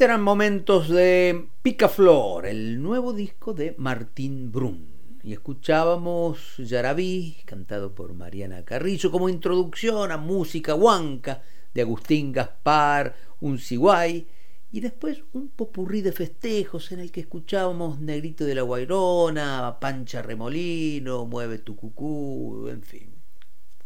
Estos 0.00 0.08
eran 0.08 0.22
momentos 0.22 0.88
de 0.88 1.48
Picaflor, 1.60 2.46
el 2.46 2.80
nuevo 2.80 3.12
disco 3.12 3.52
de 3.52 3.74
Martín 3.76 4.50
Brun. 4.50 5.18
Y 5.22 5.34
escuchábamos 5.34 6.56
Yarabí, 6.56 7.36
cantado 7.44 7.94
por 7.94 8.14
Mariana 8.14 8.64
Carrillo, 8.64 9.10
como 9.10 9.28
introducción 9.28 10.10
a 10.10 10.16
música 10.16 10.74
huanca 10.74 11.42
de 11.74 11.82
Agustín 11.82 12.32
Gaspar, 12.32 13.14
un 13.40 13.58
ciguay, 13.58 14.26
y 14.72 14.80
después 14.80 15.22
un 15.34 15.50
popurrí 15.50 16.00
de 16.00 16.12
festejos 16.12 16.92
en 16.92 17.00
el 17.00 17.12
que 17.12 17.20
escuchábamos 17.20 18.00
Negrito 18.00 18.46
de 18.46 18.54
la 18.54 18.62
Guairona, 18.62 19.76
Pancha 19.82 20.22
Remolino, 20.22 21.26
Mueve 21.26 21.58
tu 21.58 21.76
cucú, 21.76 22.68
en 22.68 22.80
fin, 22.80 23.16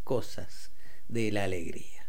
cosas 0.05 0.71
de 1.09 1.33
la 1.33 1.43
alegría. 1.43 2.05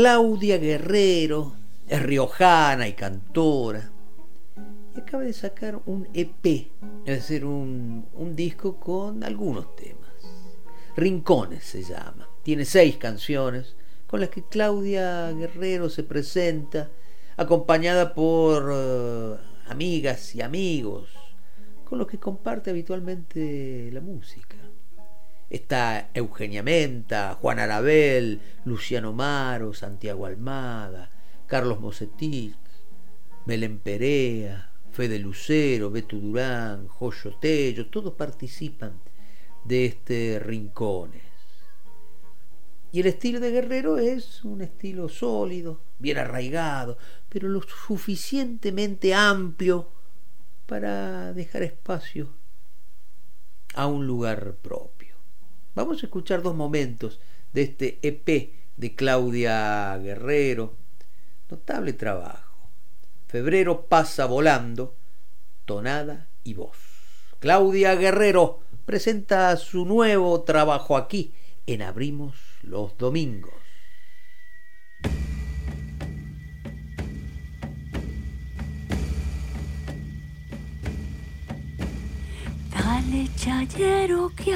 Claudia 0.00 0.58
Guerrero, 0.58 1.56
es 1.88 2.00
riojana 2.00 2.86
y 2.86 2.92
cantora. 2.92 3.90
Y 4.94 5.00
acaba 5.00 5.24
de 5.24 5.32
sacar 5.32 5.80
un 5.86 6.08
EP, 6.14 6.70
es 7.04 7.16
decir, 7.16 7.44
un, 7.44 8.06
disco 8.36 8.78
con 8.78 9.24
algunos 9.24 9.74
temas. 9.74 10.12
Rincones 10.94 11.64
se 11.64 11.82
llama. 11.82 12.28
Tiene 12.44 12.64
seis 12.64 12.96
canciones 12.96 13.74
con 14.06 14.20
las 14.20 14.28
que 14.28 14.44
Claudia 14.44 15.32
Guerrero 15.32 15.90
se 15.90 16.04
presenta, 16.04 16.90
acompañada 17.36 18.14
por 18.14 18.70
uh, 18.70 19.36
amigas 19.68 20.32
y 20.32 20.42
amigos, 20.42 21.08
con 21.84 21.98
los 21.98 22.06
que 22.06 22.20
comparte 22.20 22.70
habitualmente 22.70 23.90
la 23.92 24.00
música. 24.00 24.47
Está 25.50 26.10
Eugenia 26.12 26.62
Menta, 26.62 27.34
Juan 27.40 27.58
Arabel, 27.58 28.40
Luciano 28.64 29.12
Maro, 29.12 29.72
Santiago 29.72 30.26
Almada, 30.26 31.10
Carlos 31.46 31.80
Mosetic, 31.80 32.56
Belén 33.46 33.78
Perea, 33.78 34.70
Fede 34.92 35.18
Lucero, 35.18 35.90
Beto 35.90 36.16
Durán, 36.16 36.88
Joyo 36.88 37.36
Tello, 37.38 37.86
todos 37.86 38.14
participan 38.14 39.00
de 39.64 39.86
este 39.86 40.38
Rincones. 40.38 41.22
Y 42.90 43.00
el 43.00 43.06
estilo 43.06 43.38
de 43.38 43.50
Guerrero 43.50 43.98
es 43.98 44.44
un 44.44 44.62
estilo 44.62 45.08
sólido, 45.08 45.80
bien 45.98 46.18
arraigado, 46.18 46.98
pero 47.28 47.48
lo 47.48 47.62
suficientemente 47.62 49.14
amplio 49.14 49.90
para 50.66 51.32
dejar 51.32 51.62
espacio 51.62 52.34
a 53.74 53.86
un 53.86 54.06
lugar 54.06 54.56
propio. 54.56 54.97
Vamos 55.74 56.02
a 56.02 56.06
escuchar 56.06 56.42
dos 56.42 56.54
momentos 56.54 57.20
de 57.52 57.62
este 57.62 57.98
EP 58.02 58.52
de 58.76 58.94
Claudia 58.94 59.96
Guerrero. 59.98 60.74
Notable 61.50 61.92
trabajo. 61.92 62.70
Febrero 63.26 63.86
pasa 63.86 64.26
volando, 64.26 64.96
tonada 65.64 66.28
y 66.44 66.54
voz. 66.54 66.76
Claudia 67.40 67.94
Guerrero 67.94 68.60
presenta 68.84 69.54
su 69.56 69.84
nuevo 69.84 70.42
trabajo 70.42 70.96
aquí 70.96 71.34
en 71.66 71.82
Abrimos 71.82 72.34
los 72.62 72.96
Domingos. 72.96 73.52
Dale 82.70 83.28
chayero 83.36 84.32
que 84.34 84.54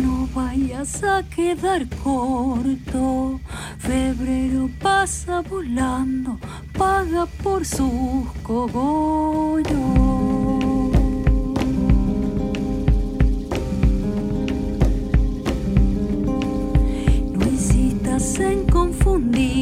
no 0.00 0.28
vayas 0.34 1.02
a 1.02 1.22
quedar 1.22 1.86
corto. 2.02 3.40
Febrero 3.78 4.68
pasa 4.80 5.40
volando, 5.42 6.38
paga 6.76 7.26
por 7.42 7.64
sus 7.64 8.30
cogollos. 8.42 10.10
En 18.38 18.66
confundirte, 18.66 19.52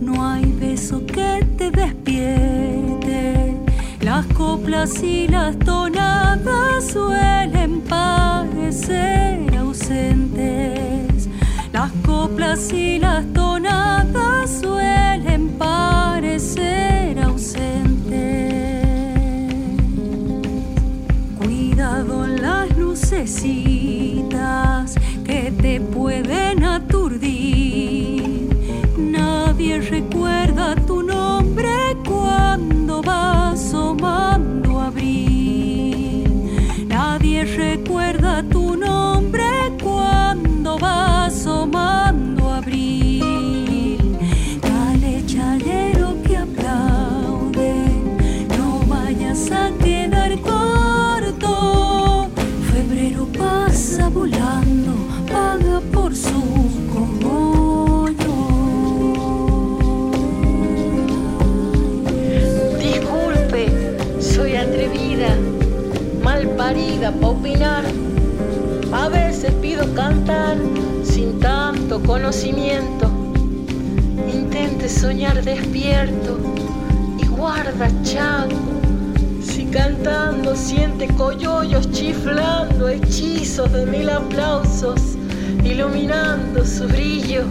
no 0.00 0.26
hay 0.28 0.44
beso 0.52 1.04
que 1.06 1.46
te 1.56 1.70
despierte. 1.70 3.54
Las 4.00 4.26
coplas 4.26 5.02
y 5.02 5.28
las 5.28 5.58
tonadas 5.58 6.84
suelen 6.92 7.25
Y 12.72 12.98
las 12.98 13.24
tonadas 13.32 14.60
suelen 14.60 15.50
parecer 15.56 17.20
ausentes. 17.20 17.62
Cuidado 21.38 22.24
en 22.24 22.42
las 22.42 22.76
lucecitas 22.76 24.26
que 25.24 25.52
te 25.52 25.80
pueden 25.80 26.64
opinar. 67.22 67.84
A 68.92 69.08
veces 69.08 69.52
pido 69.62 69.92
cantar 69.94 70.56
sin 71.02 71.38
tanto 71.40 72.02
conocimiento. 72.02 73.10
Intente 74.32 74.88
soñar 74.88 75.42
despierto 75.42 76.38
y 77.18 77.26
guarda 77.26 77.88
chango. 78.02 78.76
Si 79.42 79.64
cantando 79.66 80.54
siente 80.56 81.08
coyollos 81.08 81.90
chiflando 81.92 82.88
hechizos 82.88 83.72
de 83.72 83.86
mil 83.86 84.10
aplausos, 84.10 85.16
iluminando 85.64 86.64
su 86.64 86.86
brillo. 86.88 87.44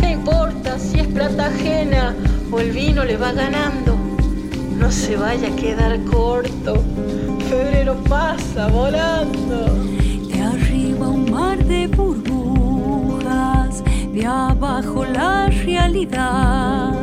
¿Qué 0.00 0.10
importa 0.12 0.78
si 0.78 1.00
es 1.00 1.08
plata 1.08 1.46
ajena 1.46 2.14
o 2.50 2.60
el 2.60 2.70
vino 2.70 3.04
le 3.04 3.16
va 3.16 3.32
ganando? 3.32 3.96
No 4.78 4.90
se 4.90 5.16
vaya 5.16 5.48
a 5.48 5.56
quedar 5.56 6.02
corto. 6.04 6.82
Febrero 7.48 7.94
pasa 8.08 8.68
volando. 8.68 9.58
De 10.28 10.42
arriba 10.42 11.08
un 11.08 11.30
mar 11.30 11.58
de 11.64 11.86
burbujas, 11.86 13.82
de 14.12 14.26
abajo 14.26 15.04
la 15.04 15.48
realidad. 15.64 16.94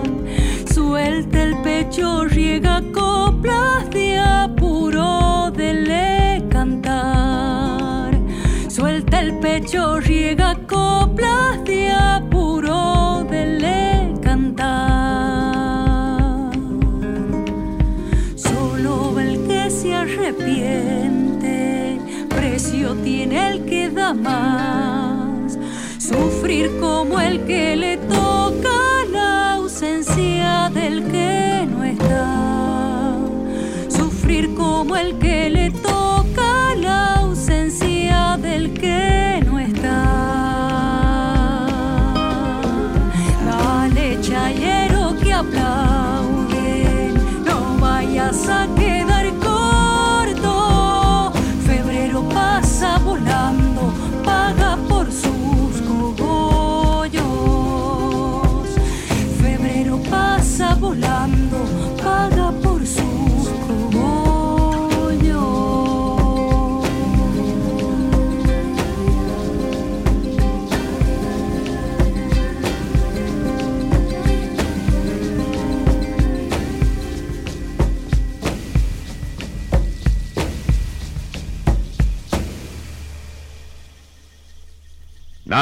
Suelta 0.73 1.43
el 1.43 1.55
pecho, 1.61 2.25
riega 2.25 2.81
coplas 2.93 3.89
de 3.91 4.19
apuro 4.19 5.51
de 5.51 5.73
le 5.73 6.43
cantar. 6.49 8.11
Suelta 8.67 9.19
el 9.19 9.33
pecho, 9.39 9.99
riega 9.99 10.55
coplas 10.67 11.63
de 11.65 11.70
tiene 23.03 23.49
el 23.49 23.65
que 23.65 23.89
da 23.89 24.13
más. 24.13 25.57
Sufrir 25.97 26.69
como 26.79 27.19
el 27.19 27.43
que 27.45 27.75
le 27.75 27.97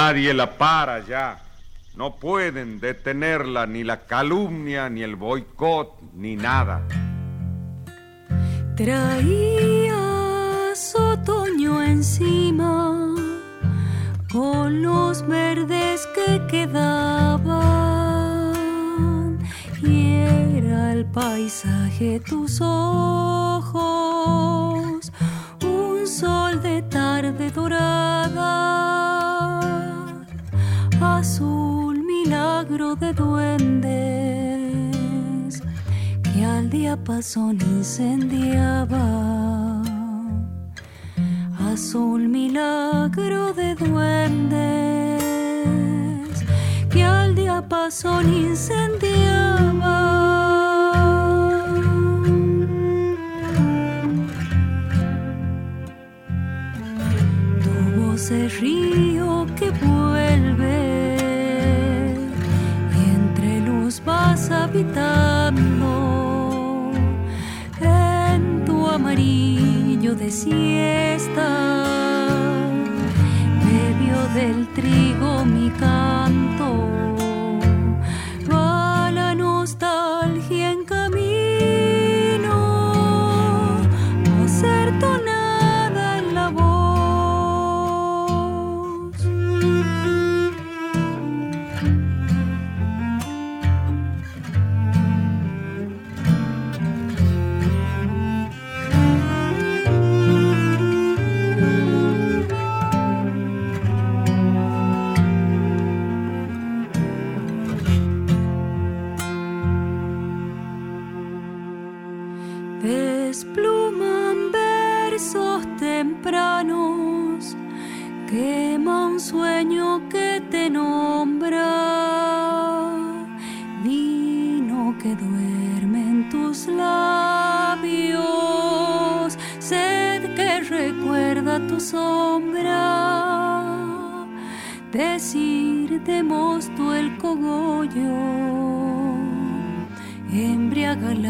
Nadie 0.09 0.33
la 0.33 0.57
para 0.57 1.05
ya. 1.05 1.37
No 1.95 2.15
pueden 2.15 2.79
detenerla 2.79 3.67
ni 3.67 3.83
la 3.83 4.07
calumnia, 4.07 4.89
ni 4.89 5.03
el 5.03 5.15
boicot, 5.15 6.01
ni 6.15 6.35
nada. 6.35 6.81
Traías 8.75 9.93
otoño 10.95 11.83
encima 11.83 13.13
con 14.31 14.81
los 14.81 15.21
verdes 15.27 16.07
que 16.15 16.41
quedaban 16.47 17.59
y 19.83 20.15
era 20.57 20.91
el 20.93 21.05
paisaje 21.05 22.19
tus 22.21 22.61
ojos, 22.61 23.68
de 33.09 33.15
duendes 33.23 34.73
que 36.23 36.45
al 36.45 36.69
diapasón 36.69 37.57
incendiaba 37.61 39.05
azul 41.71 42.27
milagro 42.27 43.53
de 43.53 43.75
duendes 43.75 45.23
que 46.91 47.03
al 47.03 47.35
diapasón 47.35 48.33
incendiaba. 48.33 49.97
Tu 57.63 57.71
voz 57.99 58.31
habitando 64.69 65.91
en 67.81 68.65
tu 68.65 68.87
amarillo 68.87 70.13
de 70.13 70.29
siesta. 70.29 71.47
Bebió 73.65 74.17
del 74.35 74.67
trigo 74.73 75.43
mi 75.45 75.69
canto 75.71 75.98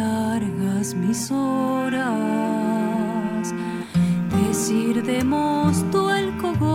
largas 0.10 0.94
mis 0.96 1.32
horas. 1.32 2.04
Decir 4.48 5.04
de 5.04 5.24
mosto 5.24 6.14
el 6.14 6.28
cogollo, 6.38 6.69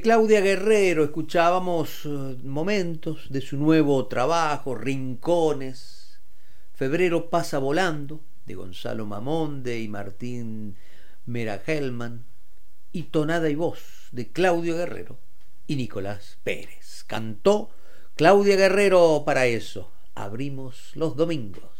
Claudia 0.00 0.40
Guerrero 0.40 1.04
escuchábamos 1.04 2.04
eh, 2.04 2.36
momentos 2.42 3.26
de 3.30 3.40
su 3.40 3.56
nuevo 3.56 4.06
trabajo, 4.06 4.74
Rincones. 4.74 6.20
Febrero 6.74 7.30
pasa 7.30 7.58
volando, 7.58 8.20
de 8.46 8.54
Gonzalo 8.54 9.06
Mamonde 9.06 9.80
y 9.80 9.88
Martín 9.88 10.76
Meragelman. 11.24 12.24
Y 12.90 13.04
Tonada 13.04 13.48
y 13.48 13.54
Voz, 13.54 14.08
de 14.12 14.32
Claudio 14.32 14.76
Guerrero 14.76 15.18
y 15.66 15.76
Nicolás 15.76 16.38
Pérez. 16.42 17.04
Cantó 17.06 17.70
Claudia 18.14 18.56
Guerrero 18.56 19.22
para 19.24 19.46
eso. 19.46 19.92
Abrimos 20.14 20.92
los 20.94 21.16
domingos. 21.16 21.70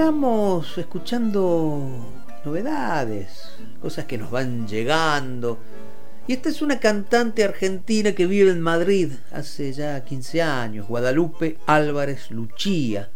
Sigamos 0.00 0.78
escuchando 0.78 1.78
novedades, 2.42 3.50
cosas 3.82 4.06
que 4.06 4.16
nos 4.16 4.30
van 4.30 4.66
llegando. 4.66 5.58
Y 6.26 6.32
esta 6.32 6.48
es 6.48 6.62
una 6.62 6.80
cantante 6.80 7.44
argentina 7.44 8.12
que 8.12 8.24
vive 8.24 8.50
en 8.50 8.62
Madrid 8.62 9.12
hace 9.30 9.74
ya 9.74 10.02
15 10.02 10.40
años, 10.40 10.88
Guadalupe 10.88 11.58
Álvarez 11.66 12.30
Luchía, 12.30 13.10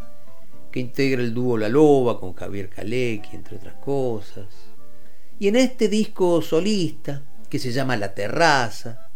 que 0.70 0.80
integra 0.80 1.22
el 1.22 1.32
dúo 1.32 1.56
La 1.56 1.70
Loba 1.70 2.20
con 2.20 2.34
Javier 2.34 2.68
Calecki, 2.68 3.34
entre 3.34 3.56
otras 3.56 3.76
cosas. 3.76 4.44
Y 5.38 5.48
en 5.48 5.56
este 5.56 5.88
disco 5.88 6.42
solista, 6.42 7.22
que 7.48 7.58
se 7.58 7.72
llama 7.72 7.96
La 7.96 8.12
Terraza, 8.12 9.08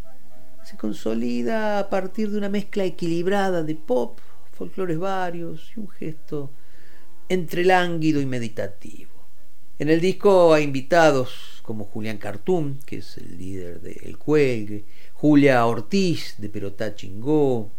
se 0.65 0.79
consolida 0.79 1.81
a 1.81 1.91
partir 1.91 2.31
de 2.31 2.39
una 2.39 2.49
mezcla 2.49 2.85
equilibrada 2.85 3.63
de 3.63 3.75
pop, 3.75 4.21
folclores 4.53 4.99
varios 4.99 5.71
y 5.77 5.81
un 5.81 5.89
gesto 5.91 6.51
entre 7.29 7.65
lánguido 7.65 8.21
y 8.21 8.27
meditativo. 8.27 9.11
En 9.79 9.89
el 9.89 10.01
disco 10.01 10.55
hay 10.55 10.65
invitados 10.65 11.61
como 11.63 11.85
Julián 11.85 12.19
Cartum, 12.19 12.79
que 12.85 12.99
es 12.99 13.19
el 13.19 13.39
líder 13.39 13.81
de 13.81 14.01
El 14.05 14.19
Cuelgue, 14.19 14.85
Julia 15.15 15.65
Ortiz 15.67 16.35
de 16.39 16.49
Perotá 16.49 16.95
Chingó, 16.95 17.71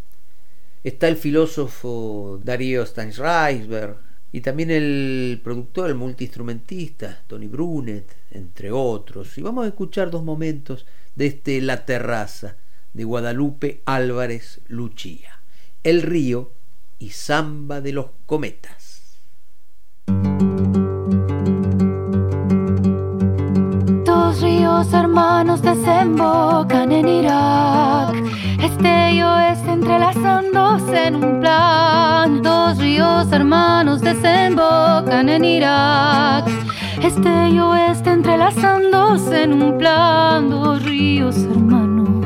Está 0.81 1.09
el 1.09 1.17
filósofo 1.17 2.39
Darío 2.41 2.85
Steinreisberg 2.85 3.97
y 4.31 4.39
también 4.39 4.71
el 4.71 5.41
productor, 5.43 5.89
el 5.89 5.95
multiinstrumentista 5.95 7.21
Tony 7.27 7.47
Brunet, 7.47 8.15
entre 8.31 8.71
otros. 8.71 9.37
Y 9.37 9.41
vamos 9.41 9.65
a 9.65 9.67
escuchar 9.67 10.09
dos 10.09 10.23
momentos 10.23 10.85
de 11.15 11.25
este 11.25 11.59
La 11.59 11.85
Terraza 11.85 12.55
de 12.93 13.03
Guadalupe 13.03 13.81
Álvarez 13.85 14.61
Luchía. 14.67 15.41
El 15.83 16.01
río 16.01 16.53
y 16.97 17.09
samba 17.09 17.81
de 17.81 17.91
los 17.91 18.07
cometas. 18.25 18.88
Hermanos 24.79 25.61
desembocan 25.61 26.93
en 26.93 27.05
Irak, 27.05 28.15
este 28.63 29.11
y 29.11 29.21
oeste 29.21 29.71
entrelazándose 29.71 31.07
en 31.07 31.15
un 31.15 31.41
plan. 31.41 32.41
Dos 32.41 32.77
ríos 32.77 33.29
hermanos 33.33 33.99
desembocan 33.99 35.27
en 35.27 35.43
Irak, 35.43 36.47
este 37.03 37.49
y 37.49 37.59
oeste 37.59 38.09
entrelazándose 38.09 39.43
en 39.43 39.61
un 39.61 39.77
plan. 39.77 40.49
Dos 40.49 40.81
ríos 40.85 41.35
hermanos 41.35 42.18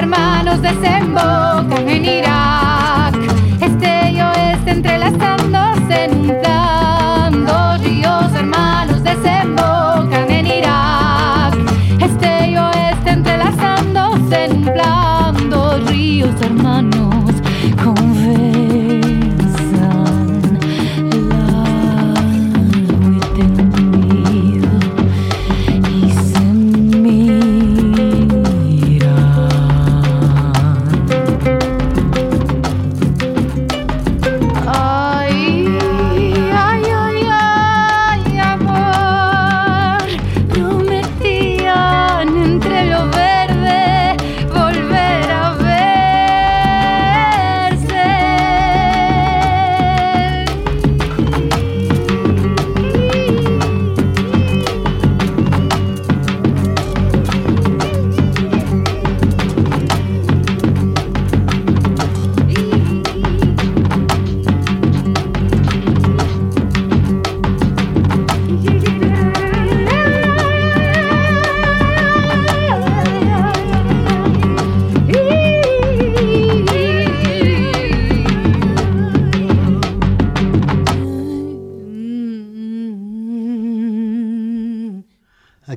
hermanos 0.00 0.62
desembocan 0.62 1.86
en 1.86 2.04
Irak, 2.06 2.39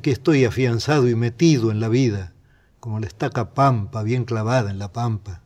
Aquí 0.04 0.12
estoy 0.12 0.44
afianzado 0.44 1.08
y 1.08 1.16
metido 1.16 1.72
en 1.72 1.80
la 1.80 1.88
vida, 1.88 2.34
como 2.82 3.00
la 3.00 3.08
estaca 3.08 3.54
pampa 3.54 4.04
bien 4.04 4.26
clavada 4.26 4.70
en 4.70 4.78
la 4.78 4.92
pampa. 4.92 5.40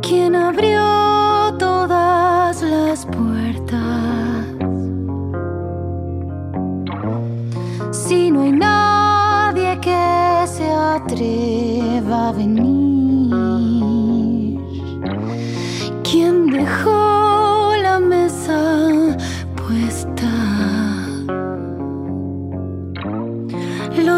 ¿Quién 0.00 0.34
abrió 0.34 0.80
todas 1.58 2.62
las 2.62 3.04
puertas? 3.04 4.46
Si 7.90 8.30
no 8.30 8.40
hay 8.40 8.52
nadie 8.52 9.78
que 9.82 10.46
se 10.46 10.70
atreva 10.72 12.30
a 12.30 12.32
venir, 12.32 12.89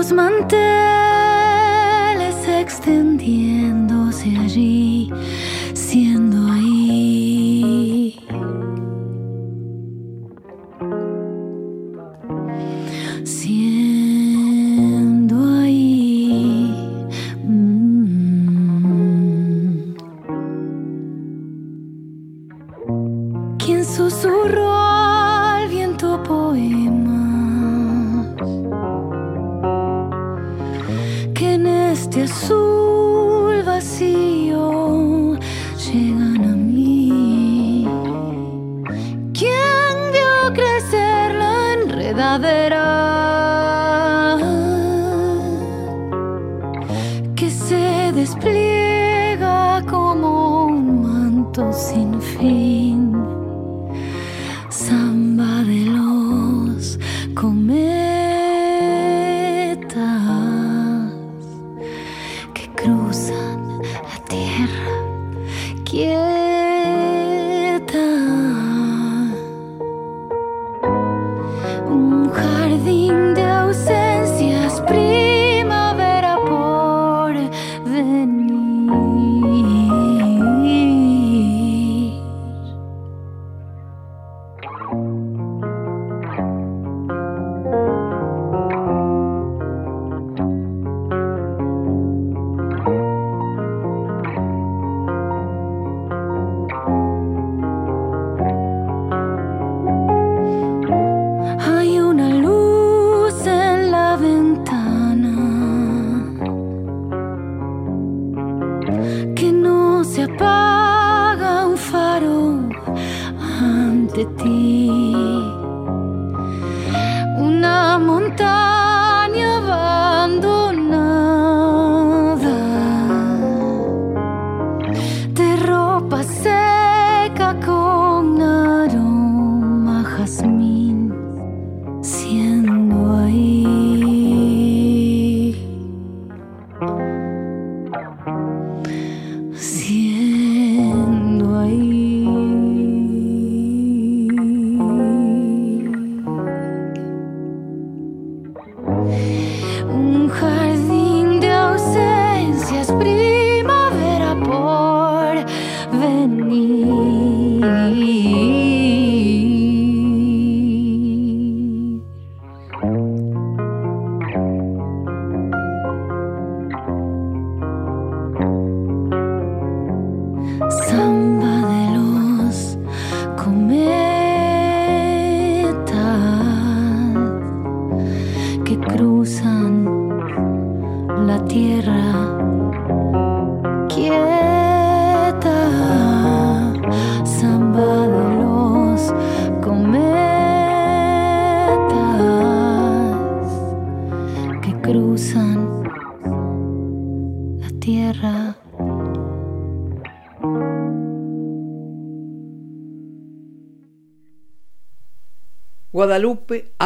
Los 0.03 0.13
manteles 0.13 0.59
extendiéndose 2.49 4.37
allí, 4.37 5.13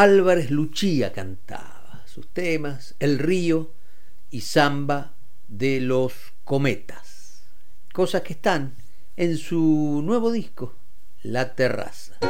Álvarez 0.07 0.53
Luchía 0.53 1.13
cantaba 1.13 2.05
sus 2.07 2.29
temas, 2.29 2.95
El 3.01 3.19
río 3.19 3.73
y 4.31 4.43
Samba 4.43 5.15
de 5.49 5.81
los 5.81 6.13
Cometas, 6.45 7.43
cosas 7.93 8.23
que 8.23 8.35
están 8.35 8.77
en 9.17 9.37
su 9.37 10.03
nuevo 10.05 10.31
disco, 10.31 10.77
La 11.25 11.57
Terraza. 11.57 12.21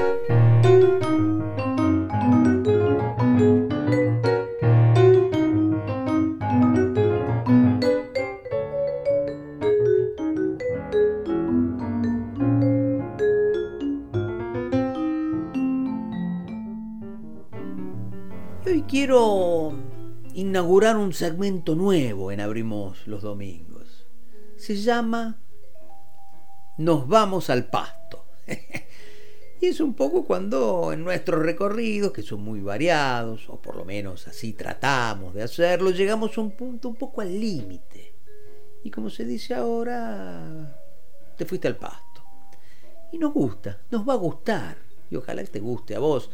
Quiero 19.07 19.73
inaugurar 20.35 20.97
un 20.97 21.13
segmento 21.13 21.77
nuevo 21.77 22.33
en 22.33 22.41
Abrimos 22.41 23.07
los 23.07 23.23
Domingos. 23.23 24.05
Se 24.57 24.75
llama 24.75 25.39
Nos 26.77 27.07
vamos 27.07 27.49
al 27.49 27.67
pasto. 27.67 28.25
y 29.61 29.67
es 29.67 29.79
un 29.79 29.95
poco 29.95 30.25
cuando 30.25 30.93
en 30.93 31.05
nuestros 31.05 31.41
recorridos, 31.41 32.11
que 32.11 32.23
son 32.23 32.43
muy 32.43 32.61
variados, 32.63 33.49
o 33.49 33.63
por 33.63 33.77
lo 33.77 33.85
menos 33.85 34.27
así 34.27 34.55
tratamos 34.55 35.35
de 35.35 35.45
hacerlo, 35.45 35.91
llegamos 35.91 36.37
a 36.37 36.41
un 36.41 36.51
punto 36.51 36.89
un 36.89 36.97
poco 36.97 37.21
al 37.21 37.31
límite. 37.31 38.13
Y 38.83 38.91
como 38.91 39.09
se 39.09 39.25
dice 39.25 39.55
ahora, 39.55 40.77
te 41.39 41.45
fuiste 41.45 41.69
al 41.69 41.77
pasto. 41.77 42.25
Y 43.13 43.19
nos 43.19 43.33
gusta, 43.33 43.83
nos 43.89 44.09
va 44.09 44.15
a 44.15 44.17
gustar. 44.17 44.79
Y 45.09 45.15
ojalá 45.15 45.45
te 45.45 45.61
guste 45.61 45.95
a 45.95 46.01
vos 46.01 46.29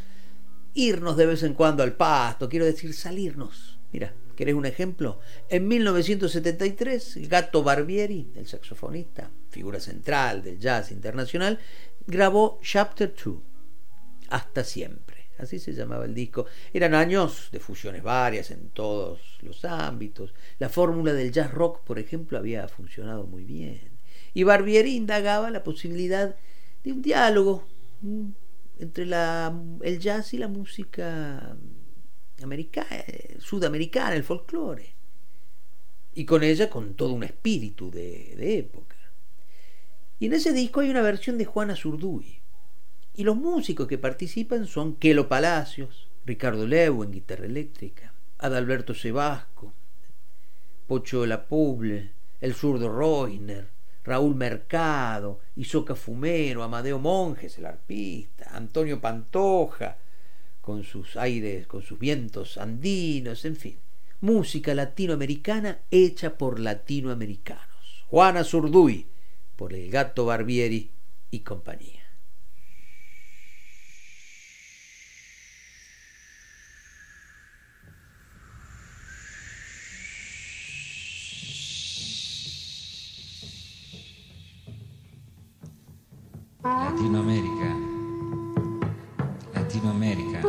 irnos 0.74 1.16
de 1.16 1.26
vez 1.26 1.42
en 1.42 1.54
cuando 1.54 1.82
al 1.82 1.94
pasto, 1.94 2.48
quiero 2.48 2.64
decir 2.64 2.94
salirnos. 2.94 3.78
Mira, 3.92 4.14
¿querés 4.36 4.54
un 4.54 4.66
ejemplo? 4.66 5.20
En 5.48 5.68
1973, 5.68 7.28
Gato 7.28 7.62
Barbieri, 7.62 8.32
el 8.34 8.46
saxofonista, 8.46 9.30
figura 9.50 9.80
central 9.80 10.42
del 10.42 10.58
jazz 10.58 10.90
internacional, 10.90 11.58
grabó 12.06 12.58
Chapter 12.62 13.14
2, 13.22 13.36
Hasta 14.30 14.64
siempre. 14.64 15.22
Así 15.38 15.58
se 15.58 15.72
llamaba 15.72 16.04
el 16.04 16.14
disco. 16.14 16.46
Eran 16.72 16.94
años 16.94 17.48
de 17.50 17.58
fusiones 17.58 18.02
varias 18.02 18.50
en 18.50 18.68
todos 18.70 19.20
los 19.42 19.64
ámbitos. 19.64 20.34
La 20.58 20.68
fórmula 20.68 21.12
del 21.12 21.32
jazz 21.32 21.50
rock, 21.50 21.80
por 21.80 21.98
ejemplo, 21.98 22.38
había 22.38 22.68
funcionado 22.68 23.26
muy 23.26 23.44
bien. 23.44 23.90
Y 24.34 24.44
Barbieri 24.44 24.94
indagaba 24.94 25.50
la 25.50 25.64
posibilidad 25.64 26.36
de 26.84 26.92
un 26.92 27.02
diálogo, 27.02 27.66
entre 28.78 29.06
la, 29.06 29.54
el 29.82 29.98
jazz 29.98 30.34
y 30.34 30.38
la 30.38 30.48
música 30.48 31.56
americana, 32.42 33.04
sudamericana, 33.38 34.16
el 34.16 34.24
folclore. 34.24 34.94
Y 36.14 36.24
con 36.24 36.42
ella 36.42 36.68
con 36.68 36.94
todo 36.94 37.14
un 37.14 37.22
espíritu 37.22 37.90
de, 37.90 38.34
de 38.36 38.58
época. 38.58 38.96
Y 40.18 40.26
en 40.26 40.34
ese 40.34 40.52
disco 40.52 40.80
hay 40.80 40.90
una 40.90 41.02
versión 41.02 41.38
de 41.38 41.44
Juana 41.44 41.74
Zurduy. 41.74 42.40
Y 43.14 43.24
los 43.24 43.36
músicos 43.36 43.88
que 43.88 43.98
participan 43.98 44.66
son 44.66 44.96
Kelo 44.96 45.28
Palacios, 45.28 46.08
Ricardo 46.24 46.66
Levo 46.66 47.04
en 47.04 47.12
guitarra 47.12 47.46
eléctrica, 47.46 48.14
Adalberto 48.38 48.94
Sebasco, 48.94 49.72
Pocho 50.86 51.26
Lapuble, 51.26 52.12
el 52.40 52.54
zurdo 52.54 52.88
Reiner, 52.88 53.68
Raúl 54.04 54.34
Mercado, 54.34 55.40
Isoca 55.56 55.94
Fumero, 55.94 56.62
Amadeo 56.62 56.98
Monjes, 56.98 57.58
el 57.58 57.66
arpista, 57.66 58.50
Antonio 58.52 59.00
Pantoja, 59.00 59.96
con 60.60 60.84
sus 60.84 61.16
aires, 61.16 61.66
con 61.66 61.82
sus 61.82 61.98
vientos 61.98 62.58
andinos, 62.58 63.44
en 63.44 63.56
fin. 63.56 63.78
Música 64.20 64.74
latinoamericana 64.74 65.80
hecha 65.90 66.38
por 66.38 66.60
latinoamericanos. 66.60 68.04
Juana 68.08 68.44
Zurduy, 68.44 69.06
por 69.56 69.72
el 69.72 69.90
gato 69.90 70.26
Barbieri 70.26 70.90
y 71.30 71.40
compañía. 71.40 72.01
Latinoamérica, 86.64 87.74
Latinoamérica, 89.52 90.40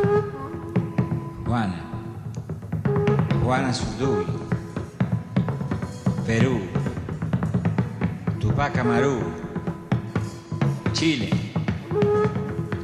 Juana, 1.43 1.81
Juana 3.43 3.73
Zurduy, 3.73 4.25
Perú, 6.27 6.59
Tupac 8.39 8.77
Amaru, 8.77 9.23
Chile, 10.93 11.31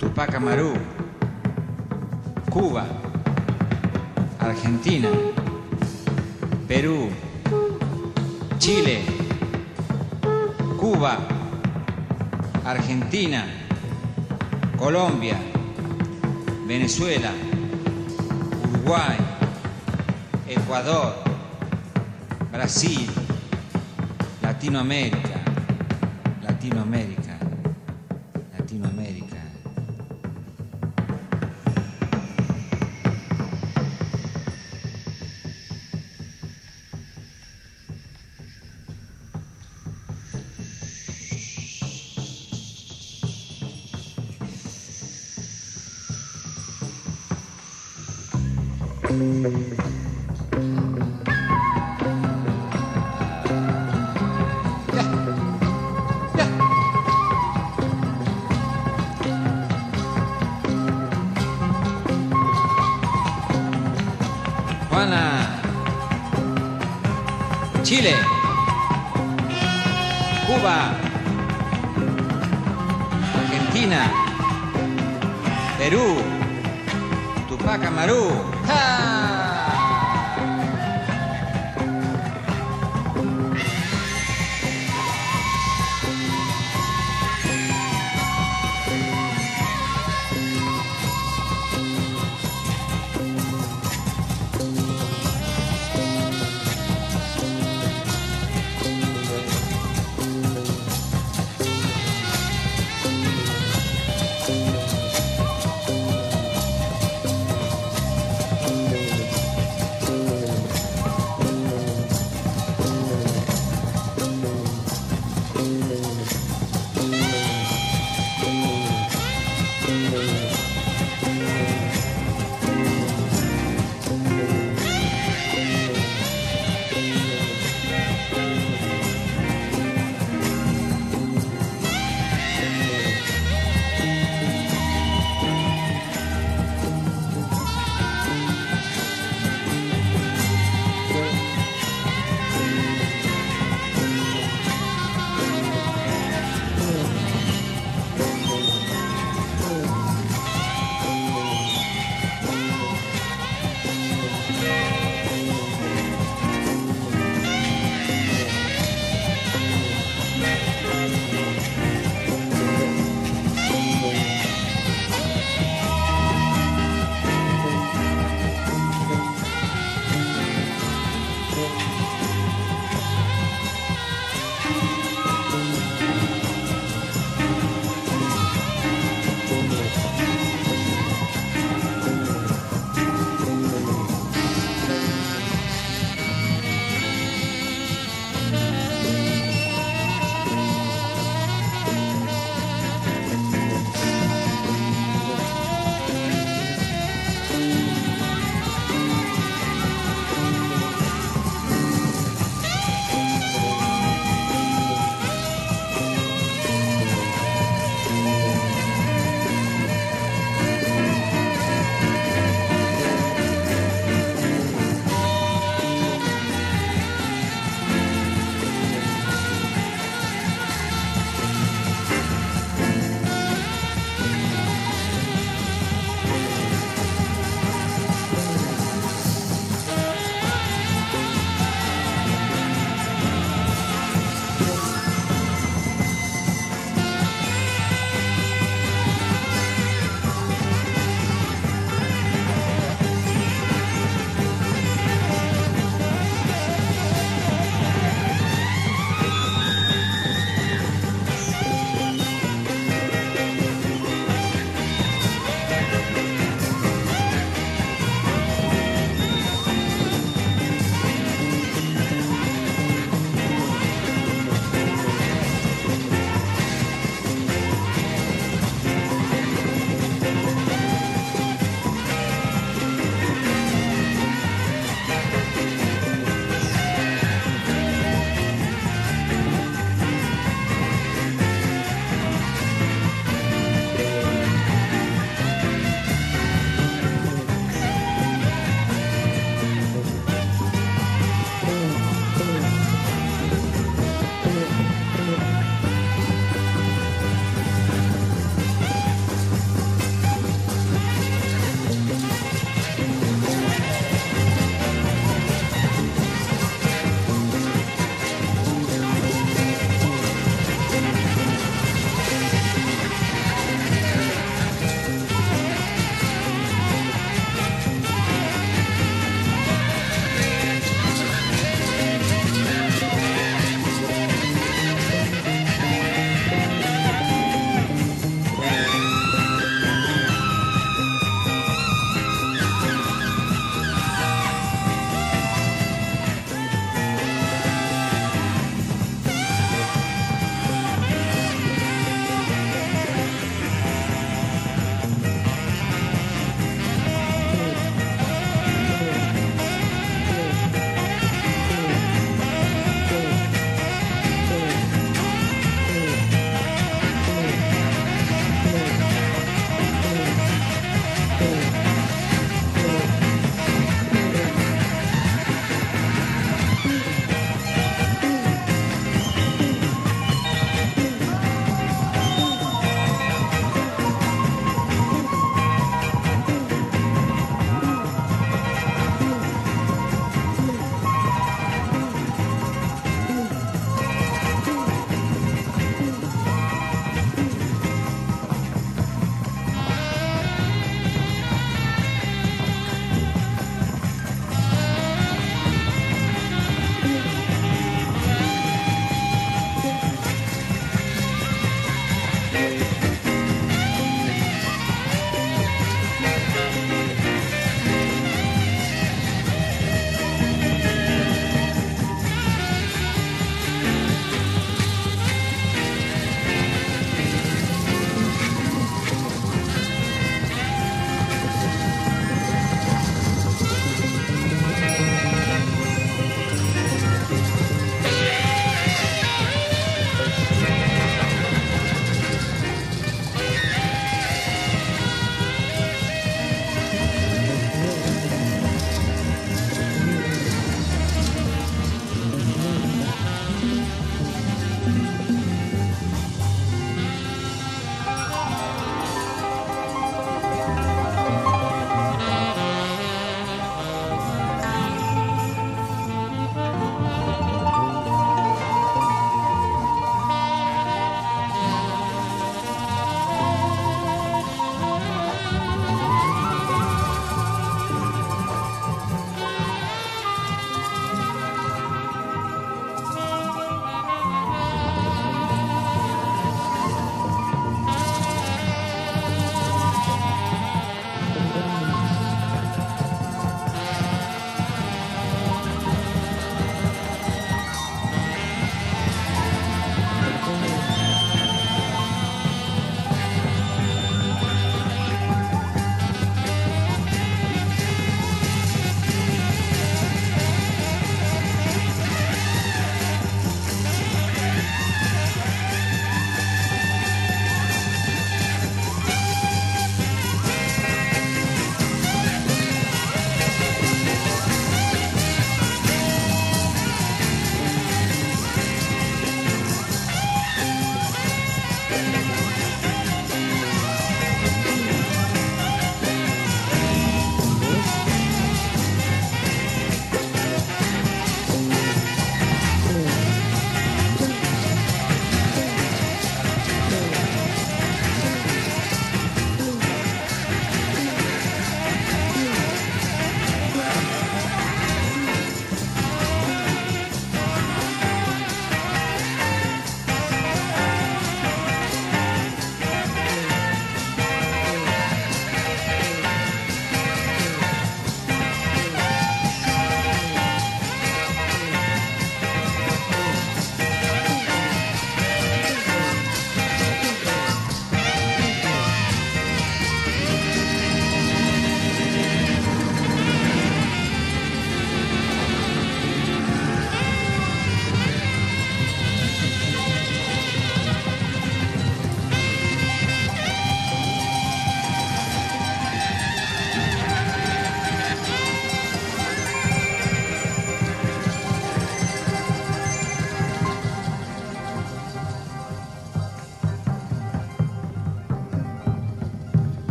Tupac 0.00 0.34
Amaru, 0.34 0.72
Cuba, 2.50 2.84
Argentina, 4.40 5.08
Perú, 6.66 7.08
Chile, 8.58 9.04
Cuba, 10.76 11.41
Argentina, 12.64 13.44
Colombia, 14.78 15.36
Venezuela, 16.66 17.32
Uruguay, 18.70 19.16
Ecuador, 20.48 21.24
Brasil, 22.52 23.08
Latinoamérica, 24.42 25.40
Latinoamérica. 26.42 27.21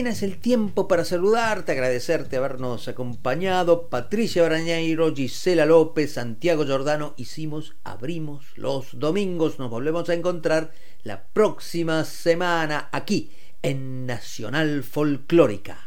Apenas 0.00 0.22
el 0.22 0.38
tiempo 0.38 0.88
para 0.88 1.04
saludarte, 1.04 1.72
agradecerte 1.72 2.38
habernos 2.38 2.88
acompañado. 2.88 3.90
Patricia 3.90 4.42
Brañeiro, 4.42 5.14
Gisela 5.14 5.66
López, 5.66 6.14
Santiago 6.14 6.64
Giordano. 6.64 7.12
Hicimos, 7.18 7.76
abrimos 7.84 8.46
los 8.56 8.98
domingos. 8.98 9.58
Nos 9.58 9.68
volvemos 9.68 10.08
a 10.08 10.14
encontrar 10.14 10.72
la 11.02 11.24
próxima 11.24 12.04
semana 12.04 12.88
aquí 12.92 13.30
en 13.60 14.06
Nacional 14.06 14.84
Folclórica. 14.84 15.79